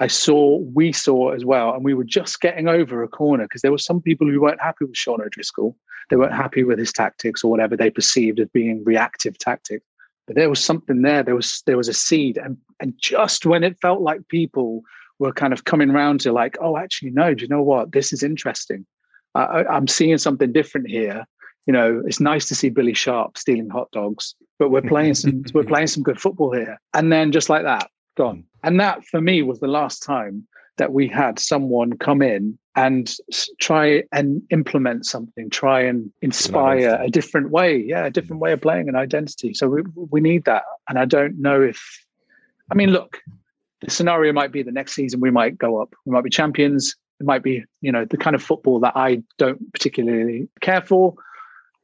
I 0.00 0.06
saw, 0.06 0.58
we 0.74 0.92
saw 0.92 1.30
as 1.30 1.44
well, 1.44 1.74
and 1.74 1.84
we 1.84 1.92
were 1.92 2.04
just 2.04 2.40
getting 2.40 2.68
over 2.68 3.02
a 3.02 3.08
corner 3.08 3.44
because 3.44 3.62
there 3.62 3.72
were 3.72 3.78
some 3.78 4.00
people 4.00 4.28
who 4.28 4.40
weren't 4.40 4.62
happy 4.62 4.84
with 4.84 4.96
Sean 4.96 5.20
O'Driscoll. 5.20 5.76
They 6.08 6.16
weren't 6.16 6.34
happy 6.34 6.62
with 6.64 6.78
his 6.78 6.92
tactics 6.92 7.42
or 7.42 7.50
whatever 7.50 7.76
they 7.76 7.90
perceived 7.90 8.38
as 8.40 8.48
being 8.48 8.84
reactive 8.84 9.36
tactics. 9.38 9.84
But 10.28 10.36
there 10.36 10.50
was 10.50 10.62
something 10.62 11.00
there. 11.00 11.22
There 11.22 11.34
was 11.34 11.62
there 11.66 11.78
was 11.78 11.88
a 11.88 11.94
seed, 11.94 12.36
and 12.36 12.58
and 12.80 12.92
just 12.98 13.46
when 13.46 13.64
it 13.64 13.80
felt 13.80 14.02
like 14.02 14.28
people 14.28 14.82
were 15.18 15.32
kind 15.32 15.52
of 15.54 15.64
coming 15.64 15.90
around 15.90 16.20
to 16.20 16.32
like, 16.32 16.56
oh, 16.60 16.76
actually, 16.76 17.10
no. 17.10 17.34
Do 17.34 17.42
you 17.42 17.48
know 17.48 17.62
what? 17.62 17.92
This 17.92 18.12
is 18.12 18.22
interesting. 18.22 18.86
I, 19.34 19.64
I'm 19.64 19.88
seeing 19.88 20.18
something 20.18 20.52
different 20.52 20.88
here. 20.88 21.24
You 21.66 21.72
know, 21.72 22.02
it's 22.06 22.20
nice 22.20 22.46
to 22.48 22.54
see 22.54 22.68
Billy 22.68 22.94
Sharp 22.94 23.38
stealing 23.38 23.70
hot 23.70 23.90
dogs, 23.90 24.34
but 24.58 24.70
we're 24.70 24.82
playing 24.82 25.14
some 25.14 25.44
we're 25.54 25.64
playing 25.74 25.86
some 25.86 26.02
good 26.02 26.20
football 26.20 26.52
here. 26.52 26.78
And 26.92 27.10
then 27.10 27.32
just 27.32 27.48
like 27.48 27.62
that, 27.62 27.90
gone. 28.16 28.36
Hmm. 28.36 28.42
And 28.64 28.80
that 28.80 29.04
for 29.06 29.22
me 29.22 29.42
was 29.42 29.60
the 29.60 29.66
last 29.66 30.02
time 30.02 30.46
that 30.78 30.92
we 30.92 31.06
had 31.08 31.38
someone 31.38 31.96
come 31.98 32.22
in 32.22 32.58
and 32.74 33.14
try 33.60 34.02
and 34.12 34.42
implement 34.50 35.04
something, 35.04 35.50
try 35.50 35.82
and 35.82 36.10
inspire 36.22 36.98
a 37.00 37.10
different 37.10 37.50
way. 37.50 37.76
Yeah, 37.76 38.06
a 38.06 38.10
different 38.10 38.40
way 38.40 38.52
of 38.52 38.60
playing 38.60 38.88
an 38.88 38.96
identity. 38.96 39.52
So 39.54 39.68
we, 39.68 39.82
we 39.94 40.20
need 40.20 40.44
that. 40.44 40.62
And 40.88 40.98
I 40.98 41.04
don't 41.04 41.40
know 41.40 41.60
if, 41.60 42.04
I 42.70 42.74
mean, 42.74 42.90
look, 42.90 43.20
the 43.80 43.90
scenario 43.90 44.32
might 44.32 44.52
be 44.52 44.62
the 44.62 44.72
next 44.72 44.94
season 44.94 45.20
we 45.20 45.30
might 45.30 45.58
go 45.58 45.80
up, 45.80 45.94
we 46.04 46.12
might 46.12 46.24
be 46.24 46.30
champions. 46.30 46.96
It 47.20 47.26
might 47.26 47.42
be, 47.42 47.64
you 47.80 47.90
know, 47.90 48.04
the 48.04 48.16
kind 48.16 48.36
of 48.36 48.42
football 48.44 48.78
that 48.80 48.92
I 48.96 49.22
don't 49.38 49.72
particularly 49.72 50.48
care 50.60 50.82
for, 50.82 51.14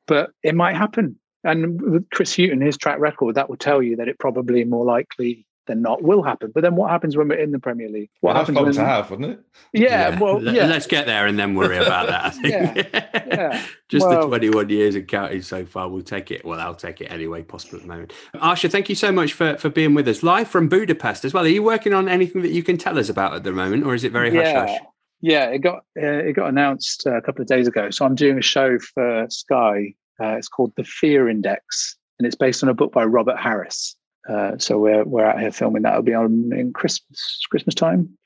but 0.07 0.31
it 0.45 0.55
might 0.55 0.77
happen. 0.77 1.19
And 1.43 1.83
with 1.83 2.09
Chris 2.11 2.37
Hughton, 2.37 2.61
his 2.61 2.79
track 2.79 3.01
record, 3.01 3.35
that 3.35 3.49
will 3.49 3.57
tell 3.57 3.83
you 3.83 3.97
that 3.97 4.07
it 4.07 4.21
probably 4.21 4.63
more 4.63 4.85
likely 4.85 5.45
than 5.67 5.83
not 5.83 6.03
will 6.03 6.23
happen. 6.23 6.53
But 6.55 6.63
then 6.63 6.77
what 6.77 6.91
happens 6.91 7.17
when 7.17 7.29
we're 7.29 7.39
in 7.39 7.51
the 7.51 7.59
Premier 7.59 7.89
League? 7.89 8.11
What 8.21 8.35
Well, 8.35 8.43
happens 8.43 8.57
fun 8.57 8.65
when? 8.67 8.75
to 8.75 8.85
have, 8.85 9.11
wouldn't 9.11 9.31
it? 9.33 9.41
Yeah, 9.73 10.19
well, 10.19 10.41
Let- 10.41 10.55
yeah, 10.55 10.67
Let's 10.67 10.87
get 10.87 11.07
there 11.07 11.27
and 11.27 11.39
then 11.39 11.55
worry 11.55 11.77
about 11.79 12.09
that. 12.09 12.25
I 12.25 12.31
think. 12.31 12.47
Yeah, 12.93 13.21
yeah. 13.27 13.67
Just 13.89 14.09
the 14.09 14.27
21 14.27 14.69
years 14.69 14.95
and 14.95 15.07
counting 15.07 15.43
so 15.43 15.65
far. 15.65 15.89
We'll 15.89 16.03
take 16.03 16.31
it. 16.31 16.45
Well, 16.45 16.61
I'll 16.61 16.75
take 16.75 17.01
it 17.01 17.07
anyway, 17.07 17.43
possible 17.43 17.77
at 17.77 17.83
the 17.83 17.89
moment. 17.89 18.13
Arsher, 18.37 18.71
thank 18.71 18.89
you 18.89 18.95
so 18.95 19.13
much 19.13 19.33
for, 19.33 19.57
for 19.57 19.69
being 19.71 19.95
with 19.95 20.09
us 20.09 20.23
live 20.23 20.49
from 20.49 20.69
Budapest 20.69 21.25
as 21.25 21.33
well. 21.35 21.45
Are 21.45 21.49
you 21.49 21.63
working 21.63 21.93
on 21.95 22.09
anything 22.09 22.43
that 22.43 22.51
you 22.53 22.63
can 22.63 22.77
tell 22.77 22.99
us 22.99 23.09
about 23.09 23.35
at 23.35 23.45
the 23.45 23.53
moment, 23.53 23.85
or 23.85 23.95
is 23.95 24.05
it 24.05 24.13
very 24.13 24.31
hush 24.35 24.47
yeah, 24.47 24.67
hush? 24.67 24.79
yeah. 25.21 25.45
It 25.47 25.59
got 25.59 25.85
uh, 25.97 26.07
it 26.07 26.33
got 26.35 26.49
announced 26.49 27.07
uh, 27.07 27.17
a 27.17 27.23
couple 27.23 27.43
of 27.43 27.49
days 27.49 27.69
ago. 27.69 27.91
So 27.91 28.05
I'm 28.05 28.15
doing 28.15 28.39
a 28.39 28.43
show 28.43 28.79
for 28.79 29.27
Sky. 29.31 29.95
Uh, 30.21 30.37
it's 30.37 30.49
called 30.49 30.73
The 30.77 30.85
Fear 30.85 31.29
Index, 31.29 31.97
and 32.19 32.27
it's 32.27 32.37
based 32.37 32.63
on 32.63 32.69
a 32.69 32.75
book 32.75 32.93
by 32.93 33.05
Robert 33.05 33.37
Harris. 33.39 33.97
Uh, 34.29 34.57
so 34.59 34.79
we're 34.79 35.05
we're 35.05 35.25
out 35.25 35.41
here 35.41 35.53
filming 35.53 35.83
that. 35.83 35.91
It'll 35.91 36.03
be 36.03 36.15
on 36.15 36.51
in 36.53 36.73
Christmas 36.73 37.41
Christmas 37.51 37.75
time. 37.75 38.17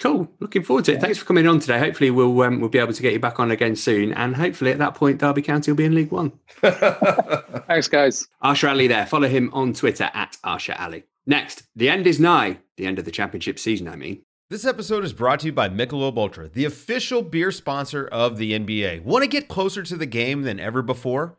Cool. 0.00 0.28
Looking 0.40 0.62
forward 0.62 0.84
to 0.86 0.94
it. 0.94 1.00
Thanks 1.00 1.18
for 1.18 1.24
coming 1.24 1.46
on 1.46 1.60
today. 1.60 1.78
Hopefully, 1.78 2.10
we'll 2.10 2.42
um, 2.42 2.60
we'll 2.60 2.70
be 2.70 2.78
able 2.78 2.92
to 2.92 3.02
get 3.02 3.12
you 3.12 3.20
back 3.20 3.38
on 3.38 3.50
again 3.50 3.76
soon, 3.76 4.12
and 4.14 4.34
hopefully 4.34 4.72
at 4.72 4.78
that 4.78 4.94
point, 4.94 5.20
Derby 5.20 5.42
County 5.42 5.70
will 5.70 5.76
be 5.76 5.84
in 5.84 5.94
League 5.94 6.10
One. 6.10 6.32
Thanks, 6.60 7.88
guys. 7.88 8.26
Arsher 8.42 8.70
Ali 8.70 8.88
there. 8.88 9.06
Follow 9.06 9.28
him 9.28 9.50
on 9.52 9.72
Twitter 9.72 10.10
at 10.12 10.36
Arsher 10.44 10.78
Ali. 10.80 11.04
Next, 11.26 11.62
the 11.76 11.88
end 11.88 12.06
is 12.06 12.18
nigh. 12.18 12.58
The 12.76 12.86
end 12.86 12.98
of 12.98 13.04
the 13.04 13.10
championship 13.10 13.58
season, 13.58 13.86
I 13.88 13.96
mean. 13.96 14.22
This 14.50 14.66
episode 14.66 15.04
is 15.04 15.12
brought 15.14 15.40
to 15.40 15.46
you 15.46 15.52
by 15.52 15.68
Michelob 15.68 16.18
Ultra, 16.18 16.48
the 16.48 16.66
official 16.66 17.22
beer 17.22 17.50
sponsor 17.50 18.06
of 18.06 18.36
the 18.36 18.52
NBA. 18.52 19.02
Want 19.02 19.22
to 19.22 19.28
get 19.28 19.48
closer 19.48 19.82
to 19.82 19.96
the 19.96 20.04
game 20.04 20.42
than 20.42 20.60
ever 20.60 20.82
before? 20.82 21.38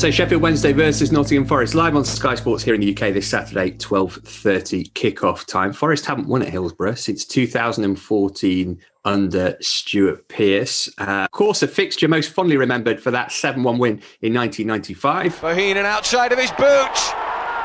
So 0.00 0.10
Sheffield 0.10 0.40
Wednesday 0.40 0.72
versus 0.72 1.12
Nottingham 1.12 1.44
Forest 1.44 1.74
live 1.74 1.94
on 1.94 2.06
Sky 2.06 2.34
Sports 2.34 2.62
here 2.62 2.72
in 2.74 2.80
the 2.80 2.90
UK 2.90 3.12
this 3.12 3.28
Saturday, 3.28 3.72
twelve 3.72 4.14
thirty 4.14 4.84
kickoff 4.94 5.44
time. 5.44 5.74
Forest 5.74 6.06
haven't 6.06 6.26
won 6.26 6.40
at 6.40 6.48
Hillsborough 6.48 6.94
since 6.94 7.26
two 7.26 7.46
thousand 7.46 7.84
and 7.84 8.00
fourteen 8.00 8.80
under 9.04 9.58
Stuart 9.60 10.26
Pearce. 10.28 10.88
Uh, 10.96 11.26
of 11.26 11.30
course, 11.32 11.62
a 11.62 11.68
fixture 11.68 12.08
most 12.08 12.30
fondly 12.30 12.56
remembered 12.56 12.98
for 12.98 13.10
that 13.10 13.30
seven 13.30 13.62
one 13.62 13.76
win 13.76 14.00
in 14.22 14.32
nineteen 14.32 14.66
ninety 14.66 14.94
five. 14.94 15.38
Bohinen 15.38 15.84
outside 15.84 16.32
of 16.32 16.38
his 16.38 16.50
boot. 16.52 16.98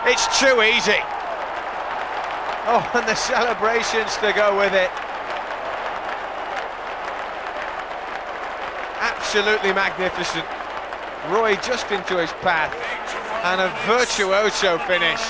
It's 0.04 0.38
too 0.38 0.62
easy. 0.62 1.00
Oh, 2.68 2.92
and 2.96 3.08
the 3.08 3.16
celebrations 3.16 4.18
to 4.18 4.34
go 4.34 4.58
with 4.58 4.74
it. 4.74 4.92
Absolutely 9.00 9.72
magnificent. 9.72 10.46
Roy 11.30 11.56
just 11.58 11.92
into 11.92 12.18
his 12.20 12.32
path 12.42 12.74
and 13.44 13.62
a 13.62 13.70
virtuoso 13.86 14.78
finish. 14.80 15.22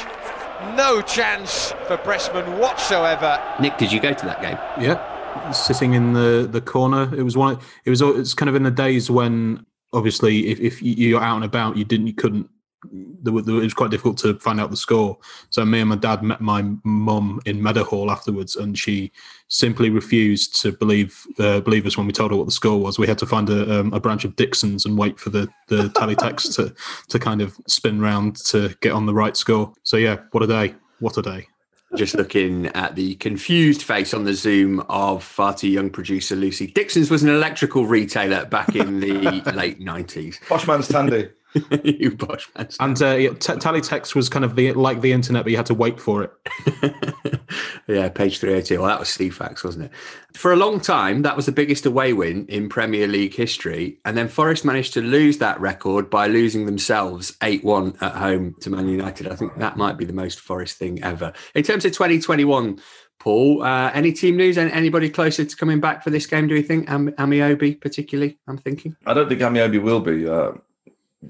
No 0.76 1.02
chance 1.02 1.72
for 1.88 1.98
Pressman 1.98 2.60
whatsoever. 2.60 3.42
Nick, 3.60 3.78
did 3.78 3.92
you 3.92 4.00
go 4.00 4.14
to 4.14 4.26
that 4.26 4.42
game? 4.42 4.58
Yeah, 4.80 5.52
sitting 5.52 5.94
in 5.94 6.14
the 6.14 6.48
the 6.50 6.62
corner. 6.62 7.14
It 7.16 7.24
was 7.24 7.36
one. 7.36 7.60
It 7.84 7.90
was. 7.90 8.02
It's 8.02 8.34
kind 8.34 8.50
of 8.50 8.56
in 8.56 8.64
the 8.64 8.72
days 8.72 9.12
when 9.12 9.66
obviously 9.94 10.48
if, 10.48 10.60
if 10.60 10.82
you're 10.82 11.22
out 11.22 11.36
and 11.36 11.46
about, 11.46 11.78
you 11.78 11.84
didn't, 11.84 12.08
you 12.08 12.14
couldn't. 12.14 12.50
There, 12.92 13.34
were- 13.34 13.42
there, 13.42 13.56
it 13.56 13.64
was 13.64 13.74
quite 13.74 13.92
difficult 13.92 14.18
to 14.20 14.38
find 14.40 14.60
out 14.60 14.70
the 14.72 14.78
score. 14.78 15.18
So 15.50 15.66
me 15.66 15.80
and 15.80 15.90
my 15.90 15.96
dad 15.96 16.24
met 16.24 16.42
my 16.42 16.64
mum 16.84 17.42
in 17.46 17.62
Meadowhall 17.62 18.12
afterwards, 18.12 18.56
and 18.56 18.78
she 18.78 19.12
simply 19.48 19.90
refused 19.90 20.60
to 20.62 20.72
believe 20.72 21.26
uh, 21.40 21.62
believe 21.62 21.86
us 21.86 21.98
when 21.98 22.08
we 22.08 22.14
told 22.14 22.32
her 22.32 22.38
what 22.38 22.46
the 22.46 22.52
score 22.52 22.80
was. 22.80 22.98
We 22.98 23.08
had 23.08 23.18
to 23.20 23.26
find 23.26 23.50
a, 23.50 23.80
um, 23.80 23.94
a 23.94 24.00
branch 24.00 24.26
of 24.26 24.36
Dixons 24.36 24.86
and 24.86 24.98
wait 24.98 25.20
for 25.20 25.30
the 25.30 25.48
the 25.68 25.90
teletext 25.90 26.56
to 26.56 26.74
to 27.10 27.20
kind 27.20 27.42
of 27.42 27.58
spin 27.68 28.00
round 28.02 28.38
to 28.46 28.76
get 28.82 28.92
on 28.92 29.06
the 29.06 29.14
right 29.14 29.36
score. 29.38 29.74
So 29.84 29.98
yeah, 29.98 30.18
what 30.32 30.44
a 30.44 30.48
day! 30.48 30.76
What 31.00 31.18
a 31.18 31.22
day! 31.22 31.48
Just 31.96 32.16
looking 32.16 32.66
at 32.68 32.96
the 32.96 33.16
confused 33.16 33.84
face 33.84 34.14
on 34.14 34.26
the 34.26 34.34
Zoom 34.34 34.82
of 34.90 35.24
far 35.24 35.54
too 35.54 35.70
young 35.70 35.90
producer 35.90 36.36
Lucy. 36.36 36.68
Dixon's 36.68 37.10
was 37.10 37.24
an 37.24 37.30
electrical 37.30 37.86
retailer 37.86 38.46
back 38.46 38.76
in 38.76 39.00
the 39.00 39.14
late 39.56 39.80
90s. 39.80 40.40
Poshman's 40.42 40.90
Tandy. 40.90 41.30
you 41.84 42.16
posh 42.16 42.50
man. 42.58 42.70
And 42.80 43.02
uh, 43.02 43.16
yeah, 43.16 43.30
t- 43.30 43.54
teletext 43.54 44.16
was 44.16 44.30
kind 44.30 44.44
of 44.46 44.56
the 44.56 44.74
like 44.74 45.02
the 45.02 45.12
internet, 45.12 45.44
but 45.44 45.52
you 45.52 45.58
had 45.58 45.66
to 45.68 45.74
wait 45.74 46.00
for 46.00 46.24
it. 46.24 46.32
yeah, 47.88 48.10
page 48.10 48.40
380. 48.40 48.78
Well, 48.78 48.88
that 48.88 49.00
was 49.00 49.10
Ceefax, 49.10 49.64
wasn't 49.64 49.86
it? 49.86 49.92
For 50.34 50.52
a 50.52 50.56
long 50.56 50.80
time, 50.80 51.22
that 51.22 51.36
was 51.36 51.46
the 51.46 51.52
biggest 51.52 51.86
away 51.86 52.14
win 52.14 52.46
in 52.48 52.68
Premier 52.70 53.08
League 53.08 53.34
history. 53.34 54.00
And 54.06 54.18
then 54.18 54.28
Forest 54.28 54.66
managed 54.66 54.94
to 54.94 55.02
lose 55.02 55.38
that 55.38 55.60
record 55.60 56.10
by 56.10 56.28
losing 56.28 56.66
themselves 56.66 57.36
8 57.42 57.64
1 57.64 57.98
at 58.02 58.14
home 58.14 58.56
to 58.62 58.70
Man 58.70 58.88
United. 58.90 59.28
I 59.28 59.36
think 59.36 59.58
that 59.58 59.78
might 59.78 59.98
be 59.98 60.06
the 60.06 60.14
most 60.14 60.40
Forest 60.40 60.78
thing 60.78 61.04
ever. 61.04 61.34
In 61.54 61.64
terms 61.64 61.86
of 61.86 61.94
2021, 61.94 62.80
Paul, 63.20 63.64
uh, 63.64 63.92
any 63.94 64.12
team 64.12 64.38
news? 64.38 64.58
An- 64.58 64.70
Anybody 64.70 65.10
closer 65.10 65.46
to 65.46 65.56
coming 65.56 65.80
back 65.80 66.04
for 66.04 66.10
this 66.10 66.28
game, 66.28 66.48
do 66.48 66.56
you 66.56 66.62
think? 66.62 66.90
Am- 66.90 67.12
Ameobi, 67.14 67.80
particularly, 67.80 68.38
I'm 68.48 68.58
thinking. 68.58 68.96
I 69.06 69.14
don't 69.14 69.30
think 69.30 69.42
Ameobi 69.42 69.82
will 69.82 70.02
be. 70.02 70.28
Uh, 70.28 70.52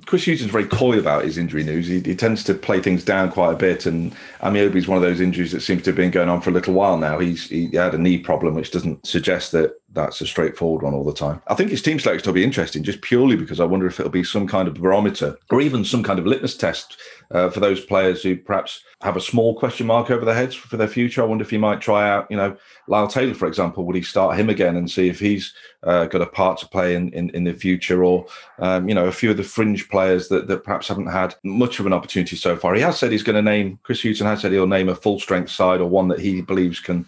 Chris 0.05 0.25
Hughton's 0.25 0.51
very 0.51 0.65
coy 0.65 0.97
about 0.97 1.23
his 1.23 1.37
injury 1.37 1.63
news. 1.63 1.87
He, 1.87 1.99
he 1.99 2.15
tends 2.15 2.43
to 2.45 2.53
play 2.53 2.81
things 2.81 3.03
down 3.03 3.31
quite 3.31 3.53
a 3.53 3.57
bit, 3.57 3.85
and 3.85 4.13
Ameobi 4.41 4.75
is 4.75 4.87
one 4.87 4.97
of 4.97 5.03
those 5.03 5.21
injuries 5.21 5.51
that 5.51 5.61
seems 5.61 5.83
to 5.83 5.89
have 5.89 5.95
been 5.95 6.11
going 6.11 6.29
on 6.29 6.41
for 6.41 6.49
a 6.49 6.53
little 6.53 6.73
while 6.73 6.97
now. 6.97 7.19
He's 7.19 7.49
he 7.49 7.69
had 7.75 7.93
a 7.93 7.97
knee 7.97 8.17
problem, 8.17 8.55
which 8.55 8.71
doesn't 8.71 9.05
suggest 9.05 9.51
that 9.51 9.73
that's 9.95 10.21
a 10.21 10.27
straightforward 10.27 10.83
one 10.83 10.93
all 10.93 11.03
the 11.03 11.13
time. 11.13 11.41
I 11.47 11.55
think 11.55 11.71
his 11.71 11.81
team 11.81 11.99
selection 11.99 12.27
will 12.27 12.35
be 12.35 12.43
interesting, 12.43 12.83
just 12.83 13.01
purely 13.01 13.35
because 13.35 13.59
I 13.59 13.65
wonder 13.65 13.87
if 13.87 13.99
it'll 13.99 14.11
be 14.11 14.23
some 14.23 14.45
kind 14.45 14.67
of 14.67 14.75
barometer 14.75 15.37
or 15.49 15.61
even 15.61 15.83
some 15.83 16.03
kind 16.03 16.19
of 16.19 16.27
litmus 16.27 16.55
test 16.55 16.97
uh, 17.31 17.49
for 17.49 17.59
those 17.59 17.83
players 17.83 18.21
who 18.21 18.35
perhaps 18.35 18.83
have 19.01 19.15
a 19.15 19.21
small 19.21 19.57
question 19.57 19.87
mark 19.87 20.11
over 20.11 20.25
their 20.25 20.35
heads 20.35 20.53
for 20.53 20.77
their 20.77 20.87
future. 20.87 21.21
I 21.21 21.25
wonder 21.25 21.43
if 21.43 21.49
he 21.49 21.57
might 21.57 21.81
try 21.81 22.09
out, 22.09 22.29
you 22.29 22.37
know, 22.37 22.55
Lyle 22.87 23.07
Taylor, 23.07 23.33
for 23.33 23.47
example. 23.47 23.85
Would 23.85 23.95
he 23.95 24.01
start 24.01 24.37
him 24.37 24.49
again 24.49 24.75
and 24.75 24.91
see 24.91 25.07
if 25.07 25.19
he's 25.19 25.53
uh, 25.83 26.05
got 26.05 26.21
a 26.21 26.27
part 26.27 26.59
to 26.59 26.67
play 26.67 26.95
in, 26.95 27.09
in, 27.13 27.29
in 27.31 27.43
the 27.45 27.53
future? 27.53 28.03
Or, 28.03 28.27
um, 28.59 28.87
you 28.89 28.95
know, 28.95 29.07
a 29.07 29.11
few 29.11 29.31
of 29.31 29.37
the 29.37 29.43
fringe 29.43 29.89
players 29.89 30.27
that, 30.27 30.47
that 30.47 30.63
perhaps 30.63 30.87
haven't 30.87 31.07
had 31.07 31.35
much 31.43 31.79
of 31.79 31.85
an 31.85 31.93
opportunity 31.93 32.35
so 32.35 32.55
far. 32.57 32.75
He 32.75 32.81
has 32.81 32.99
said 32.99 33.11
he's 33.11 33.23
going 33.23 33.35
to 33.35 33.41
name, 33.41 33.79
Chris 33.83 34.01
Hughton 34.01 34.27
has 34.27 34.41
said 34.41 34.51
he'll 34.51 34.67
name 34.67 34.89
a 34.89 34.95
full 34.95 35.19
strength 35.19 35.51
side 35.51 35.81
or 35.81 35.89
one 35.89 36.09
that 36.09 36.19
he 36.19 36.41
believes 36.41 36.79
can 36.79 37.05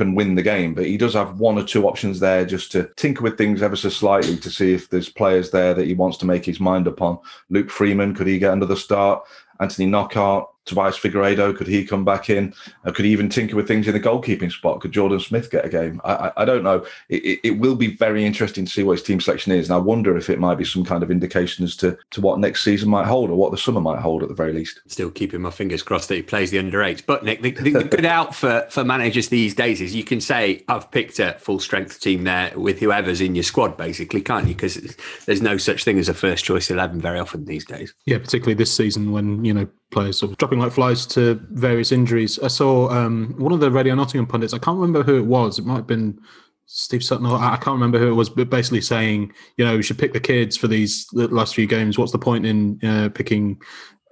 can 0.00 0.14
win 0.14 0.34
the 0.34 0.42
game. 0.42 0.72
But 0.72 0.86
he 0.86 0.96
does 0.96 1.12
have 1.12 1.40
one 1.40 1.58
or 1.58 1.62
two 1.62 1.86
options 1.86 2.20
there 2.20 2.46
just 2.46 2.72
to 2.72 2.90
tinker 2.96 3.22
with 3.22 3.36
things 3.36 3.60
ever 3.60 3.76
so 3.76 3.90
slightly 3.90 4.34
to 4.38 4.50
see 4.50 4.72
if 4.72 4.88
there's 4.88 5.10
players 5.10 5.50
there 5.50 5.74
that 5.74 5.86
he 5.86 5.92
wants 5.92 6.16
to 6.18 6.26
make 6.26 6.46
his 6.46 6.58
mind 6.58 6.86
upon. 6.86 7.18
Luke 7.50 7.68
Freeman, 7.68 8.14
could 8.14 8.26
he 8.26 8.38
get 8.38 8.58
the 8.66 8.76
start? 8.76 9.22
Anthony 9.60 9.86
Knockaert, 9.90 10.46
Tobias 10.66 10.98
Figueiredo, 10.98 11.56
could 11.56 11.66
he 11.66 11.84
come 11.84 12.04
back 12.04 12.30
in? 12.30 12.54
Uh, 12.84 12.92
could 12.92 13.04
he 13.04 13.10
even 13.10 13.28
tinker 13.28 13.56
with 13.56 13.66
things 13.66 13.88
in 13.88 13.94
the 13.94 14.00
goalkeeping 14.00 14.52
spot? 14.52 14.80
Could 14.80 14.92
Jordan 14.92 15.18
Smith 15.18 15.50
get 15.50 15.64
a 15.64 15.68
game? 15.68 16.00
I, 16.04 16.14
I, 16.14 16.32
I 16.38 16.44
don't 16.44 16.62
know. 16.62 16.86
It, 17.08 17.24
it, 17.24 17.40
it, 17.44 17.50
will 17.60 17.74
be 17.74 17.96
very 17.96 18.24
interesting 18.24 18.64
to 18.64 18.70
see 18.70 18.82
what 18.82 18.98
his 18.98 19.02
team 19.02 19.20
selection 19.20 19.52
is. 19.52 19.68
And 19.68 19.74
I 19.74 19.78
wonder 19.78 20.16
if 20.16 20.30
it 20.30 20.38
might 20.38 20.56
be 20.56 20.64
some 20.64 20.84
kind 20.84 21.02
of 21.02 21.10
indication 21.10 21.64
as 21.64 21.76
to, 21.76 21.98
to 22.10 22.20
what 22.20 22.38
next 22.38 22.62
season 22.62 22.88
might 22.88 23.06
hold 23.06 23.30
or 23.30 23.36
what 23.36 23.50
the 23.50 23.58
summer 23.58 23.80
might 23.80 24.00
hold 24.00 24.22
at 24.22 24.28
the 24.28 24.34
very 24.34 24.52
least. 24.52 24.80
Still 24.86 25.10
keeping 25.10 25.40
my 25.40 25.50
fingers 25.50 25.82
crossed 25.82 26.08
that 26.08 26.16
he 26.16 26.22
plays 26.22 26.50
the 26.50 26.58
under 26.58 26.82
eight. 26.82 27.04
But 27.06 27.24
Nick, 27.24 27.42
the, 27.42 27.50
the, 27.52 27.70
the 27.72 27.84
good 27.84 28.04
out 28.04 28.34
for, 28.34 28.66
for 28.70 28.84
managers 28.84 29.28
these 29.28 29.54
days 29.54 29.80
is 29.80 29.94
you 29.94 30.04
can 30.04 30.20
say, 30.20 30.64
I've 30.68 30.90
picked 30.90 31.18
a 31.18 31.32
full 31.38 31.58
strength 31.58 32.00
team 32.00 32.24
there 32.24 32.52
with 32.56 32.78
whoever's 32.78 33.20
in 33.20 33.34
your 33.34 33.44
squad, 33.44 33.76
basically, 33.76 34.20
can't 34.20 34.46
you? 34.46 34.54
Because 34.54 34.96
there's 35.26 35.42
no 35.42 35.56
such 35.56 35.84
thing 35.84 35.98
as 35.98 36.08
a 36.08 36.14
first 36.14 36.44
choice 36.44 36.70
11 36.70 37.00
very 37.00 37.18
often 37.18 37.44
these 37.44 37.64
days. 37.64 37.94
Yeah, 38.06 38.18
particularly 38.18 38.54
this 38.54 38.74
season 38.74 39.12
when, 39.12 39.44
you 39.44 39.54
know, 39.54 39.68
players 39.90 40.18
sort 40.18 40.32
of 40.32 40.38
dropping 40.38 40.58
like 40.58 40.72
flies 40.72 41.06
to 41.06 41.40
various 41.50 41.92
injuries. 41.92 42.38
I 42.38 42.48
saw 42.48 42.88
um, 42.90 43.34
one 43.38 43.52
of 43.52 43.60
the 43.60 43.70
Radio 43.70 43.94
Nottingham 43.94 44.26
pundits, 44.26 44.54
I 44.54 44.58
can't 44.58 44.78
remember 44.78 45.02
who 45.02 45.16
it 45.18 45.26
was, 45.26 45.58
it 45.58 45.66
might 45.66 45.76
have 45.76 45.86
been 45.86 46.18
Steve 46.66 47.02
Sutton, 47.02 47.26
I 47.26 47.56
can't 47.56 47.74
remember 47.74 47.98
who 47.98 48.10
it 48.10 48.14
was, 48.14 48.28
but 48.28 48.48
basically 48.48 48.80
saying, 48.80 49.32
you 49.56 49.64
know, 49.64 49.76
we 49.76 49.82
should 49.82 49.98
pick 49.98 50.12
the 50.12 50.20
kids 50.20 50.56
for 50.56 50.68
these 50.68 51.08
last 51.12 51.56
few 51.56 51.66
games. 51.66 51.98
What's 51.98 52.12
the 52.12 52.18
point 52.18 52.46
in 52.46 52.78
uh, 52.84 53.08
picking 53.08 53.60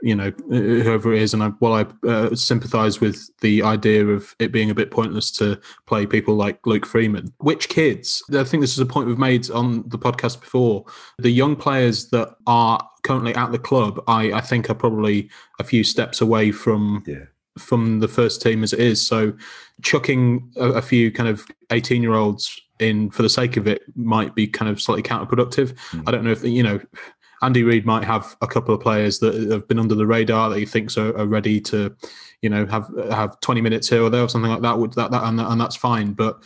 you 0.03 0.15
know 0.15 0.33
whoever 0.49 1.13
it 1.13 1.23
is 1.23 1.35
and 1.35 1.43
I, 1.43 1.49
while 1.59 1.75
I 1.75 2.07
uh, 2.09 2.35
sympathise 2.35 3.01
with 3.01 3.31
the 3.41 3.63
idea 3.63 4.07
of 4.07 4.35
it 4.39 4.53
being 4.53 4.71
a 4.71 4.75
bit 4.75 4.91
pointless 4.91 5.31
to 5.33 5.61
play 5.87 6.07
people 6.07 6.35
like 6.35 6.67
Luke 6.67 6.87
Freeman, 6.87 7.33
which 7.39 7.69
kids? 7.69 8.23
I 8.33 8.45
think 8.45 8.61
this 8.61 8.73
is 8.73 8.79
a 8.79 8.87
point 8.87 9.09
we've 9.09 9.19
made 9.19 9.51
on 9.51 9.89
the 9.89 9.99
podcast 9.99 10.41
before. 10.41 10.85
The 11.19 11.31
young 11.31 11.57
players 11.57 12.11
that 12.11 12.37
are 12.47 12.89
currently 13.03 13.35
at 13.35 13.53
the 13.53 13.59
club, 13.59 14.03
I, 14.07 14.33
I 14.33 14.41
think, 14.41 14.71
are 14.71 14.75
probably 14.75 15.31
a 15.59 15.65
few 15.65 15.85
steps 15.85 16.21
away 16.21 16.53
from. 16.53 17.05
Yeah. 17.07 17.25
From 17.59 17.99
the 17.99 18.07
first 18.07 18.41
team 18.41 18.63
as 18.63 18.73
it 18.73 18.79
is, 18.79 19.05
so 19.05 19.33
chucking 19.83 20.49
a, 20.55 20.75
a 20.75 20.83
few 20.83 21.11
kind 21.11 21.29
of 21.29 21.45
eighteen-year-olds 21.73 22.61
in 22.79 23.11
for 23.11 23.23
the 23.23 23.29
sake 23.29 23.57
of 23.57 23.67
it 23.67 23.83
might 23.97 24.37
be 24.37 24.47
kind 24.47 24.71
of 24.71 24.81
slightly 24.81 25.03
counterproductive. 25.03 25.75
Mm. 25.91 26.05
I 26.07 26.13
don't 26.13 26.23
know 26.23 26.31
if 26.31 26.45
you 26.45 26.63
know 26.63 26.79
Andy 27.43 27.63
Reid 27.63 27.87
might 27.87 28.05
have 28.05 28.37
a 28.43 28.47
couple 28.47 28.75
of 28.75 28.81
players 28.81 29.19
that 29.21 29.35
have 29.51 29.69
been 29.69 29.79
under 29.79 29.95
the 29.95 30.07
radar 30.07 30.51
that 30.51 30.59
he 30.59 30.67
thinks 30.67 30.97
are, 30.99 31.17
are 31.17 31.27
ready 31.27 31.61
to, 31.63 31.95
you 32.43 32.51
know, 32.51 32.67
have 32.67 32.91
have 33.11 33.39
20 33.41 33.61
minutes 33.61 33.89
here 33.89 34.03
or 34.03 34.11
there 34.11 34.23
or 34.23 34.29
something 34.29 34.51
like 34.51 34.63
that. 34.63 34.79
Would 34.79 34.95
that, 34.95 35.11
that 35.11 35.25
and, 35.25 35.41
and 35.41 35.61
that's 35.61 35.77
fine. 35.77 36.13
But 36.13 36.43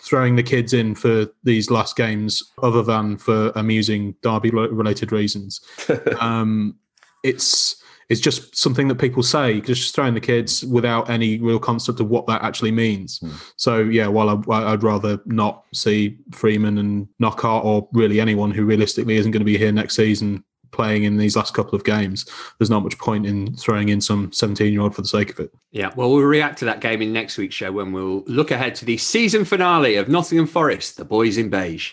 throwing 0.00 0.36
the 0.36 0.42
kids 0.42 0.72
in 0.72 0.94
for 0.94 1.26
these 1.42 1.70
last 1.70 1.96
games, 1.96 2.52
other 2.62 2.82
than 2.82 3.16
for 3.16 3.50
amusing 3.56 4.14
derby 4.22 4.50
related 4.50 5.10
reasons, 5.10 5.60
um, 6.20 6.76
it's 7.24 7.82
it's 8.08 8.20
just 8.20 8.56
something 8.56 8.86
that 8.88 8.96
people 8.96 9.22
say, 9.22 9.60
just 9.60 9.94
throwing 9.94 10.14
the 10.14 10.20
kids 10.20 10.64
without 10.64 11.10
any 11.10 11.38
real 11.38 11.58
concept 11.58 11.98
of 11.98 12.08
what 12.08 12.26
that 12.26 12.42
actually 12.42 12.70
means. 12.70 13.18
Mm. 13.20 13.32
So 13.56 13.78
yeah, 13.78 14.06
while 14.06 14.30
I, 14.30 14.70
would 14.70 14.84
rather 14.84 15.20
not 15.26 15.64
see 15.74 16.18
Freeman 16.32 16.78
and 16.78 17.08
Knockaert 17.18 17.64
or 17.64 17.88
really 17.92 18.20
anyone 18.20 18.52
who 18.52 18.64
realistically 18.64 19.16
isn't 19.16 19.32
going 19.32 19.40
to 19.40 19.44
be 19.44 19.58
here 19.58 19.72
next 19.72 19.96
season 19.96 20.44
playing 20.70 21.04
in 21.04 21.16
these 21.16 21.36
last 21.36 21.54
couple 21.54 21.74
of 21.74 21.84
games, 21.84 22.26
there's 22.58 22.70
not 22.70 22.82
much 22.82 22.98
point 22.98 23.26
in 23.26 23.54
throwing 23.56 23.88
in 23.88 24.00
some 24.00 24.32
17 24.32 24.72
year 24.72 24.82
old 24.82 24.94
for 24.94 25.02
the 25.02 25.08
sake 25.08 25.30
of 25.30 25.40
it. 25.40 25.52
Yeah, 25.70 25.90
well, 25.96 26.10
we'll 26.10 26.22
react 26.22 26.58
to 26.58 26.64
that 26.66 26.80
game 26.80 27.02
in 27.02 27.12
next 27.12 27.38
week's 27.38 27.54
show 27.54 27.72
when 27.72 27.92
we'll 27.92 28.22
look 28.26 28.50
ahead 28.50 28.74
to 28.76 28.84
the 28.84 28.96
season 28.96 29.44
finale 29.44 29.96
of 29.96 30.08
Nottingham 30.08 30.46
Forest, 30.46 30.96
the 30.96 31.04
boys 31.04 31.36
in 31.36 31.50
beige. 31.50 31.92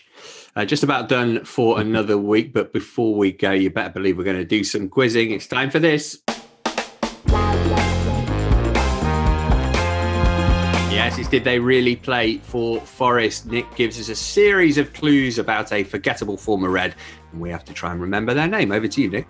Uh, 0.56 0.64
just 0.64 0.82
about 0.82 1.08
done 1.08 1.44
for 1.44 1.80
another 1.82 2.16
week, 2.16 2.52
but 2.52 2.72
before 2.72 3.14
we 3.14 3.32
go, 3.32 3.50
you 3.50 3.70
better 3.70 3.90
believe 3.90 4.16
we're 4.16 4.24
going 4.24 4.36
to 4.36 4.44
do 4.44 4.64
some 4.64 4.88
quizzing. 4.88 5.30
It's 5.32 5.46
time 5.46 5.70
for 5.70 5.78
this. 5.78 6.22
Yes, 10.94 11.18
it's 11.18 11.28
did 11.28 11.44
they 11.44 11.58
really 11.58 11.96
play 11.96 12.38
for 12.38 12.80
Forest? 12.80 13.46
Nick 13.46 13.74
gives 13.74 13.98
us 13.98 14.08
a 14.08 14.14
series 14.14 14.78
of 14.78 14.92
clues 14.92 15.38
about 15.38 15.72
a 15.72 15.82
forgettable 15.82 16.36
former 16.36 16.70
Red, 16.70 16.94
and 17.34 17.42
we 17.42 17.50
have 17.50 17.64
to 17.66 17.74
try 17.74 17.92
and 17.92 18.00
remember 18.00 18.32
their 18.32 18.48
name. 18.48 18.72
Over 18.72 18.88
to 18.88 19.02
you, 19.02 19.10
Nick. 19.10 19.26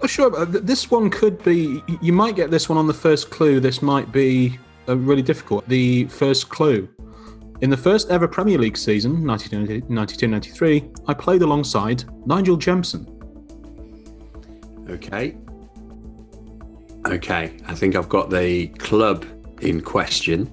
Oh, 0.00 0.06
sure. 0.06 0.46
This 0.46 0.90
one 0.90 1.10
could 1.10 1.42
be. 1.42 1.82
You 2.00 2.12
might 2.12 2.36
get 2.36 2.52
this 2.52 2.68
one 2.68 2.78
on 2.78 2.86
the 2.86 2.94
first 2.94 3.30
clue. 3.30 3.58
This 3.58 3.82
might 3.82 4.12
be 4.12 4.58
uh, 4.88 4.96
really 4.96 5.22
difficult. 5.22 5.68
The 5.68 6.04
first 6.04 6.48
clue 6.48 6.88
in 7.60 7.70
the 7.70 7.76
first 7.76 8.10
ever 8.10 8.28
Premier 8.28 8.58
League 8.58 8.76
season, 8.76 9.24
1992-93, 9.24 11.04
I 11.08 11.14
played 11.14 11.42
alongside 11.42 12.04
Nigel 12.26 12.56
Jemson. 12.56 13.06
Okay. 14.88 15.36
Okay, 17.06 17.56
I 17.66 17.74
think 17.74 17.96
I've 17.96 18.08
got 18.08 18.30
the 18.30 18.68
club 18.68 19.24
in 19.60 19.80
question. 19.80 20.46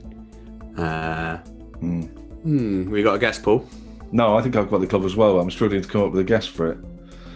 Uh, 0.78 1.38
hmm. 1.80 2.01
hmm. 2.01 2.89
We 2.89 3.03
got 3.03 3.16
a 3.16 3.20
guess, 3.20 3.38
Paul? 3.38 3.70
No, 4.16 4.38
I 4.38 4.41
think 4.41 4.55
I've 4.55 4.70
got 4.70 4.80
the 4.80 4.88
club 4.88 5.03
as 5.03 5.18
well. 5.18 5.41
I'm 5.41 5.51
struggling 5.51 5.82
to 5.82 5.88
come 5.89 6.01
up 6.01 6.11
with 6.13 6.22
a 6.22 6.24
guess 6.24 6.47
for 6.47 6.72
it. 6.72 6.82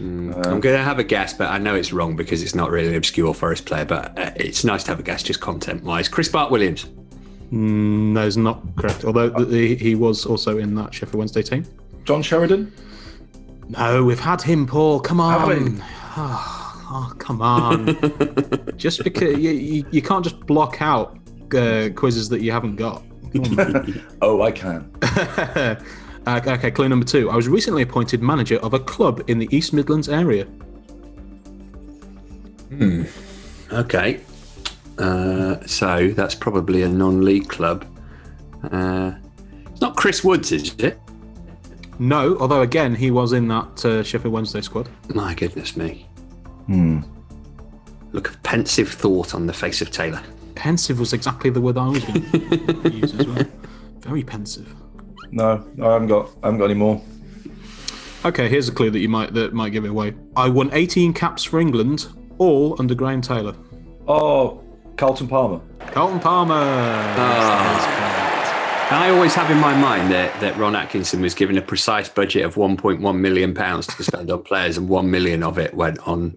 Mm, 0.01 0.34
um, 0.34 0.53
I'm 0.53 0.59
going 0.61 0.77
to 0.77 0.82
have 0.82 0.97
a 0.97 1.03
guess, 1.03 1.34
but 1.34 1.49
I 1.49 1.57
know 1.57 1.75
it's 1.75 1.91
wrong 1.91 2.15
because 2.15 2.41
it's 2.41 2.55
not 2.55 2.71
really 2.71 2.88
an 2.88 2.95
obscure 2.95 3.34
Forest 3.34 3.65
player. 3.65 3.84
But 3.84 4.17
uh, 4.17 4.32
it's 4.38 4.63
nice 4.63 4.86
to 4.86 4.91
have 4.91 4.99
a 5.01 5.03
guess, 5.03 5.21
just 5.21 5.41
content 5.41 5.84
wise. 5.84 6.07
Chris 6.07 6.30
Bart 6.30 6.51
Williams. 6.51 6.86
Mm, 7.51 8.13
that 8.13 8.27
is 8.27 8.38
not 8.38 8.63
correct. 8.77 9.03
Although 9.03 9.30
he, 9.47 9.75
he 9.75 9.95
was 9.95 10.25
also 10.25 10.57
in 10.57 10.73
that 10.75 10.93
Sheffield 10.93 11.15
Wednesday 11.15 11.41
team. 11.41 11.65
John 12.05 12.21
Sheridan? 12.21 12.71
No, 13.67 14.05
we've 14.05 14.17
had 14.17 14.41
him, 14.41 14.65
Paul. 14.65 15.01
Come 15.01 15.19
on. 15.19 15.84
Oh, 16.15 16.88
oh, 16.91 17.13
come 17.17 17.41
on. 17.41 17.88
just 18.77 19.03
because 19.03 19.38
you, 19.38 19.51
you, 19.51 19.86
you, 19.91 20.01
can't 20.01 20.23
just 20.23 20.39
block 20.45 20.82
out 20.82 21.19
uh, 21.53 21.89
quizzes 21.93 22.30
that 22.30 22.39
you 22.39 22.53
haven't 22.53 22.77
got. 22.77 23.03
oh, 24.21 24.41
I 24.43 24.51
can. 24.51 24.89
uh, 26.38 26.53
okay, 26.53 26.71
clue 26.71 26.89
number 26.89 27.05
two. 27.05 27.30
I 27.30 27.36
was 27.36 27.47
recently 27.47 27.82
appointed 27.82 28.21
manager 28.21 28.57
of 28.57 28.73
a 28.73 28.80
club 28.80 29.23
in 29.27 29.39
the 29.39 29.47
East 29.55 29.73
Midlands 29.73 30.09
area. 30.09 30.45
Hmm. 32.69 33.03
Okay. 33.71 34.21
Uh, 34.97 35.65
so 35.65 36.09
that's 36.09 36.36
probably 36.36 36.84
a 36.84 36.89
non-league 36.89 37.47
club. 37.47 37.86
Uh, 38.71 39.13
it's 39.67 39.82
not 39.82 39.95
Chris 39.95 40.23
Woods, 40.23 40.51
is 40.51 40.75
it? 40.75 40.99
No, 41.99 42.38
although 42.39 42.61
again 42.61 42.95
he 42.95 43.11
was 43.11 43.34
in 43.34 43.47
that 43.49 43.86
uh, 43.86 44.03
Sheffield 44.03 44.34
Wednesday 44.34 44.61
squad. 44.61 44.89
My 45.13 45.34
goodness 45.34 45.75
me. 45.75 46.05
Hmm. 46.67 47.01
Look 48.11 48.30
of 48.30 48.41
pensive 48.43 48.89
thought 48.89 49.36
on 49.36 49.47
the 49.47 49.53
face 49.53 49.82
of 49.82 49.91
Taylor. 49.91 50.21
Pensive 50.55 50.99
was 50.99 51.13
exactly 51.13 51.49
the 51.49 51.61
word 51.61 51.77
I 51.77 51.88
was 51.88 52.03
going 52.03 52.23
to 52.84 52.89
use 52.91 53.13
as 53.13 53.27
well. 53.27 53.45
Very 53.99 54.23
pensive. 54.23 54.73
No, 55.32 55.65
I 55.82 55.93
haven't 55.93 56.07
got. 56.07 56.30
I 56.43 56.47
haven't 56.47 56.59
got 56.59 56.65
any 56.65 56.73
more. 56.73 57.01
Okay, 58.25 58.49
here's 58.49 58.67
a 58.67 58.71
clue 58.71 58.89
that 58.89 58.99
you 58.99 59.09
might 59.09 59.34
that 59.34 59.53
might 59.53 59.69
give 59.69 59.86
it 59.86 59.89
away. 59.89 60.13
I 60.36 60.49
won 60.49 60.69
18 60.73 61.13
caps 61.13 61.43
for 61.43 61.59
England, 61.59 62.07
all 62.38 62.75
under 62.80 62.95
Graham 62.95 63.21
Taylor. 63.21 63.55
Oh, 64.07 64.63
Carlton 64.97 65.27
Palmer. 65.27 65.61
Carlton 65.91 66.19
Palmer. 66.19 66.55
Oh. 66.55 68.09
I 68.91 69.11
always 69.11 69.36
have 69.36 69.51
in 69.51 69.59
my 69.59 69.80
mind 69.80 70.11
that, 70.11 70.41
that 70.41 70.57
Ron 70.57 70.75
Atkinson 70.75 71.21
was 71.21 71.36
given 71.36 71.59
a 71.59 71.61
precise 71.61 72.09
budget 72.09 72.43
of 72.43 72.55
1.1 72.55 73.19
million 73.19 73.53
pounds 73.53 73.86
to 73.86 74.03
spend 74.03 74.32
on 74.32 74.41
players, 74.41 74.77
and 74.77 74.89
one 74.89 75.11
million 75.11 75.43
of 75.43 75.59
it 75.59 75.75
went 75.75 75.99
on 76.07 76.36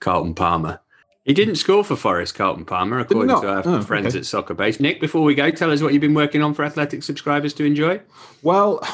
Carlton 0.00 0.34
Palmer. 0.34 0.80
He 1.24 1.32
didn't 1.32 1.54
score 1.56 1.82
for 1.82 1.96
Forest, 1.96 2.34
Carlton 2.34 2.66
Palmer, 2.66 2.98
according 2.98 3.40
to 3.40 3.48
our 3.48 3.62
oh, 3.64 3.80
friends 3.80 4.08
okay. 4.08 4.18
at 4.18 4.26
Soccer 4.26 4.52
Base. 4.52 4.78
Nick, 4.78 5.00
before 5.00 5.22
we 5.22 5.34
go, 5.34 5.50
tell 5.50 5.70
us 5.70 5.80
what 5.80 5.94
you've 5.94 6.02
been 6.02 6.12
working 6.12 6.42
on 6.42 6.52
for 6.52 6.66
Athletic 6.66 7.02
subscribers 7.02 7.54
to 7.54 7.64
enjoy. 7.64 7.98
Well, 8.42 8.86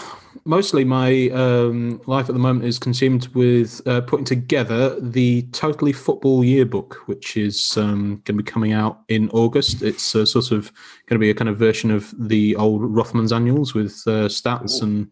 mostly 0.45 0.85
my 0.85 1.29
um, 1.31 2.01
life 2.07 2.29
at 2.29 2.35
the 2.35 2.41
moment 2.41 2.67
is 2.67 2.79
consumed 2.79 3.27
with 3.35 3.85
uh, 3.85 4.03
putting 4.03 4.25
together 4.25 4.99
the 5.01 5.43
Totally 5.51 5.93
Football 5.93 6.45
Yearbook, 6.45 7.03
which 7.07 7.37
is 7.37 7.77
um, 7.77 8.23
going 8.25 8.39
to 8.39 8.45
be 8.45 8.45
coming 8.45 8.73
out 8.73 9.01
in 9.09 9.29
August. 9.31 9.83
It's 9.83 10.15
uh, 10.15 10.25
sort 10.25 10.53
of 10.53 10.73
going 11.07 11.17
to 11.17 11.19
be 11.19 11.31
a 11.31 11.35
kind 11.35 11.49
of 11.49 11.59
version 11.59 11.91
of 11.91 12.15
the 12.17 12.55
old 12.55 12.83
Rothmans 12.83 13.35
annuals 13.35 13.75
with 13.75 14.05
uh, 14.07 14.29
stats 14.29 14.81
Ooh. 14.81 14.87
and 14.87 15.11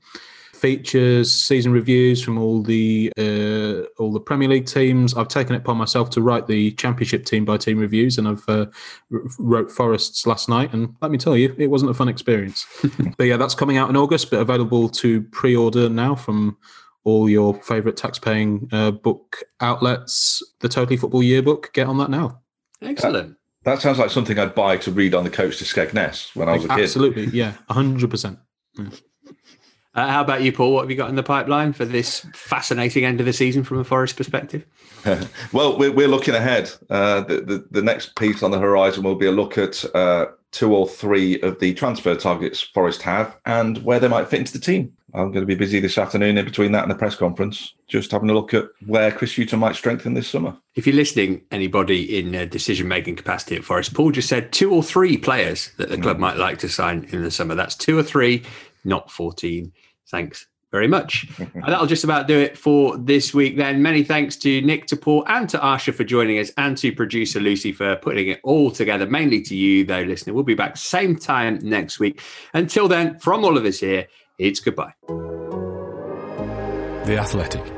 features, 0.58 1.32
season 1.32 1.72
reviews 1.72 2.22
from 2.22 2.38
all 2.38 2.62
the 2.62 3.12
uh, 3.16 3.86
all 4.02 4.12
the 4.12 4.20
Premier 4.20 4.48
League 4.48 4.66
teams. 4.66 5.14
I've 5.14 5.28
taken 5.28 5.54
it 5.54 5.58
upon 5.58 5.76
myself 5.76 6.10
to 6.10 6.22
write 6.22 6.46
the 6.46 6.72
Championship 6.72 7.24
team 7.24 7.44
by 7.44 7.56
team 7.56 7.78
reviews, 7.78 8.18
and 8.18 8.28
I've 8.28 8.44
uh, 8.48 8.66
wrote 9.38 9.70
Forests 9.70 10.26
last 10.26 10.48
night. 10.48 10.72
And 10.72 10.94
let 11.00 11.10
me 11.10 11.18
tell 11.18 11.36
you, 11.36 11.54
it 11.58 11.68
wasn't 11.68 11.90
a 11.90 11.94
fun 11.94 12.08
experience. 12.08 12.66
but 13.16 13.24
yeah, 13.24 13.36
that's 13.36 13.54
coming 13.54 13.76
out 13.76 13.88
in 13.88 13.96
August, 13.96 14.30
but 14.30 14.40
available 14.40 14.88
to 14.90 15.22
pre-order 15.22 15.88
now 15.88 16.14
from 16.14 16.56
all 17.04 17.28
your 17.30 17.54
favourite 17.62 17.96
tax-paying 17.96 18.68
uh, 18.72 18.90
book 18.90 19.42
outlets. 19.60 20.42
The 20.60 20.68
Totally 20.68 20.96
Football 20.96 21.22
Yearbook. 21.22 21.72
Get 21.72 21.86
on 21.86 21.98
that 21.98 22.10
now. 22.10 22.40
Excellent. 22.82 23.36
That, 23.64 23.76
that 23.76 23.82
sounds 23.82 23.98
like 23.98 24.10
something 24.10 24.38
I'd 24.38 24.54
buy 24.54 24.76
to 24.78 24.90
read 24.90 25.14
on 25.14 25.24
the 25.24 25.30
coach 25.30 25.58
to 25.58 25.64
Skegness 25.64 26.34
when 26.34 26.48
I 26.48 26.52
was 26.54 26.64
a 26.64 26.68
kid. 26.68 26.80
Absolutely, 26.80 27.26
yeah, 27.26 27.54
hundred 27.70 28.10
percent. 28.10 28.38
Uh, 29.94 30.08
how 30.08 30.20
about 30.20 30.42
you, 30.42 30.52
Paul? 30.52 30.72
What 30.72 30.82
have 30.82 30.90
you 30.90 30.96
got 30.96 31.10
in 31.10 31.16
the 31.16 31.22
pipeline 31.22 31.72
for 31.72 31.84
this 31.84 32.26
fascinating 32.34 33.04
end 33.04 33.20
of 33.20 33.26
the 33.26 33.32
season 33.32 33.64
from 33.64 33.78
a 33.78 33.84
Forest 33.84 34.16
perspective? 34.16 34.64
well, 35.52 35.78
we're, 35.78 35.92
we're 35.92 36.08
looking 36.08 36.34
ahead. 36.34 36.70
Uh, 36.90 37.22
the, 37.22 37.40
the, 37.40 37.66
the 37.70 37.82
next 37.82 38.14
piece 38.16 38.42
on 38.42 38.50
the 38.50 38.58
horizon 38.58 39.02
will 39.02 39.16
be 39.16 39.26
a 39.26 39.32
look 39.32 39.56
at 39.58 39.84
uh, 39.94 40.26
two 40.52 40.74
or 40.74 40.88
three 40.88 41.40
of 41.40 41.58
the 41.60 41.74
transfer 41.74 42.14
targets 42.14 42.60
Forest 42.60 43.02
have 43.02 43.36
and 43.44 43.82
where 43.84 44.00
they 44.00 44.08
might 44.08 44.28
fit 44.28 44.40
into 44.40 44.52
the 44.52 44.58
team. 44.58 44.92
I'm 45.14 45.32
going 45.32 45.40
to 45.40 45.46
be 45.46 45.54
busy 45.54 45.80
this 45.80 45.96
afternoon 45.96 46.36
in 46.36 46.44
between 46.44 46.72
that 46.72 46.82
and 46.82 46.90
the 46.90 46.94
press 46.94 47.14
conference, 47.14 47.72
just 47.86 48.10
having 48.10 48.28
a 48.28 48.34
look 48.34 48.52
at 48.52 48.66
where 48.86 49.10
Chris 49.10 49.36
Hughton 49.36 49.58
might 49.58 49.74
strengthen 49.74 50.12
this 50.12 50.28
summer. 50.28 50.54
If 50.74 50.86
you're 50.86 50.96
listening, 50.96 51.42
anybody 51.50 52.18
in 52.18 52.34
a 52.34 52.44
decision 52.44 52.88
making 52.88 53.16
capacity 53.16 53.56
at 53.56 53.64
Forest, 53.64 53.94
Paul 53.94 54.10
just 54.10 54.28
said 54.28 54.52
two 54.52 54.72
or 54.72 54.82
three 54.82 55.16
players 55.16 55.72
that 55.78 55.88
the 55.88 55.96
club 55.96 56.18
mm. 56.18 56.20
might 56.20 56.36
like 56.36 56.58
to 56.58 56.68
sign 56.68 57.08
in 57.10 57.22
the 57.22 57.30
summer. 57.30 57.54
That's 57.54 57.74
two 57.74 57.98
or 57.98 58.02
three, 58.02 58.42
not 58.84 59.10
14. 59.10 59.72
Thanks 60.10 60.46
very 60.70 60.88
much. 60.88 61.26
and 61.38 61.64
that'll 61.66 61.86
just 61.86 62.04
about 62.04 62.26
do 62.26 62.38
it 62.38 62.56
for 62.56 62.96
this 62.98 63.32
week 63.32 63.56
then. 63.56 63.82
Many 63.82 64.02
thanks 64.04 64.36
to 64.36 64.60
Nick, 64.60 64.86
to 64.86 64.96
Paul, 64.96 65.24
and 65.26 65.48
to 65.48 65.58
Arsher 65.58 65.94
for 65.94 66.04
joining 66.04 66.38
us, 66.38 66.50
and 66.56 66.76
to 66.78 66.92
producer 66.92 67.40
Lucy 67.40 67.72
for 67.72 67.96
putting 67.96 68.28
it 68.28 68.40
all 68.42 68.70
together, 68.70 69.06
mainly 69.06 69.40
to 69.42 69.56
you, 69.56 69.84
though, 69.84 70.02
listener. 70.02 70.34
We'll 70.34 70.44
be 70.44 70.54
back 70.54 70.76
same 70.76 71.16
time 71.16 71.58
next 71.62 71.98
week. 71.98 72.22
Until 72.54 72.88
then, 72.88 73.18
from 73.18 73.44
all 73.44 73.56
of 73.56 73.64
us 73.64 73.80
here, 73.80 74.06
it's 74.38 74.60
goodbye. 74.60 74.92
The 77.06 77.16
Athletic. 77.18 77.77